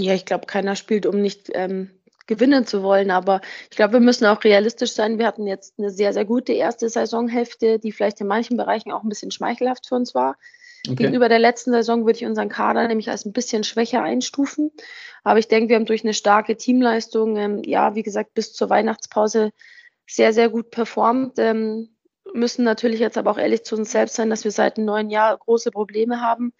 Ja, 0.00 0.14
ich 0.14 0.24
glaube, 0.24 0.46
keiner 0.46 0.76
spielt, 0.76 1.04
um 1.04 1.20
nicht 1.20 1.50
ähm, 1.52 1.90
gewinnen 2.26 2.66
zu 2.66 2.82
wollen. 2.82 3.10
Aber 3.10 3.40
ich 3.70 3.76
glaube, 3.76 3.94
wir 3.94 4.00
müssen 4.00 4.24
auch 4.24 4.42
realistisch 4.44 4.92
sein. 4.92 5.18
Wir 5.18 5.26
hatten 5.26 5.46
jetzt 5.46 5.74
eine 5.78 5.90
sehr, 5.90 6.14
sehr 6.14 6.24
gute 6.24 6.52
erste 6.52 6.88
Saisonhälfte, 6.88 7.78
die 7.78 7.92
vielleicht 7.92 8.20
in 8.20 8.26
manchen 8.26 8.56
Bereichen 8.56 8.92
auch 8.92 9.02
ein 9.02 9.08
bisschen 9.08 9.30
schmeichelhaft 9.30 9.86
für 9.88 9.96
uns 9.96 10.14
war. 10.14 10.36
Okay. 10.86 10.96
Gegenüber 10.96 11.28
der 11.28 11.38
letzten 11.38 11.72
Saison 11.72 12.06
würde 12.06 12.18
ich 12.18 12.24
unseren 12.24 12.48
Kader 12.48 12.88
nämlich 12.88 13.10
als 13.10 13.26
ein 13.26 13.34
bisschen 13.34 13.64
schwächer 13.64 14.02
einstufen. 14.02 14.70
Aber 15.24 15.38
ich 15.38 15.48
denke, 15.48 15.68
wir 15.68 15.76
haben 15.76 15.84
durch 15.84 16.04
eine 16.04 16.14
starke 16.14 16.56
Teamleistung, 16.56 17.36
ähm, 17.36 17.62
ja, 17.64 17.94
wie 17.94 18.02
gesagt, 18.02 18.32
bis 18.32 18.54
zur 18.54 18.70
Weihnachtspause 18.70 19.50
sehr, 20.10 20.32
sehr 20.32 20.48
gut 20.48 20.70
performt. 20.70 21.38
Ähm, 21.38 21.88
müssen 22.34 22.64
natürlich 22.64 23.00
jetzt 23.00 23.18
aber 23.18 23.30
auch 23.30 23.38
ehrlich 23.38 23.64
zu 23.64 23.76
uns 23.76 23.92
selbst 23.92 24.16
sein, 24.16 24.30
dass 24.30 24.44
wir 24.44 24.50
seit 24.50 24.76
einem 24.76 24.86
neuen 24.86 25.10
Jahr 25.10 25.36
große 25.38 25.70
Probleme 25.70 26.20
haben. 26.20 26.52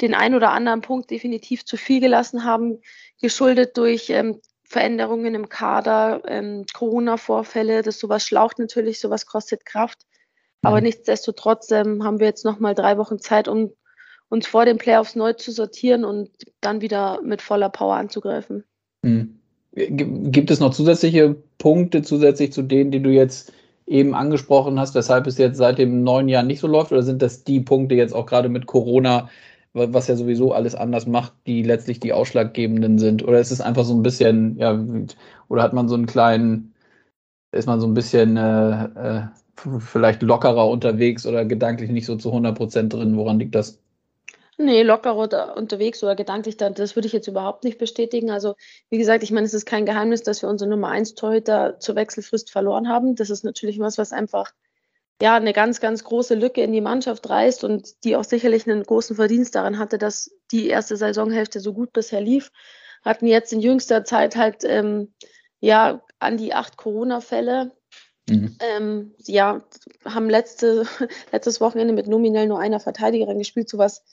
Den 0.00 0.14
ein 0.14 0.34
oder 0.34 0.52
anderen 0.52 0.80
Punkt 0.80 1.10
definitiv 1.10 1.64
zu 1.64 1.76
viel 1.76 2.00
gelassen 2.00 2.44
haben, 2.44 2.80
geschuldet 3.20 3.76
durch 3.76 4.10
ähm, 4.10 4.40
Veränderungen 4.64 5.34
im 5.34 5.48
Kader, 5.48 6.22
ähm, 6.26 6.64
Corona-Vorfälle, 6.72 7.82
das 7.82 7.98
sowas 7.98 8.26
schlaucht 8.26 8.58
natürlich, 8.58 9.00
sowas 9.00 9.26
kostet 9.26 9.66
Kraft. 9.66 10.06
Aber 10.62 10.78
mhm. 10.78 10.84
nichtsdestotrotz 10.84 11.70
ähm, 11.70 12.04
haben 12.04 12.20
wir 12.20 12.26
jetzt 12.26 12.44
nochmal 12.44 12.74
drei 12.74 12.96
Wochen 12.96 13.18
Zeit, 13.18 13.48
um 13.48 13.74
uns 14.28 14.46
vor 14.46 14.64
den 14.64 14.78
Playoffs 14.78 15.14
neu 15.14 15.34
zu 15.34 15.52
sortieren 15.52 16.04
und 16.06 16.30
dann 16.62 16.80
wieder 16.80 17.20
mit 17.22 17.42
voller 17.42 17.68
Power 17.68 17.96
anzugreifen. 17.96 18.64
Mhm. 19.02 19.41
Gibt 19.74 20.50
es 20.50 20.60
noch 20.60 20.72
zusätzliche 20.72 21.36
Punkte, 21.58 22.02
zusätzlich 22.02 22.52
zu 22.52 22.62
denen, 22.62 22.90
die 22.90 23.00
du 23.02 23.10
jetzt 23.10 23.52
eben 23.86 24.14
angesprochen 24.14 24.78
hast, 24.78 24.94
weshalb 24.94 25.26
es 25.26 25.38
jetzt 25.38 25.56
seit 25.56 25.78
dem 25.78 26.02
neuen 26.02 26.28
Jahr 26.28 26.42
nicht 26.42 26.60
so 26.60 26.66
läuft? 26.66 26.92
Oder 26.92 27.02
sind 27.02 27.22
das 27.22 27.44
die 27.44 27.60
Punkte 27.60 27.94
jetzt 27.94 28.14
auch 28.14 28.26
gerade 28.26 28.48
mit 28.50 28.66
Corona, 28.66 29.30
was 29.72 30.08
ja 30.08 30.16
sowieso 30.16 30.52
alles 30.52 30.74
anders 30.74 31.06
macht, 31.06 31.32
die 31.46 31.62
letztlich 31.62 32.00
die 32.00 32.12
ausschlaggebenden 32.12 32.98
sind? 32.98 33.22
Oder 33.24 33.40
ist 33.40 33.50
es 33.50 33.62
einfach 33.62 33.84
so 33.84 33.94
ein 33.94 34.02
bisschen, 34.02 34.58
ja, 34.58 34.78
oder 35.48 35.62
hat 35.62 35.72
man 35.72 35.88
so 35.88 35.94
einen 35.94 36.06
kleinen, 36.06 36.74
ist 37.52 37.66
man 37.66 37.80
so 37.80 37.86
ein 37.86 37.94
bisschen 37.94 38.36
äh, 38.36 38.84
äh, 38.84 39.22
vielleicht 39.80 40.22
lockerer 40.22 40.68
unterwegs 40.68 41.26
oder 41.26 41.44
gedanklich 41.46 41.90
nicht 41.90 42.06
so 42.06 42.16
zu 42.16 42.30
100 42.30 42.56
Prozent 42.56 42.92
drin? 42.92 43.16
Woran 43.16 43.38
liegt 43.38 43.54
das? 43.54 43.78
Nee, 44.62 44.82
locker 44.82 45.16
oder 45.16 45.56
unterwegs 45.56 46.02
oder 46.02 46.14
gedanklich, 46.14 46.56
das 46.56 46.94
würde 46.94 47.06
ich 47.06 47.12
jetzt 47.12 47.26
überhaupt 47.26 47.64
nicht 47.64 47.78
bestätigen. 47.78 48.30
Also, 48.30 48.54
wie 48.90 48.98
gesagt, 48.98 49.24
ich 49.24 49.32
meine, 49.32 49.46
es 49.46 49.54
ist 49.54 49.66
kein 49.66 49.86
Geheimnis, 49.86 50.22
dass 50.22 50.42
wir 50.42 50.48
unsere 50.48 50.70
Nummer 50.70 50.88
1 50.88 51.14
Torhüter 51.14 51.80
zur 51.80 51.96
Wechselfrist 51.96 52.50
verloren 52.50 52.88
haben. 52.88 53.16
Das 53.16 53.30
ist 53.30 53.44
natürlich 53.44 53.78
was, 53.80 53.98
was 53.98 54.12
einfach 54.12 54.52
ja, 55.20 55.36
eine 55.36 55.52
ganz, 55.52 55.80
ganz 55.80 56.04
große 56.04 56.34
Lücke 56.34 56.62
in 56.62 56.72
die 56.72 56.80
Mannschaft 56.80 57.28
reißt 57.28 57.64
und 57.64 58.04
die 58.04 58.16
auch 58.16 58.24
sicherlich 58.24 58.68
einen 58.68 58.82
großen 58.82 59.16
Verdienst 59.16 59.54
daran 59.54 59.78
hatte, 59.78 59.98
dass 59.98 60.30
die 60.50 60.68
erste 60.68 60.96
Saisonhälfte 60.96 61.60
so 61.60 61.72
gut 61.72 61.92
bisher 61.92 62.20
lief. 62.20 62.50
Hatten 63.04 63.26
jetzt 63.26 63.52
in 63.52 63.60
jüngster 63.60 64.04
Zeit 64.04 64.36
halt 64.36 64.64
ähm, 64.64 65.14
ja 65.60 66.02
an 66.18 66.38
die 66.38 66.54
acht 66.54 66.76
Corona-Fälle. 66.76 67.72
Mhm. 68.28 68.56
Ähm, 68.60 69.14
ja, 69.18 69.62
haben 70.04 70.28
letzte, 70.30 70.86
letztes 71.32 71.60
Wochenende 71.60 71.94
mit 71.94 72.06
nominell 72.06 72.48
nur 72.48 72.58
einer 72.58 72.80
Verteidigerin 72.80 73.38
gespielt, 73.38 73.68
sowas 73.68 74.04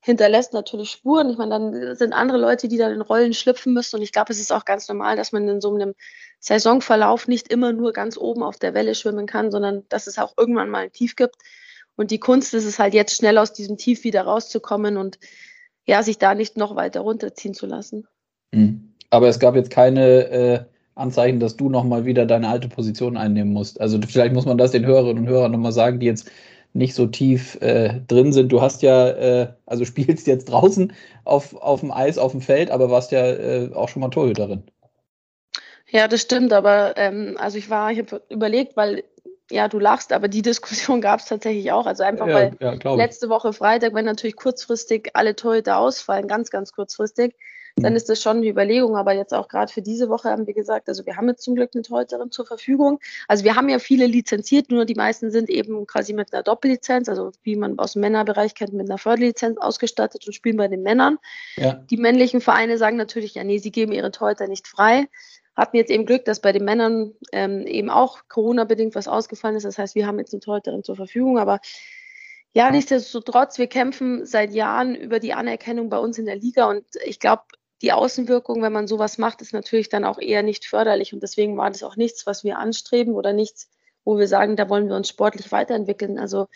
hinterlässt 0.00 0.52
natürlich 0.52 0.90
Spuren. 0.90 1.30
Ich 1.30 1.38
meine, 1.38 1.50
dann 1.50 1.96
sind 1.96 2.12
andere 2.12 2.38
Leute, 2.38 2.68
die 2.68 2.78
dann 2.78 2.92
in 2.92 3.00
Rollen 3.00 3.34
schlüpfen 3.34 3.72
müssen. 3.72 3.96
Und 3.96 4.02
ich 4.02 4.12
glaube, 4.12 4.32
es 4.32 4.40
ist 4.40 4.52
auch 4.52 4.64
ganz 4.64 4.88
normal, 4.88 5.16
dass 5.16 5.32
man 5.32 5.48
in 5.48 5.60
so 5.60 5.74
einem 5.74 5.94
Saisonverlauf 6.40 7.28
nicht 7.28 7.48
immer 7.48 7.72
nur 7.72 7.92
ganz 7.92 8.16
oben 8.16 8.42
auf 8.42 8.58
der 8.58 8.74
Welle 8.74 8.94
schwimmen 8.94 9.26
kann, 9.26 9.50
sondern 9.50 9.84
dass 9.88 10.06
es 10.06 10.18
auch 10.18 10.34
irgendwann 10.36 10.70
mal 10.70 10.84
ein 10.84 10.92
Tief 10.92 11.16
gibt. 11.16 11.36
Und 11.96 12.12
die 12.12 12.20
Kunst 12.20 12.54
ist 12.54 12.64
es 12.64 12.78
halt 12.78 12.94
jetzt 12.94 13.16
schnell 13.16 13.38
aus 13.38 13.52
diesem 13.52 13.76
Tief 13.76 14.04
wieder 14.04 14.22
rauszukommen 14.22 14.96
und 14.96 15.18
ja, 15.84 16.02
sich 16.02 16.18
da 16.18 16.34
nicht 16.34 16.56
noch 16.56 16.76
weiter 16.76 17.00
runterziehen 17.00 17.54
zu 17.54 17.66
lassen. 17.66 18.06
Mhm. 18.52 18.94
Aber 19.10 19.28
es 19.28 19.40
gab 19.40 19.56
jetzt 19.56 19.70
keine 19.70 20.30
äh, 20.30 20.60
Anzeichen, 20.94 21.40
dass 21.40 21.56
du 21.56 21.68
nochmal 21.70 22.04
wieder 22.04 22.26
deine 22.26 22.48
alte 22.48 22.68
Position 22.68 23.16
einnehmen 23.16 23.52
musst. 23.52 23.80
Also 23.80 23.98
vielleicht 24.06 24.34
muss 24.34 24.46
man 24.46 24.58
das 24.58 24.70
den 24.70 24.86
Hörerinnen 24.86 25.24
und 25.24 25.28
Hörern 25.28 25.52
nochmal 25.52 25.72
sagen, 25.72 25.98
die 25.98 26.06
jetzt 26.06 26.30
nicht 26.78 26.94
so 26.94 27.06
tief 27.06 27.60
äh, 27.60 28.00
drin 28.06 28.32
sind. 28.32 28.50
Du 28.50 28.62
hast 28.62 28.82
ja, 28.82 29.08
äh, 29.08 29.52
also 29.66 29.84
spielst 29.84 30.26
jetzt 30.26 30.46
draußen 30.46 30.92
auf, 31.24 31.54
auf 31.54 31.80
dem 31.80 31.90
Eis, 31.90 32.16
auf 32.16 32.32
dem 32.32 32.40
Feld, 32.40 32.70
aber 32.70 32.90
warst 32.90 33.12
ja 33.12 33.26
äh, 33.26 33.70
auch 33.74 33.88
schon 33.88 34.00
mal 34.00 34.08
Torhüterin. 34.08 34.62
Ja, 35.90 36.06
das 36.06 36.22
stimmt, 36.22 36.52
aber 36.52 36.96
ähm, 36.96 37.36
also 37.38 37.58
ich 37.58 37.68
war, 37.68 37.90
ich 37.90 37.98
habe 37.98 38.22
überlegt, 38.28 38.76
weil 38.76 39.04
ja, 39.50 39.68
du 39.68 39.78
lachst, 39.78 40.12
aber 40.12 40.28
die 40.28 40.42
Diskussion 40.50 41.00
gab 41.00 41.20
es 41.20 41.26
tatsächlich 41.26 41.72
auch. 41.72 41.86
Also 41.86 42.04
einfach, 42.04 42.26
ja, 42.26 42.34
weil 42.34 42.56
ja, 42.60 42.94
letzte 42.94 43.28
Woche 43.28 43.52
Freitag, 43.52 43.94
wenn 43.94 44.04
natürlich 44.04 44.36
kurzfristig 44.36 45.10
alle 45.14 45.34
Torhüter 45.34 45.78
ausfallen, 45.78 46.28
ganz, 46.28 46.50
ganz 46.50 46.72
kurzfristig, 46.72 47.34
dann 47.82 47.96
ist 47.96 48.08
das 48.08 48.22
schon 48.22 48.38
eine 48.38 48.48
Überlegung. 48.48 48.96
Aber 48.96 49.12
jetzt 49.12 49.34
auch 49.34 49.48
gerade 49.48 49.72
für 49.72 49.82
diese 49.82 50.08
Woche 50.08 50.30
haben 50.30 50.46
wir 50.46 50.54
gesagt, 50.54 50.88
also 50.88 51.06
wir 51.06 51.16
haben 51.16 51.28
jetzt 51.28 51.42
zum 51.42 51.54
Glück 51.54 51.70
eine 51.74 51.82
Torhüterin 51.82 52.30
zur 52.30 52.46
Verfügung. 52.46 53.00
Also 53.26 53.44
wir 53.44 53.56
haben 53.56 53.68
ja 53.68 53.78
viele 53.78 54.06
lizenziert, 54.06 54.70
nur 54.70 54.84
die 54.84 54.94
meisten 54.94 55.30
sind 55.30 55.50
eben 55.50 55.86
quasi 55.86 56.12
mit 56.12 56.32
einer 56.32 56.42
Doppellizenz, 56.42 57.08
also 57.08 57.32
wie 57.42 57.56
man 57.56 57.78
aus 57.78 57.92
dem 57.94 58.00
Männerbereich 58.00 58.54
kennt, 58.54 58.72
mit 58.72 58.88
einer 58.88 58.98
Förderlizenz 58.98 59.58
ausgestattet 59.58 60.26
und 60.26 60.32
spielen 60.32 60.56
bei 60.56 60.68
den 60.68 60.82
Männern. 60.82 61.18
Ja. 61.56 61.74
Die 61.74 61.96
männlichen 61.96 62.40
Vereine 62.40 62.78
sagen 62.78 62.96
natürlich, 62.96 63.34
ja, 63.34 63.44
nee, 63.44 63.58
sie 63.58 63.70
geben 63.70 63.92
ihre 63.92 64.10
Torhüter 64.10 64.48
nicht 64.48 64.68
frei. 64.68 65.08
Hatten 65.56 65.76
jetzt 65.76 65.90
eben 65.90 66.06
Glück, 66.06 66.24
dass 66.24 66.40
bei 66.40 66.52
den 66.52 66.64
Männern 66.64 67.14
ähm, 67.32 67.66
eben 67.66 67.90
auch 67.90 68.20
Corona-bedingt 68.28 68.94
was 68.94 69.08
ausgefallen 69.08 69.56
ist. 69.56 69.64
Das 69.64 69.76
heißt, 69.76 69.96
wir 69.96 70.06
haben 70.06 70.18
jetzt 70.18 70.32
eine 70.32 70.40
Torhüterin 70.40 70.84
zur 70.84 70.94
Verfügung, 70.94 71.38
aber 71.38 71.60
ja, 72.54 72.70
nichtsdestotrotz, 72.70 73.58
wir 73.58 73.66
kämpfen 73.66 74.24
seit 74.24 74.52
Jahren 74.52 74.94
über 74.94 75.20
die 75.20 75.34
Anerkennung 75.34 75.90
bei 75.90 75.98
uns 75.98 76.18
in 76.18 76.26
der 76.26 76.36
Liga 76.36 76.68
und 76.68 76.84
ich 77.04 77.20
glaube, 77.20 77.42
die 77.82 77.92
Außenwirkung, 77.92 78.62
wenn 78.62 78.72
man 78.72 78.88
sowas 78.88 79.18
macht, 79.18 79.40
ist 79.40 79.52
natürlich 79.52 79.88
dann 79.88 80.04
auch 80.04 80.18
eher 80.18 80.42
nicht 80.42 80.66
förderlich. 80.66 81.12
Und 81.12 81.22
deswegen 81.22 81.56
war 81.56 81.70
das 81.70 81.82
auch 81.82 81.96
nichts, 81.96 82.26
was 82.26 82.44
wir 82.44 82.58
anstreben 82.58 83.14
oder 83.14 83.32
nichts, 83.32 83.70
wo 84.04 84.18
wir 84.18 84.26
sagen, 84.26 84.56
da 84.56 84.68
wollen 84.68 84.88
wir 84.88 84.96
uns 84.96 85.08
sportlich 85.08 85.52
weiterentwickeln. 85.52 86.18
Also 86.18 86.48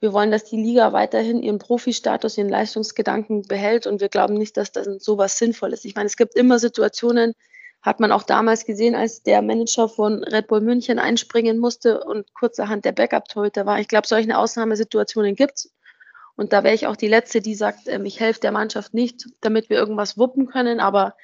wir 0.00 0.12
wollen, 0.12 0.30
dass 0.30 0.44
die 0.44 0.62
Liga 0.62 0.92
weiterhin 0.92 1.42
ihren 1.42 1.58
Profi-Status, 1.58 2.38
ihren 2.38 2.48
Leistungsgedanken 2.48 3.42
behält 3.42 3.86
und 3.86 4.00
wir 4.00 4.08
glauben 4.08 4.34
nicht, 4.34 4.56
dass 4.56 4.70
das 4.70 4.86
sowas 5.02 5.38
sinnvoll 5.38 5.72
ist. 5.72 5.84
Ich 5.84 5.94
meine, 5.94 6.06
es 6.06 6.16
gibt 6.16 6.36
immer 6.36 6.58
Situationen, 6.58 7.34
hat 7.80 8.00
man 8.00 8.12
auch 8.12 8.22
damals 8.22 8.64
gesehen, 8.64 8.94
als 8.94 9.22
der 9.22 9.40
Manager 9.42 9.88
von 9.88 10.24
Red 10.24 10.48
Bull 10.48 10.60
München 10.60 10.98
einspringen 10.98 11.58
musste 11.58 12.02
und 12.04 12.32
kurzerhand 12.34 12.84
der 12.84 12.92
Backup-Torhüter 12.92 13.66
war. 13.66 13.80
Ich 13.80 13.88
glaube, 13.88 14.06
solche 14.06 14.36
Ausnahmesituationen 14.36 15.34
gibt 15.34 15.58
es. 15.58 15.72
Und 16.38 16.52
da 16.52 16.62
wäre 16.62 16.74
ich 16.74 16.86
auch 16.86 16.94
die 16.94 17.08
Letzte, 17.08 17.40
die 17.40 17.56
sagt, 17.56 17.88
ähm, 17.88 18.06
ich 18.06 18.20
helfe 18.20 18.38
der 18.38 18.52
Mannschaft 18.52 18.94
nicht, 18.94 19.26
damit 19.40 19.68
wir 19.68 19.76
irgendwas 19.76 20.16
wuppen 20.16 20.46
können. 20.46 20.78
Aber 20.78 21.14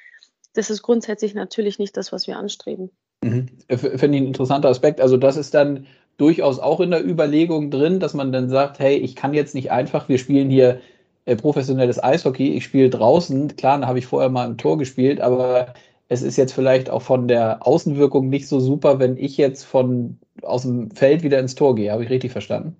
das 0.53 0.69
ist 0.69 0.81
grundsätzlich 0.81 1.33
natürlich 1.33 1.79
nicht 1.79 1.95
das, 1.95 2.11
was 2.11 2.27
wir 2.27 2.37
anstreben. 2.37 2.91
Mhm. 3.23 3.47
Finde 3.69 4.17
ich 4.17 4.23
ein 4.23 4.27
interessanter 4.27 4.67
Aspekt. 4.67 4.99
Also 4.99 5.15
das 5.15 5.37
ist 5.37 5.53
dann 5.53 5.87
durchaus 6.17 6.59
auch 6.59 6.81
in 6.81 6.91
der 6.91 7.05
Überlegung 7.05 7.71
drin, 7.71 8.01
dass 8.01 8.13
man 8.13 8.33
dann 8.33 8.49
sagt, 8.49 8.79
hey, 8.79 8.97
ich 8.97 9.15
kann 9.15 9.33
jetzt 9.33 9.55
nicht 9.55 9.71
einfach, 9.71 10.09
wir 10.09 10.17
spielen 10.17 10.49
hier 10.49 10.81
äh, 11.23 11.37
professionelles 11.37 12.03
Eishockey, 12.03 12.53
ich 12.53 12.65
spiele 12.65 12.89
draußen, 12.89 13.55
klar, 13.55 13.79
da 13.79 13.87
habe 13.87 13.99
ich 13.99 14.07
vorher 14.07 14.29
mal 14.29 14.45
im 14.45 14.57
Tor 14.57 14.77
gespielt, 14.77 15.21
aber 15.21 15.73
es 16.09 16.23
ist 16.23 16.35
jetzt 16.35 16.53
vielleicht 16.53 16.89
auch 16.89 17.01
von 17.01 17.29
der 17.29 17.65
Außenwirkung 17.65 18.27
nicht 18.27 18.49
so 18.49 18.59
super, 18.59 18.99
wenn 18.99 19.15
ich 19.15 19.37
jetzt 19.37 19.63
von 19.63 20.19
aus 20.41 20.63
dem 20.63 20.91
Feld 20.91 21.23
wieder 21.23 21.39
ins 21.39 21.55
Tor 21.55 21.73
gehe. 21.75 21.91
Habe 21.93 22.03
ich 22.03 22.09
richtig 22.09 22.33
verstanden? 22.33 22.75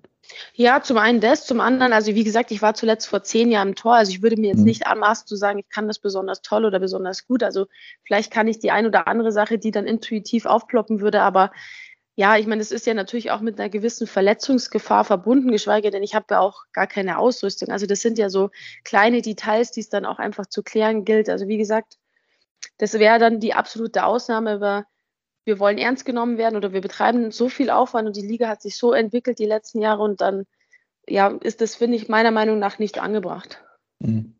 Ja, 0.54 0.82
zum 0.82 0.98
einen 0.98 1.20
das, 1.20 1.46
zum 1.46 1.60
anderen, 1.60 1.92
also 1.92 2.14
wie 2.14 2.24
gesagt, 2.24 2.50
ich 2.50 2.62
war 2.62 2.74
zuletzt 2.74 3.08
vor 3.08 3.22
zehn 3.22 3.50
Jahren 3.50 3.68
im 3.68 3.74
Tor, 3.74 3.94
also 3.94 4.10
ich 4.10 4.22
würde 4.22 4.36
mir 4.36 4.48
jetzt 4.48 4.58
mhm. 4.58 4.64
nicht 4.64 4.86
anmaßen 4.86 5.26
zu 5.26 5.36
sagen, 5.36 5.58
ich 5.58 5.68
kann 5.68 5.86
das 5.88 5.98
besonders 5.98 6.42
toll 6.42 6.64
oder 6.64 6.78
besonders 6.78 7.26
gut. 7.26 7.42
Also 7.42 7.66
vielleicht 8.02 8.32
kann 8.32 8.48
ich 8.48 8.58
die 8.58 8.70
ein 8.70 8.86
oder 8.86 9.06
andere 9.08 9.32
Sache, 9.32 9.58
die 9.58 9.70
dann 9.70 9.86
intuitiv 9.86 10.46
aufploppen 10.46 11.00
würde, 11.00 11.22
aber 11.22 11.52
ja, 12.18 12.38
ich 12.38 12.46
meine, 12.46 12.62
es 12.62 12.72
ist 12.72 12.86
ja 12.86 12.94
natürlich 12.94 13.30
auch 13.30 13.40
mit 13.40 13.60
einer 13.60 13.68
gewissen 13.68 14.06
Verletzungsgefahr 14.06 15.04
verbunden, 15.04 15.52
geschweige 15.52 15.90
denn 15.90 16.02
ich 16.02 16.14
habe 16.14 16.26
ja 16.30 16.40
auch 16.40 16.64
gar 16.72 16.86
keine 16.86 17.18
Ausrüstung. 17.18 17.68
Also 17.68 17.84
das 17.84 18.00
sind 18.00 18.16
ja 18.16 18.30
so 18.30 18.48
kleine 18.84 19.20
Details, 19.20 19.70
die 19.70 19.80
es 19.80 19.90
dann 19.90 20.06
auch 20.06 20.18
einfach 20.18 20.46
zu 20.46 20.62
klären 20.62 21.04
gilt. 21.04 21.28
Also 21.28 21.46
wie 21.46 21.58
gesagt, 21.58 21.98
das 22.78 22.94
wäre 22.94 23.18
dann 23.18 23.38
die 23.38 23.52
absolute 23.52 24.04
Ausnahme, 24.06 24.52
aber 24.52 24.86
wir 25.46 25.60
wollen 25.60 25.78
ernst 25.78 26.04
genommen 26.04 26.38
werden 26.38 26.56
oder 26.56 26.72
wir 26.72 26.80
betreiben 26.80 27.30
so 27.30 27.48
viel 27.48 27.70
Aufwand 27.70 28.06
und 28.08 28.16
die 28.16 28.26
Liga 28.26 28.48
hat 28.48 28.60
sich 28.60 28.76
so 28.76 28.92
entwickelt 28.92 29.38
die 29.38 29.46
letzten 29.46 29.80
Jahre 29.80 30.02
und 30.02 30.20
dann 30.20 30.44
ja, 31.08 31.28
ist 31.28 31.60
das, 31.60 31.76
finde 31.76 31.96
ich, 31.96 32.08
meiner 32.08 32.32
Meinung 32.32 32.58
nach 32.58 32.80
nicht 32.80 33.00
angebracht. 33.00 33.62
Mhm. 34.00 34.34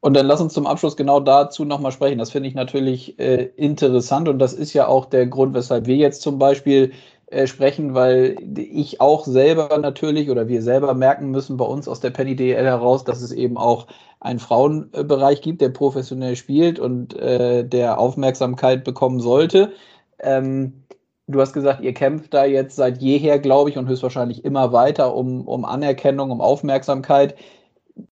Und 0.00 0.14
dann 0.14 0.26
lass 0.26 0.42
uns 0.42 0.52
zum 0.52 0.66
Abschluss 0.66 0.96
genau 0.96 1.20
dazu 1.20 1.64
nochmal 1.64 1.90
sprechen. 1.90 2.18
Das 2.18 2.30
finde 2.30 2.50
ich 2.50 2.54
natürlich 2.54 3.18
äh, 3.18 3.50
interessant 3.56 4.28
und 4.28 4.38
das 4.38 4.52
ist 4.52 4.74
ja 4.74 4.86
auch 4.86 5.06
der 5.06 5.26
Grund, 5.26 5.54
weshalb 5.54 5.86
wir 5.86 5.96
jetzt 5.96 6.20
zum 6.20 6.38
Beispiel 6.38 6.92
äh, 7.28 7.46
sprechen, 7.46 7.94
weil 7.94 8.36
ich 8.56 9.00
auch 9.00 9.24
selber 9.24 9.76
natürlich 9.78 10.30
oder 10.30 10.48
wir 10.48 10.62
selber 10.62 10.94
merken 10.94 11.30
müssen 11.30 11.56
bei 11.56 11.64
uns 11.64 11.88
aus 11.88 12.00
der 12.00 12.10
Penny 12.10 12.36
DL 12.36 12.64
heraus, 12.64 13.04
dass 13.04 13.22
es 13.22 13.32
eben 13.32 13.56
auch 13.56 13.86
einen 14.20 14.38
Frauenbereich 14.38 15.40
gibt, 15.40 15.60
der 15.60 15.70
professionell 15.70 16.36
spielt 16.36 16.78
und 16.78 17.14
äh, 17.14 17.64
der 17.64 17.98
Aufmerksamkeit 17.98 18.84
bekommen 18.84 19.18
sollte. 19.18 19.72
Ähm, 20.20 20.84
du 21.26 21.40
hast 21.40 21.52
gesagt, 21.52 21.82
ihr 21.82 21.94
kämpft 21.94 22.34
da 22.34 22.44
jetzt 22.44 22.76
seit 22.76 23.02
jeher, 23.02 23.38
glaube 23.38 23.70
ich, 23.70 23.78
und 23.78 23.88
höchstwahrscheinlich 23.88 24.44
immer 24.44 24.72
weiter 24.72 25.14
um, 25.14 25.46
um 25.46 25.64
Anerkennung, 25.64 26.30
um 26.30 26.40
Aufmerksamkeit. 26.40 27.36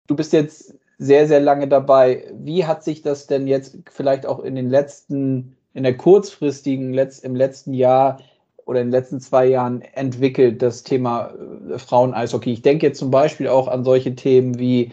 Du 0.07 0.15
bist 0.15 0.33
jetzt 0.33 0.75
sehr, 0.97 1.27
sehr 1.27 1.39
lange 1.39 1.67
dabei. 1.67 2.31
Wie 2.33 2.65
hat 2.65 2.83
sich 2.83 3.01
das 3.01 3.27
denn 3.27 3.47
jetzt 3.47 3.77
vielleicht 3.89 4.25
auch 4.25 4.39
in 4.39 4.55
den 4.55 4.69
letzten, 4.69 5.55
in 5.73 5.83
der 5.83 5.97
kurzfristigen, 5.97 6.93
im 6.93 7.35
letzten 7.35 7.73
Jahr 7.73 8.19
oder 8.65 8.81
in 8.81 8.87
den 8.87 8.91
letzten 8.91 9.19
zwei 9.19 9.47
Jahren 9.47 9.81
entwickelt, 9.81 10.61
das 10.61 10.83
Thema 10.83 11.33
äh, 11.71 11.79
Frauen-Eishockey? 11.79 12.53
Ich 12.53 12.61
denke 12.61 12.85
jetzt 12.85 12.99
zum 12.99 13.09
Beispiel 13.09 13.47
auch 13.47 13.67
an 13.67 13.83
solche 13.83 14.15
Themen 14.15 14.59
wie 14.59 14.91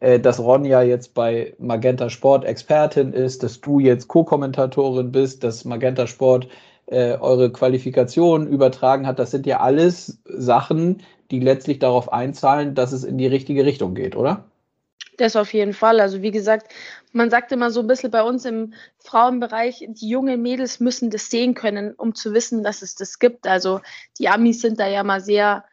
dass 0.00 0.38
Ronja 0.38 0.82
jetzt 0.82 1.14
bei 1.14 1.54
Magenta 1.58 2.08
Sport 2.08 2.44
Expertin 2.44 3.12
ist, 3.12 3.42
dass 3.42 3.60
du 3.60 3.80
jetzt 3.80 4.08
Co-Kommentatorin 4.08 5.10
bist, 5.10 5.42
dass 5.42 5.64
Magenta 5.64 6.06
Sport 6.06 6.48
äh, 6.86 7.18
eure 7.18 7.52
Qualifikation 7.52 8.46
übertragen 8.46 9.06
hat. 9.06 9.18
Das 9.18 9.30
sind 9.30 9.46
ja 9.46 9.60
alles 9.60 10.20
Sachen, 10.24 11.02
die 11.30 11.40
letztlich 11.40 11.78
darauf 11.78 12.12
einzahlen, 12.12 12.74
dass 12.74 12.92
es 12.92 13.04
in 13.04 13.18
die 13.18 13.26
richtige 13.26 13.64
Richtung 13.64 13.94
geht, 13.94 14.16
oder? 14.16 14.44
Das 15.18 15.36
auf 15.36 15.52
jeden 15.52 15.74
Fall. 15.74 16.00
Also 16.00 16.22
wie 16.22 16.30
gesagt, 16.30 16.72
man 17.12 17.28
sagt 17.28 17.52
immer 17.52 17.70
so 17.70 17.80
ein 17.80 17.88
bisschen 17.88 18.10
bei 18.10 18.22
uns 18.22 18.44
im 18.44 18.72
Frauenbereich, 18.98 19.86
die 19.88 20.08
jungen 20.08 20.40
Mädels 20.40 20.80
müssen 20.80 21.10
das 21.10 21.28
sehen 21.28 21.54
können, 21.54 21.92
um 21.94 22.14
zu 22.14 22.32
wissen, 22.32 22.62
dass 22.62 22.82
es 22.82 22.94
das 22.94 23.18
gibt. 23.18 23.46
Also 23.46 23.80
die 24.18 24.28
Amis 24.28 24.62
sind 24.62 24.78
da 24.78 24.86
ja 24.86 25.02
mal 25.02 25.20
sehr 25.20 25.64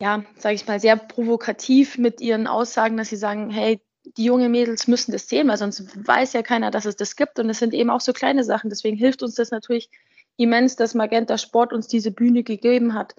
ja, 0.00 0.24
sage 0.36 0.54
ich 0.54 0.66
mal, 0.66 0.80
sehr 0.80 0.96
provokativ 0.96 1.98
mit 1.98 2.20
ihren 2.20 2.46
Aussagen, 2.46 2.96
dass 2.96 3.08
sie 3.08 3.16
sagen, 3.16 3.50
hey, 3.50 3.80
die 4.16 4.24
jungen 4.24 4.50
Mädels 4.50 4.86
müssen 4.86 5.12
das 5.12 5.28
sehen, 5.28 5.48
weil 5.48 5.58
sonst 5.58 6.06
weiß 6.06 6.32
ja 6.32 6.42
keiner, 6.42 6.70
dass 6.70 6.86
es 6.86 6.96
das 6.96 7.16
gibt. 7.16 7.38
Und 7.38 7.50
es 7.50 7.58
sind 7.58 7.74
eben 7.74 7.90
auch 7.90 8.00
so 8.00 8.12
kleine 8.12 8.44
Sachen. 8.44 8.70
Deswegen 8.70 8.96
hilft 8.96 9.22
uns 9.22 9.34
das 9.34 9.50
natürlich 9.50 9.90
immens, 10.36 10.76
dass 10.76 10.94
Magenta 10.94 11.36
Sport 11.36 11.72
uns 11.72 11.88
diese 11.88 12.10
Bühne 12.10 12.42
gegeben 12.42 12.94
hat, 12.94 13.14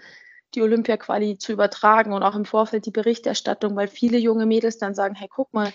die 0.56 0.62
Olympia-Quali 0.62 1.38
zu 1.38 1.52
übertragen 1.52 2.14
und 2.14 2.24
auch 2.24 2.36
im 2.36 2.46
Vorfeld 2.46 2.86
die 2.86 2.92
Berichterstattung, 2.92 3.76
weil 3.76 3.88
viele 3.88 4.18
junge 4.18 4.46
Mädels 4.46 4.78
dann 4.78 4.96
sagen, 4.96 5.16
hey, 5.16 5.28
guck 5.30 5.54
mal, 5.54 5.72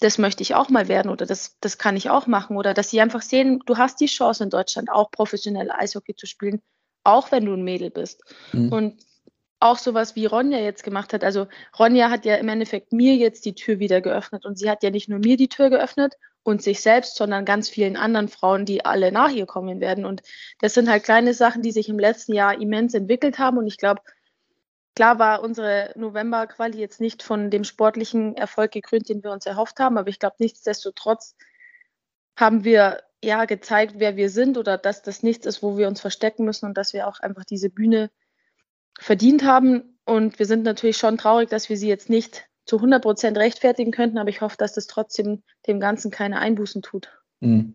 das 0.00 0.18
möchte 0.18 0.42
ich 0.42 0.54
auch 0.54 0.70
mal 0.70 0.88
werden 0.88 1.10
oder 1.10 1.26
das, 1.26 1.56
das 1.60 1.78
kann 1.78 1.96
ich 1.96 2.10
auch 2.10 2.26
machen. 2.26 2.56
Oder 2.56 2.74
dass 2.74 2.90
sie 2.90 3.00
einfach 3.00 3.22
sehen, 3.22 3.60
du 3.66 3.76
hast 3.76 4.00
die 4.00 4.06
Chance 4.06 4.44
in 4.44 4.50
Deutschland 4.50 4.90
auch 4.90 5.10
professionell 5.10 5.70
Eishockey 5.70 6.14
zu 6.14 6.26
spielen, 6.26 6.62
auch 7.02 7.32
wenn 7.32 7.44
du 7.44 7.52
ein 7.54 7.64
Mädel 7.64 7.90
bist. 7.90 8.22
Mhm. 8.52 8.72
Und 8.72 9.04
auch 9.64 9.78
sowas 9.78 10.14
wie 10.14 10.26
Ronja 10.26 10.58
jetzt 10.58 10.84
gemacht 10.84 11.14
hat. 11.14 11.24
Also 11.24 11.46
Ronja 11.78 12.10
hat 12.10 12.26
ja 12.26 12.36
im 12.36 12.48
Endeffekt 12.48 12.92
mir 12.92 13.16
jetzt 13.16 13.46
die 13.46 13.54
Tür 13.54 13.78
wieder 13.78 14.02
geöffnet 14.02 14.44
und 14.44 14.58
sie 14.58 14.68
hat 14.70 14.82
ja 14.82 14.90
nicht 14.90 15.08
nur 15.08 15.20
mir 15.20 15.38
die 15.38 15.48
Tür 15.48 15.70
geöffnet 15.70 16.14
und 16.42 16.62
sich 16.62 16.82
selbst, 16.82 17.16
sondern 17.16 17.46
ganz 17.46 17.70
vielen 17.70 17.96
anderen 17.96 18.28
Frauen, 18.28 18.66
die 18.66 18.84
alle 18.84 19.10
nach 19.10 19.30
ihr 19.30 19.46
kommen 19.46 19.80
werden. 19.80 20.04
Und 20.04 20.22
das 20.60 20.74
sind 20.74 20.90
halt 20.90 21.02
kleine 21.02 21.32
Sachen, 21.32 21.62
die 21.62 21.72
sich 21.72 21.88
im 21.88 21.98
letzten 21.98 22.34
Jahr 22.34 22.60
immens 22.60 22.92
entwickelt 22.92 23.38
haben. 23.38 23.56
Und 23.56 23.66
ich 23.66 23.78
glaube, 23.78 24.02
klar 24.94 25.18
war 25.18 25.42
unsere 25.42 25.92
November-Quali 25.96 26.78
jetzt 26.78 27.00
nicht 27.00 27.22
von 27.22 27.50
dem 27.50 27.64
sportlichen 27.64 28.36
Erfolg 28.36 28.72
gekrönt, 28.72 29.08
den 29.08 29.24
wir 29.24 29.32
uns 29.32 29.46
erhofft 29.46 29.80
haben, 29.80 29.96
aber 29.96 30.10
ich 30.10 30.18
glaube, 30.18 30.36
nichtsdestotrotz 30.40 31.36
haben 32.36 32.64
wir 32.64 33.02
ja 33.22 33.46
gezeigt, 33.46 33.94
wer 33.96 34.16
wir 34.16 34.28
sind 34.28 34.58
oder 34.58 34.76
dass 34.76 35.00
das 35.00 35.22
nichts 35.22 35.46
ist, 35.46 35.62
wo 35.62 35.78
wir 35.78 35.88
uns 35.88 36.02
verstecken 36.02 36.44
müssen 36.44 36.66
und 36.66 36.76
dass 36.76 36.92
wir 36.92 37.08
auch 37.08 37.20
einfach 37.20 37.44
diese 37.44 37.70
Bühne 37.70 38.10
verdient 38.98 39.44
haben. 39.44 39.96
Und 40.04 40.38
wir 40.38 40.46
sind 40.46 40.64
natürlich 40.64 40.96
schon 40.96 41.16
traurig, 41.16 41.48
dass 41.48 41.68
wir 41.68 41.76
sie 41.76 41.88
jetzt 41.88 42.10
nicht 42.10 42.46
zu 42.66 42.76
100 42.76 43.02
Prozent 43.02 43.36
rechtfertigen 43.38 43.90
könnten, 43.90 44.18
aber 44.18 44.30
ich 44.30 44.40
hoffe, 44.40 44.56
dass 44.58 44.74
das 44.74 44.86
trotzdem 44.86 45.42
dem 45.66 45.80
Ganzen 45.80 46.10
keine 46.10 46.38
Einbußen 46.38 46.82
tut. 46.82 47.08
Mhm. 47.40 47.74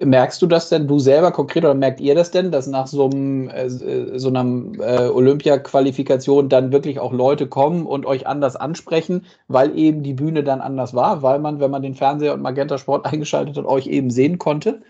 Merkst 0.00 0.40
du 0.40 0.46
das 0.46 0.68
denn, 0.68 0.86
du 0.86 1.00
selber 1.00 1.32
konkret, 1.32 1.64
oder 1.64 1.74
merkt 1.74 2.00
ihr 2.00 2.14
das 2.14 2.30
denn, 2.30 2.52
dass 2.52 2.68
nach 2.68 2.86
so, 2.86 3.06
einem, 3.06 3.48
äh, 3.48 3.68
so 3.68 4.28
einer 4.28 4.44
äh, 4.78 5.08
Olympia-Qualifikation 5.08 6.48
dann 6.48 6.70
wirklich 6.70 7.00
auch 7.00 7.12
Leute 7.12 7.48
kommen 7.48 7.84
und 7.84 8.06
euch 8.06 8.24
anders 8.28 8.54
ansprechen, 8.54 9.26
weil 9.48 9.76
eben 9.76 10.04
die 10.04 10.14
Bühne 10.14 10.44
dann 10.44 10.60
anders 10.60 10.94
war, 10.94 11.22
weil 11.22 11.40
man, 11.40 11.58
wenn 11.58 11.72
man 11.72 11.82
den 11.82 11.96
Fernseher 11.96 12.34
und 12.34 12.42
Magenta 12.42 12.78
Sport 12.78 13.06
eingeschaltet 13.12 13.56
hat, 13.56 13.64
euch 13.64 13.88
eben 13.88 14.10
sehen 14.10 14.38
konnte? 14.38 14.82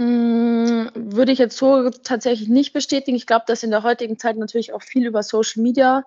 Mm, 0.00 0.88
würde 0.94 1.30
ich 1.30 1.38
jetzt 1.38 1.58
so 1.58 1.90
tatsächlich 1.90 2.48
nicht 2.48 2.72
bestätigen. 2.72 3.18
Ich 3.18 3.26
glaube, 3.26 3.44
dass 3.46 3.62
in 3.62 3.70
der 3.70 3.82
heutigen 3.82 4.18
Zeit 4.18 4.38
natürlich 4.38 4.72
auch 4.72 4.82
viel 4.82 5.06
über 5.06 5.22
Social 5.22 5.62
Media 5.62 6.06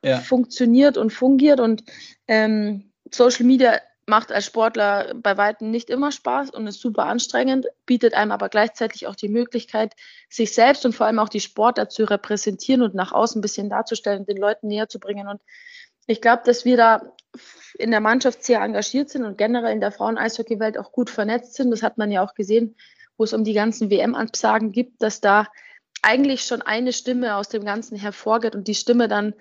ja. 0.00 0.20
funktioniert 0.20 0.96
und 0.96 1.12
fungiert. 1.12 1.58
Und 1.58 1.82
ähm, 2.28 2.92
Social 3.10 3.44
Media 3.44 3.80
macht 4.06 4.30
als 4.30 4.46
Sportler 4.46 5.14
bei 5.16 5.36
weitem 5.36 5.72
nicht 5.72 5.90
immer 5.90 6.12
Spaß 6.12 6.50
und 6.50 6.68
ist 6.68 6.80
super 6.80 7.06
anstrengend, 7.06 7.66
bietet 7.84 8.14
einem 8.14 8.30
aber 8.30 8.48
gleichzeitig 8.48 9.08
auch 9.08 9.16
die 9.16 9.28
Möglichkeit, 9.28 9.94
sich 10.28 10.54
selbst 10.54 10.86
und 10.86 10.94
vor 10.94 11.06
allem 11.06 11.18
auch 11.18 11.28
die 11.28 11.40
Sportler 11.40 11.88
zu 11.88 12.04
repräsentieren 12.04 12.82
und 12.82 12.94
nach 12.94 13.10
außen 13.10 13.40
ein 13.40 13.42
bisschen 13.42 13.70
darzustellen, 13.70 14.24
den 14.24 14.36
Leuten 14.36 14.68
näher 14.68 14.88
zu 14.88 15.00
bringen. 15.00 15.26
Und 15.26 15.40
ich 16.06 16.20
glaube, 16.20 16.44
dass 16.46 16.64
wir 16.64 16.76
da 16.76 17.12
in 17.76 17.90
der 17.90 18.00
Mannschaft 18.00 18.44
sehr 18.44 18.60
engagiert 18.60 19.08
sind 19.08 19.24
und 19.24 19.36
generell 19.36 19.72
in 19.72 19.80
der 19.80 19.90
Frauen-Eishockey-Welt 19.90 20.78
auch 20.78 20.92
gut 20.92 21.10
vernetzt 21.10 21.54
sind. 21.54 21.72
Das 21.72 21.82
hat 21.82 21.98
man 21.98 22.12
ja 22.12 22.24
auch 22.24 22.34
gesehen 22.34 22.76
wo 23.22 23.24
es 23.24 23.34
um 23.34 23.44
die 23.44 23.52
ganzen 23.52 23.88
WM-Absagen 23.88 24.72
gibt, 24.72 25.00
dass 25.00 25.20
da 25.20 25.46
eigentlich 26.02 26.42
schon 26.42 26.60
eine 26.60 26.92
Stimme 26.92 27.36
aus 27.36 27.48
dem 27.48 27.64
Ganzen 27.64 27.96
hervorgeht 27.96 28.56
und 28.56 28.66
die 28.66 28.74
Stimme 28.74 29.06
dann 29.06 29.34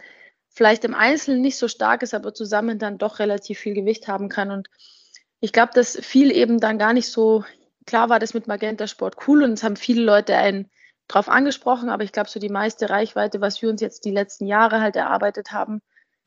vielleicht 0.50 0.84
im 0.84 0.94
Einzelnen 0.94 1.42
nicht 1.42 1.58
so 1.58 1.68
stark 1.68 2.04
ist, 2.04 2.14
aber 2.14 2.32
zusammen 2.36 2.78
dann 2.78 3.00
doch 3.00 3.18
relativ 3.18 3.58
viel 3.58 3.74
Gewicht 3.74 4.08
haben 4.08 4.30
kann. 4.30 4.52
Und 4.52 4.68
ich 5.40 5.52
glaube, 5.52 5.72
dass 5.74 5.98
viel 5.98 6.30
eben 6.32 6.60
dann 6.60 6.78
gar 6.78 6.94
nicht 6.94 7.10
so 7.10 7.44
klar 7.88 8.10
war, 8.10 8.20
das 8.20 8.36
mit 8.36 8.46
Magenta 8.46 8.86
Sport 8.86 9.28
cool 9.28 9.42
und 9.42 9.54
es 9.54 9.64
haben 9.64 9.78
viele 9.78 10.04
Leute 10.04 10.36
einen 10.36 10.70
drauf 11.08 11.28
angesprochen, 11.28 11.90
aber 11.90 12.04
ich 12.04 12.12
glaube, 12.12 12.30
so 12.30 12.40
die 12.40 12.50
meiste 12.50 12.88
Reichweite, 12.88 13.42
was 13.42 13.64
wir 13.64 13.70
uns 13.72 13.82
jetzt 13.82 14.06
die 14.06 14.12
letzten 14.12 14.46
Jahre 14.46 14.80
halt 14.80 14.96
erarbeitet 14.96 15.54
haben, 15.54 15.82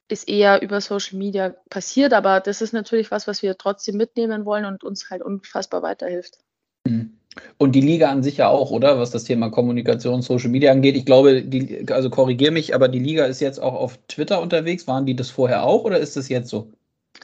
ist 0.08 0.28
eher 0.28 0.60
über 0.60 0.80
Social 0.80 1.18
Media 1.18 1.54
passiert. 1.70 2.14
Aber 2.14 2.40
das 2.40 2.62
ist 2.62 2.72
natürlich 2.72 3.12
was, 3.12 3.28
was 3.28 3.42
wir 3.42 3.56
trotzdem 3.56 3.96
mitnehmen 3.96 4.44
wollen 4.44 4.64
und 4.64 4.82
uns 4.82 5.08
halt 5.08 5.22
unfassbar 5.22 5.82
weiterhilft. 5.82 6.40
Mhm. 6.84 7.20
Und 7.58 7.72
die 7.72 7.80
Liga 7.80 8.10
an 8.10 8.22
sich 8.22 8.36
ja 8.38 8.48
auch, 8.48 8.70
oder? 8.70 8.98
Was 8.98 9.10
das 9.10 9.24
Thema 9.24 9.50
Kommunikation, 9.50 10.22
Social 10.22 10.50
Media 10.50 10.72
angeht. 10.72 10.96
Ich 10.96 11.06
glaube, 11.06 11.42
die, 11.42 11.86
also 11.90 12.10
korrigiere 12.10 12.52
mich, 12.52 12.74
aber 12.74 12.88
die 12.88 12.98
Liga 12.98 13.24
ist 13.26 13.40
jetzt 13.40 13.60
auch 13.60 13.74
auf 13.74 13.98
Twitter 14.08 14.40
unterwegs. 14.40 14.86
Waren 14.86 15.06
die 15.06 15.16
das 15.16 15.30
vorher 15.30 15.64
auch 15.64 15.84
oder 15.84 15.98
ist 15.98 16.16
das 16.16 16.28
jetzt 16.28 16.48
so? 16.48 16.70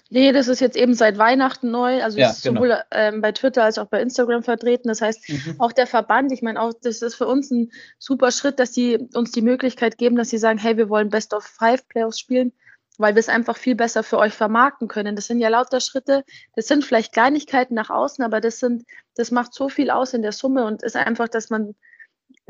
Nee, 0.09 0.33
das 0.33 0.49
ist 0.49 0.61
jetzt 0.61 0.77
eben 0.77 0.95
seit 0.95 1.19
Weihnachten 1.19 1.71
neu. 1.71 2.03
Also 2.03 2.19
ja, 2.19 2.31
ist 2.31 2.43
genau. 2.43 2.61
sowohl 2.61 2.79
ähm, 2.91 3.21
bei 3.21 3.33
Twitter 3.33 3.65
als 3.65 3.79
auch 3.79 3.87
bei 3.87 4.01
Instagram 4.01 4.43
vertreten. 4.43 4.89
Das 4.89 5.01
heißt, 5.01 5.29
mhm. 5.29 5.55
auch 5.59 5.73
der 5.73 5.87
Verband, 5.87 6.33
ich 6.33 6.43
meine, 6.43 6.61
auch 6.61 6.73
das 6.83 7.03
ist 7.03 7.15
für 7.15 7.27
uns 7.27 7.51
ein 7.51 7.71
super 7.99 8.31
Schritt, 8.33 8.59
dass 8.59 8.75
sie 8.75 8.99
uns 9.15 9.31
die 9.31 9.43
Möglichkeit 9.43 9.99
geben, 9.99 10.17
dass 10.17 10.31
sie 10.31 10.39
sagen, 10.39 10.59
hey, 10.59 10.77
wir 10.77 10.89
wollen 10.89 11.11
Best 11.11 11.33
of 11.33 11.45
Five 11.45 11.87
Playoffs 11.89 12.19
spielen 12.19 12.53
weil 13.01 13.15
wir 13.15 13.21
es 13.21 13.31
einfach 13.31 13.57
viel 13.57 13.75
besser 13.75 14.03
für 14.03 14.19
euch 14.19 14.35
vermarkten 14.35 14.87
können. 14.87 15.17
Das 15.17 15.27
sind 15.27 15.41
ja 15.41 15.49
lauter 15.49 15.81
Schritte, 15.81 16.23
das 16.55 16.69
sind 16.69 16.85
vielleicht 16.85 17.13
Kleinigkeiten 17.13 17.75
nach 17.75 17.89
außen, 17.89 18.23
aber 18.23 18.43
das 18.43 18.59
sind, 18.59 18.85
das 19.15 19.31
macht 19.31 19.55
so 19.55 19.71
viel 19.71 19.91
aus 19.91 20.13
in 20.13 20.21
der 20.21 20.33
Summe 20.33 20.67
und 20.67 20.83
ist 20.83 20.97
einfach, 20.97 21.29
dass 21.29 21.49
man 21.49 21.75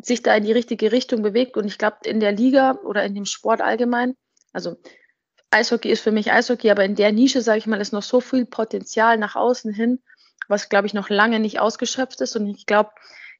sich 0.02 0.22
da 0.22 0.34
in 0.34 0.44
die 0.44 0.52
richtige 0.52 0.90
Richtung 0.90 1.22
bewegt. 1.22 1.56
Und 1.56 1.66
ich 1.66 1.78
glaube, 1.78 1.98
in 2.04 2.18
der 2.18 2.32
Liga 2.32 2.72
oder 2.84 3.04
in 3.04 3.14
dem 3.14 3.26
Sport 3.26 3.60
allgemein, 3.60 4.16
also 4.52 4.76
Eishockey 5.50 5.90
ist 5.90 6.02
für 6.02 6.12
mich 6.12 6.32
Eishockey, 6.32 6.70
aber 6.70 6.84
in 6.84 6.96
der 6.96 7.12
Nische, 7.12 7.42
sage 7.42 7.58
ich 7.58 7.66
mal, 7.66 7.80
ist 7.80 7.92
noch 7.92 8.02
so 8.02 8.20
viel 8.20 8.44
Potenzial 8.44 9.18
nach 9.18 9.36
außen 9.36 9.72
hin, 9.72 10.02
was, 10.48 10.68
glaube 10.68 10.88
ich, 10.88 10.94
noch 10.94 11.10
lange 11.10 11.38
nicht 11.38 11.60
ausgeschöpft 11.60 12.20
ist. 12.22 12.34
Und 12.34 12.48
ich 12.48 12.66
glaube, 12.66 12.90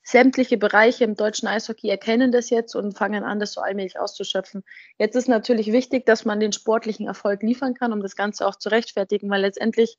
sämtliche 0.03 0.57
Bereiche 0.57 1.05
im 1.05 1.15
deutschen 1.15 1.49
Eishockey 1.49 1.89
erkennen 1.89 2.33
das 2.33 2.51
jetzt 2.51 2.75
und 2.75 2.97
fangen 2.97 3.25
an, 3.25 3.39
das 3.39 3.53
so 3.53 3.61
allmählich 3.61 3.99
auszuschöpfen. 3.99 4.65
Jetzt 4.99 5.17
ist 5.17 5.29
natürlich 5.29 5.73
wichtig, 5.73 6.07
dass 6.07 6.25
man 6.25 6.41
den 6.41 6.53
sportlichen 6.53 7.07
Erfolg 7.07 7.43
liefern 7.43 7.75
kann, 7.75 7.93
um 7.93 8.03
das 8.03 8.17
Ganze 8.17 8.47
auch 8.47 8.57
zu 8.57 8.71
rechtfertigen, 8.71 9.31
weil 9.31 9.43
letztendlich, 9.43 9.99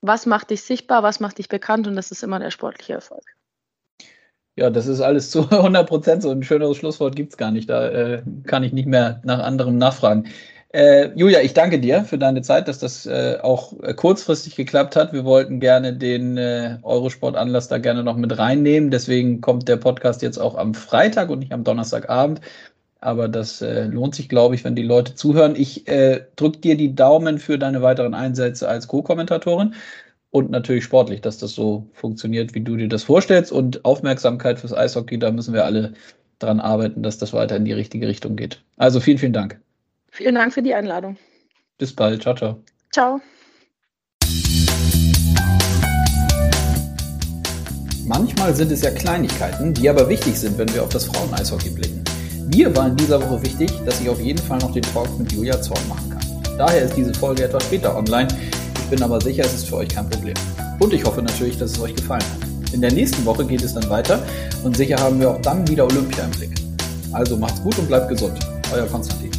was 0.00 0.26
macht 0.26 0.50
dich 0.50 0.62
sichtbar, 0.62 1.02
was 1.02 1.20
macht 1.20 1.38
dich 1.38 1.48
bekannt 1.48 1.86
und 1.86 1.96
das 1.96 2.10
ist 2.10 2.22
immer 2.22 2.38
der 2.38 2.50
sportliche 2.50 2.94
Erfolg. 2.94 3.24
Ja, 4.56 4.68
das 4.70 4.86
ist 4.86 5.00
alles 5.00 5.30
zu 5.30 5.40
100 5.50 5.88
Prozent 5.88 6.22
so. 6.22 6.30
Ein 6.30 6.42
schöneres 6.42 6.76
Schlusswort 6.76 7.16
gibt 7.16 7.32
es 7.32 7.38
gar 7.38 7.50
nicht. 7.50 7.70
Da 7.70 7.88
äh, 7.88 8.22
kann 8.46 8.62
ich 8.62 8.72
nicht 8.72 8.86
mehr 8.86 9.20
nach 9.24 9.40
anderem 9.40 9.78
nachfragen. 9.78 10.28
Äh, 10.72 11.10
Julia, 11.16 11.40
ich 11.40 11.52
danke 11.52 11.80
dir 11.80 12.04
für 12.04 12.16
deine 12.16 12.42
Zeit, 12.42 12.68
dass 12.68 12.78
das 12.78 13.04
äh, 13.04 13.38
auch 13.42 13.72
äh, 13.82 13.92
kurzfristig 13.92 14.54
geklappt 14.54 14.94
hat. 14.94 15.12
Wir 15.12 15.24
wollten 15.24 15.58
gerne 15.58 15.92
den 15.92 16.36
äh, 16.36 16.78
Eurosport-Anlass 16.82 17.66
da 17.66 17.78
gerne 17.78 18.04
noch 18.04 18.16
mit 18.16 18.38
reinnehmen. 18.38 18.92
Deswegen 18.92 19.40
kommt 19.40 19.66
der 19.68 19.78
Podcast 19.78 20.22
jetzt 20.22 20.38
auch 20.38 20.54
am 20.54 20.74
Freitag 20.74 21.28
und 21.30 21.40
nicht 21.40 21.52
am 21.52 21.64
Donnerstagabend. 21.64 22.40
Aber 23.00 23.28
das 23.28 23.62
äh, 23.62 23.84
lohnt 23.86 24.14
sich, 24.14 24.28
glaube 24.28 24.54
ich, 24.54 24.62
wenn 24.62 24.76
die 24.76 24.82
Leute 24.82 25.14
zuhören. 25.16 25.56
Ich 25.56 25.88
äh, 25.88 26.26
drücke 26.36 26.58
dir 26.58 26.76
die 26.76 26.94
Daumen 26.94 27.38
für 27.38 27.58
deine 27.58 27.82
weiteren 27.82 28.14
Einsätze 28.14 28.68
als 28.68 28.86
Co-Kommentatorin 28.86 29.74
und 30.30 30.50
natürlich 30.50 30.84
sportlich, 30.84 31.20
dass 31.20 31.38
das 31.38 31.52
so 31.54 31.88
funktioniert, 31.94 32.54
wie 32.54 32.60
du 32.60 32.76
dir 32.76 32.88
das 32.88 33.02
vorstellst. 33.04 33.52
Und 33.52 33.84
Aufmerksamkeit 33.84 34.60
fürs 34.60 34.74
Eishockey, 34.74 35.18
da 35.18 35.32
müssen 35.32 35.54
wir 35.54 35.64
alle 35.64 35.94
dran 36.38 36.60
arbeiten, 36.60 37.02
dass 37.02 37.18
das 37.18 37.32
weiter 37.32 37.56
in 37.56 37.64
die 37.64 37.72
richtige 37.72 38.06
Richtung 38.06 38.36
geht. 38.36 38.62
Also 38.76 39.00
vielen, 39.00 39.18
vielen 39.18 39.32
Dank. 39.32 39.60
Vielen 40.10 40.34
Dank 40.34 40.52
für 40.52 40.62
die 40.62 40.74
Einladung. 40.74 41.16
Bis 41.78 41.94
bald. 41.94 42.22
Ciao, 42.22 42.34
ciao. 42.34 42.62
Ciao. 42.92 43.20
Manchmal 48.06 48.54
sind 48.54 48.72
es 48.72 48.82
ja 48.82 48.90
Kleinigkeiten, 48.90 49.72
die 49.72 49.88
aber 49.88 50.08
wichtig 50.08 50.36
sind, 50.36 50.58
wenn 50.58 50.72
wir 50.74 50.82
auf 50.82 50.88
das 50.88 51.04
Frauen-Eishockey 51.04 51.70
blicken. 51.70 52.02
Mir 52.52 52.74
war 52.74 52.88
in 52.88 52.96
dieser 52.96 53.22
Woche 53.22 53.40
wichtig, 53.44 53.70
dass 53.86 54.00
ich 54.00 54.08
auf 54.08 54.20
jeden 54.20 54.42
Fall 54.42 54.58
noch 54.58 54.72
den 54.72 54.82
Talk 54.82 55.16
mit 55.16 55.30
Julia 55.30 55.62
Zorn 55.62 55.86
machen 55.88 56.10
kann. 56.10 56.58
Daher 56.58 56.82
ist 56.82 56.96
diese 56.96 57.14
Folge 57.14 57.44
etwas 57.44 57.64
später 57.64 57.96
online. 57.96 58.26
Ich 58.74 58.90
bin 58.90 59.00
aber 59.04 59.20
sicher, 59.20 59.44
es 59.44 59.54
ist 59.54 59.68
für 59.68 59.76
euch 59.76 59.88
kein 59.88 60.10
Problem. 60.10 60.34
Und 60.80 60.92
ich 60.92 61.04
hoffe 61.04 61.22
natürlich, 61.22 61.56
dass 61.56 61.70
es 61.70 61.80
euch 61.80 61.94
gefallen 61.94 62.22
hat. 62.22 62.74
In 62.74 62.80
der 62.80 62.92
nächsten 62.92 63.24
Woche 63.24 63.44
geht 63.44 63.62
es 63.62 63.74
dann 63.74 63.88
weiter 63.88 64.20
und 64.64 64.76
sicher 64.76 64.96
haben 64.98 65.20
wir 65.20 65.30
auch 65.30 65.40
dann 65.40 65.66
wieder 65.68 65.86
Olympia 65.86 66.24
im 66.24 66.30
Blick. 66.32 66.50
Also 67.12 67.36
macht's 67.36 67.62
gut 67.62 67.78
und 67.78 67.86
bleibt 67.86 68.08
gesund. 68.08 68.38
Euer 68.72 68.86
Konstantin. 68.86 69.29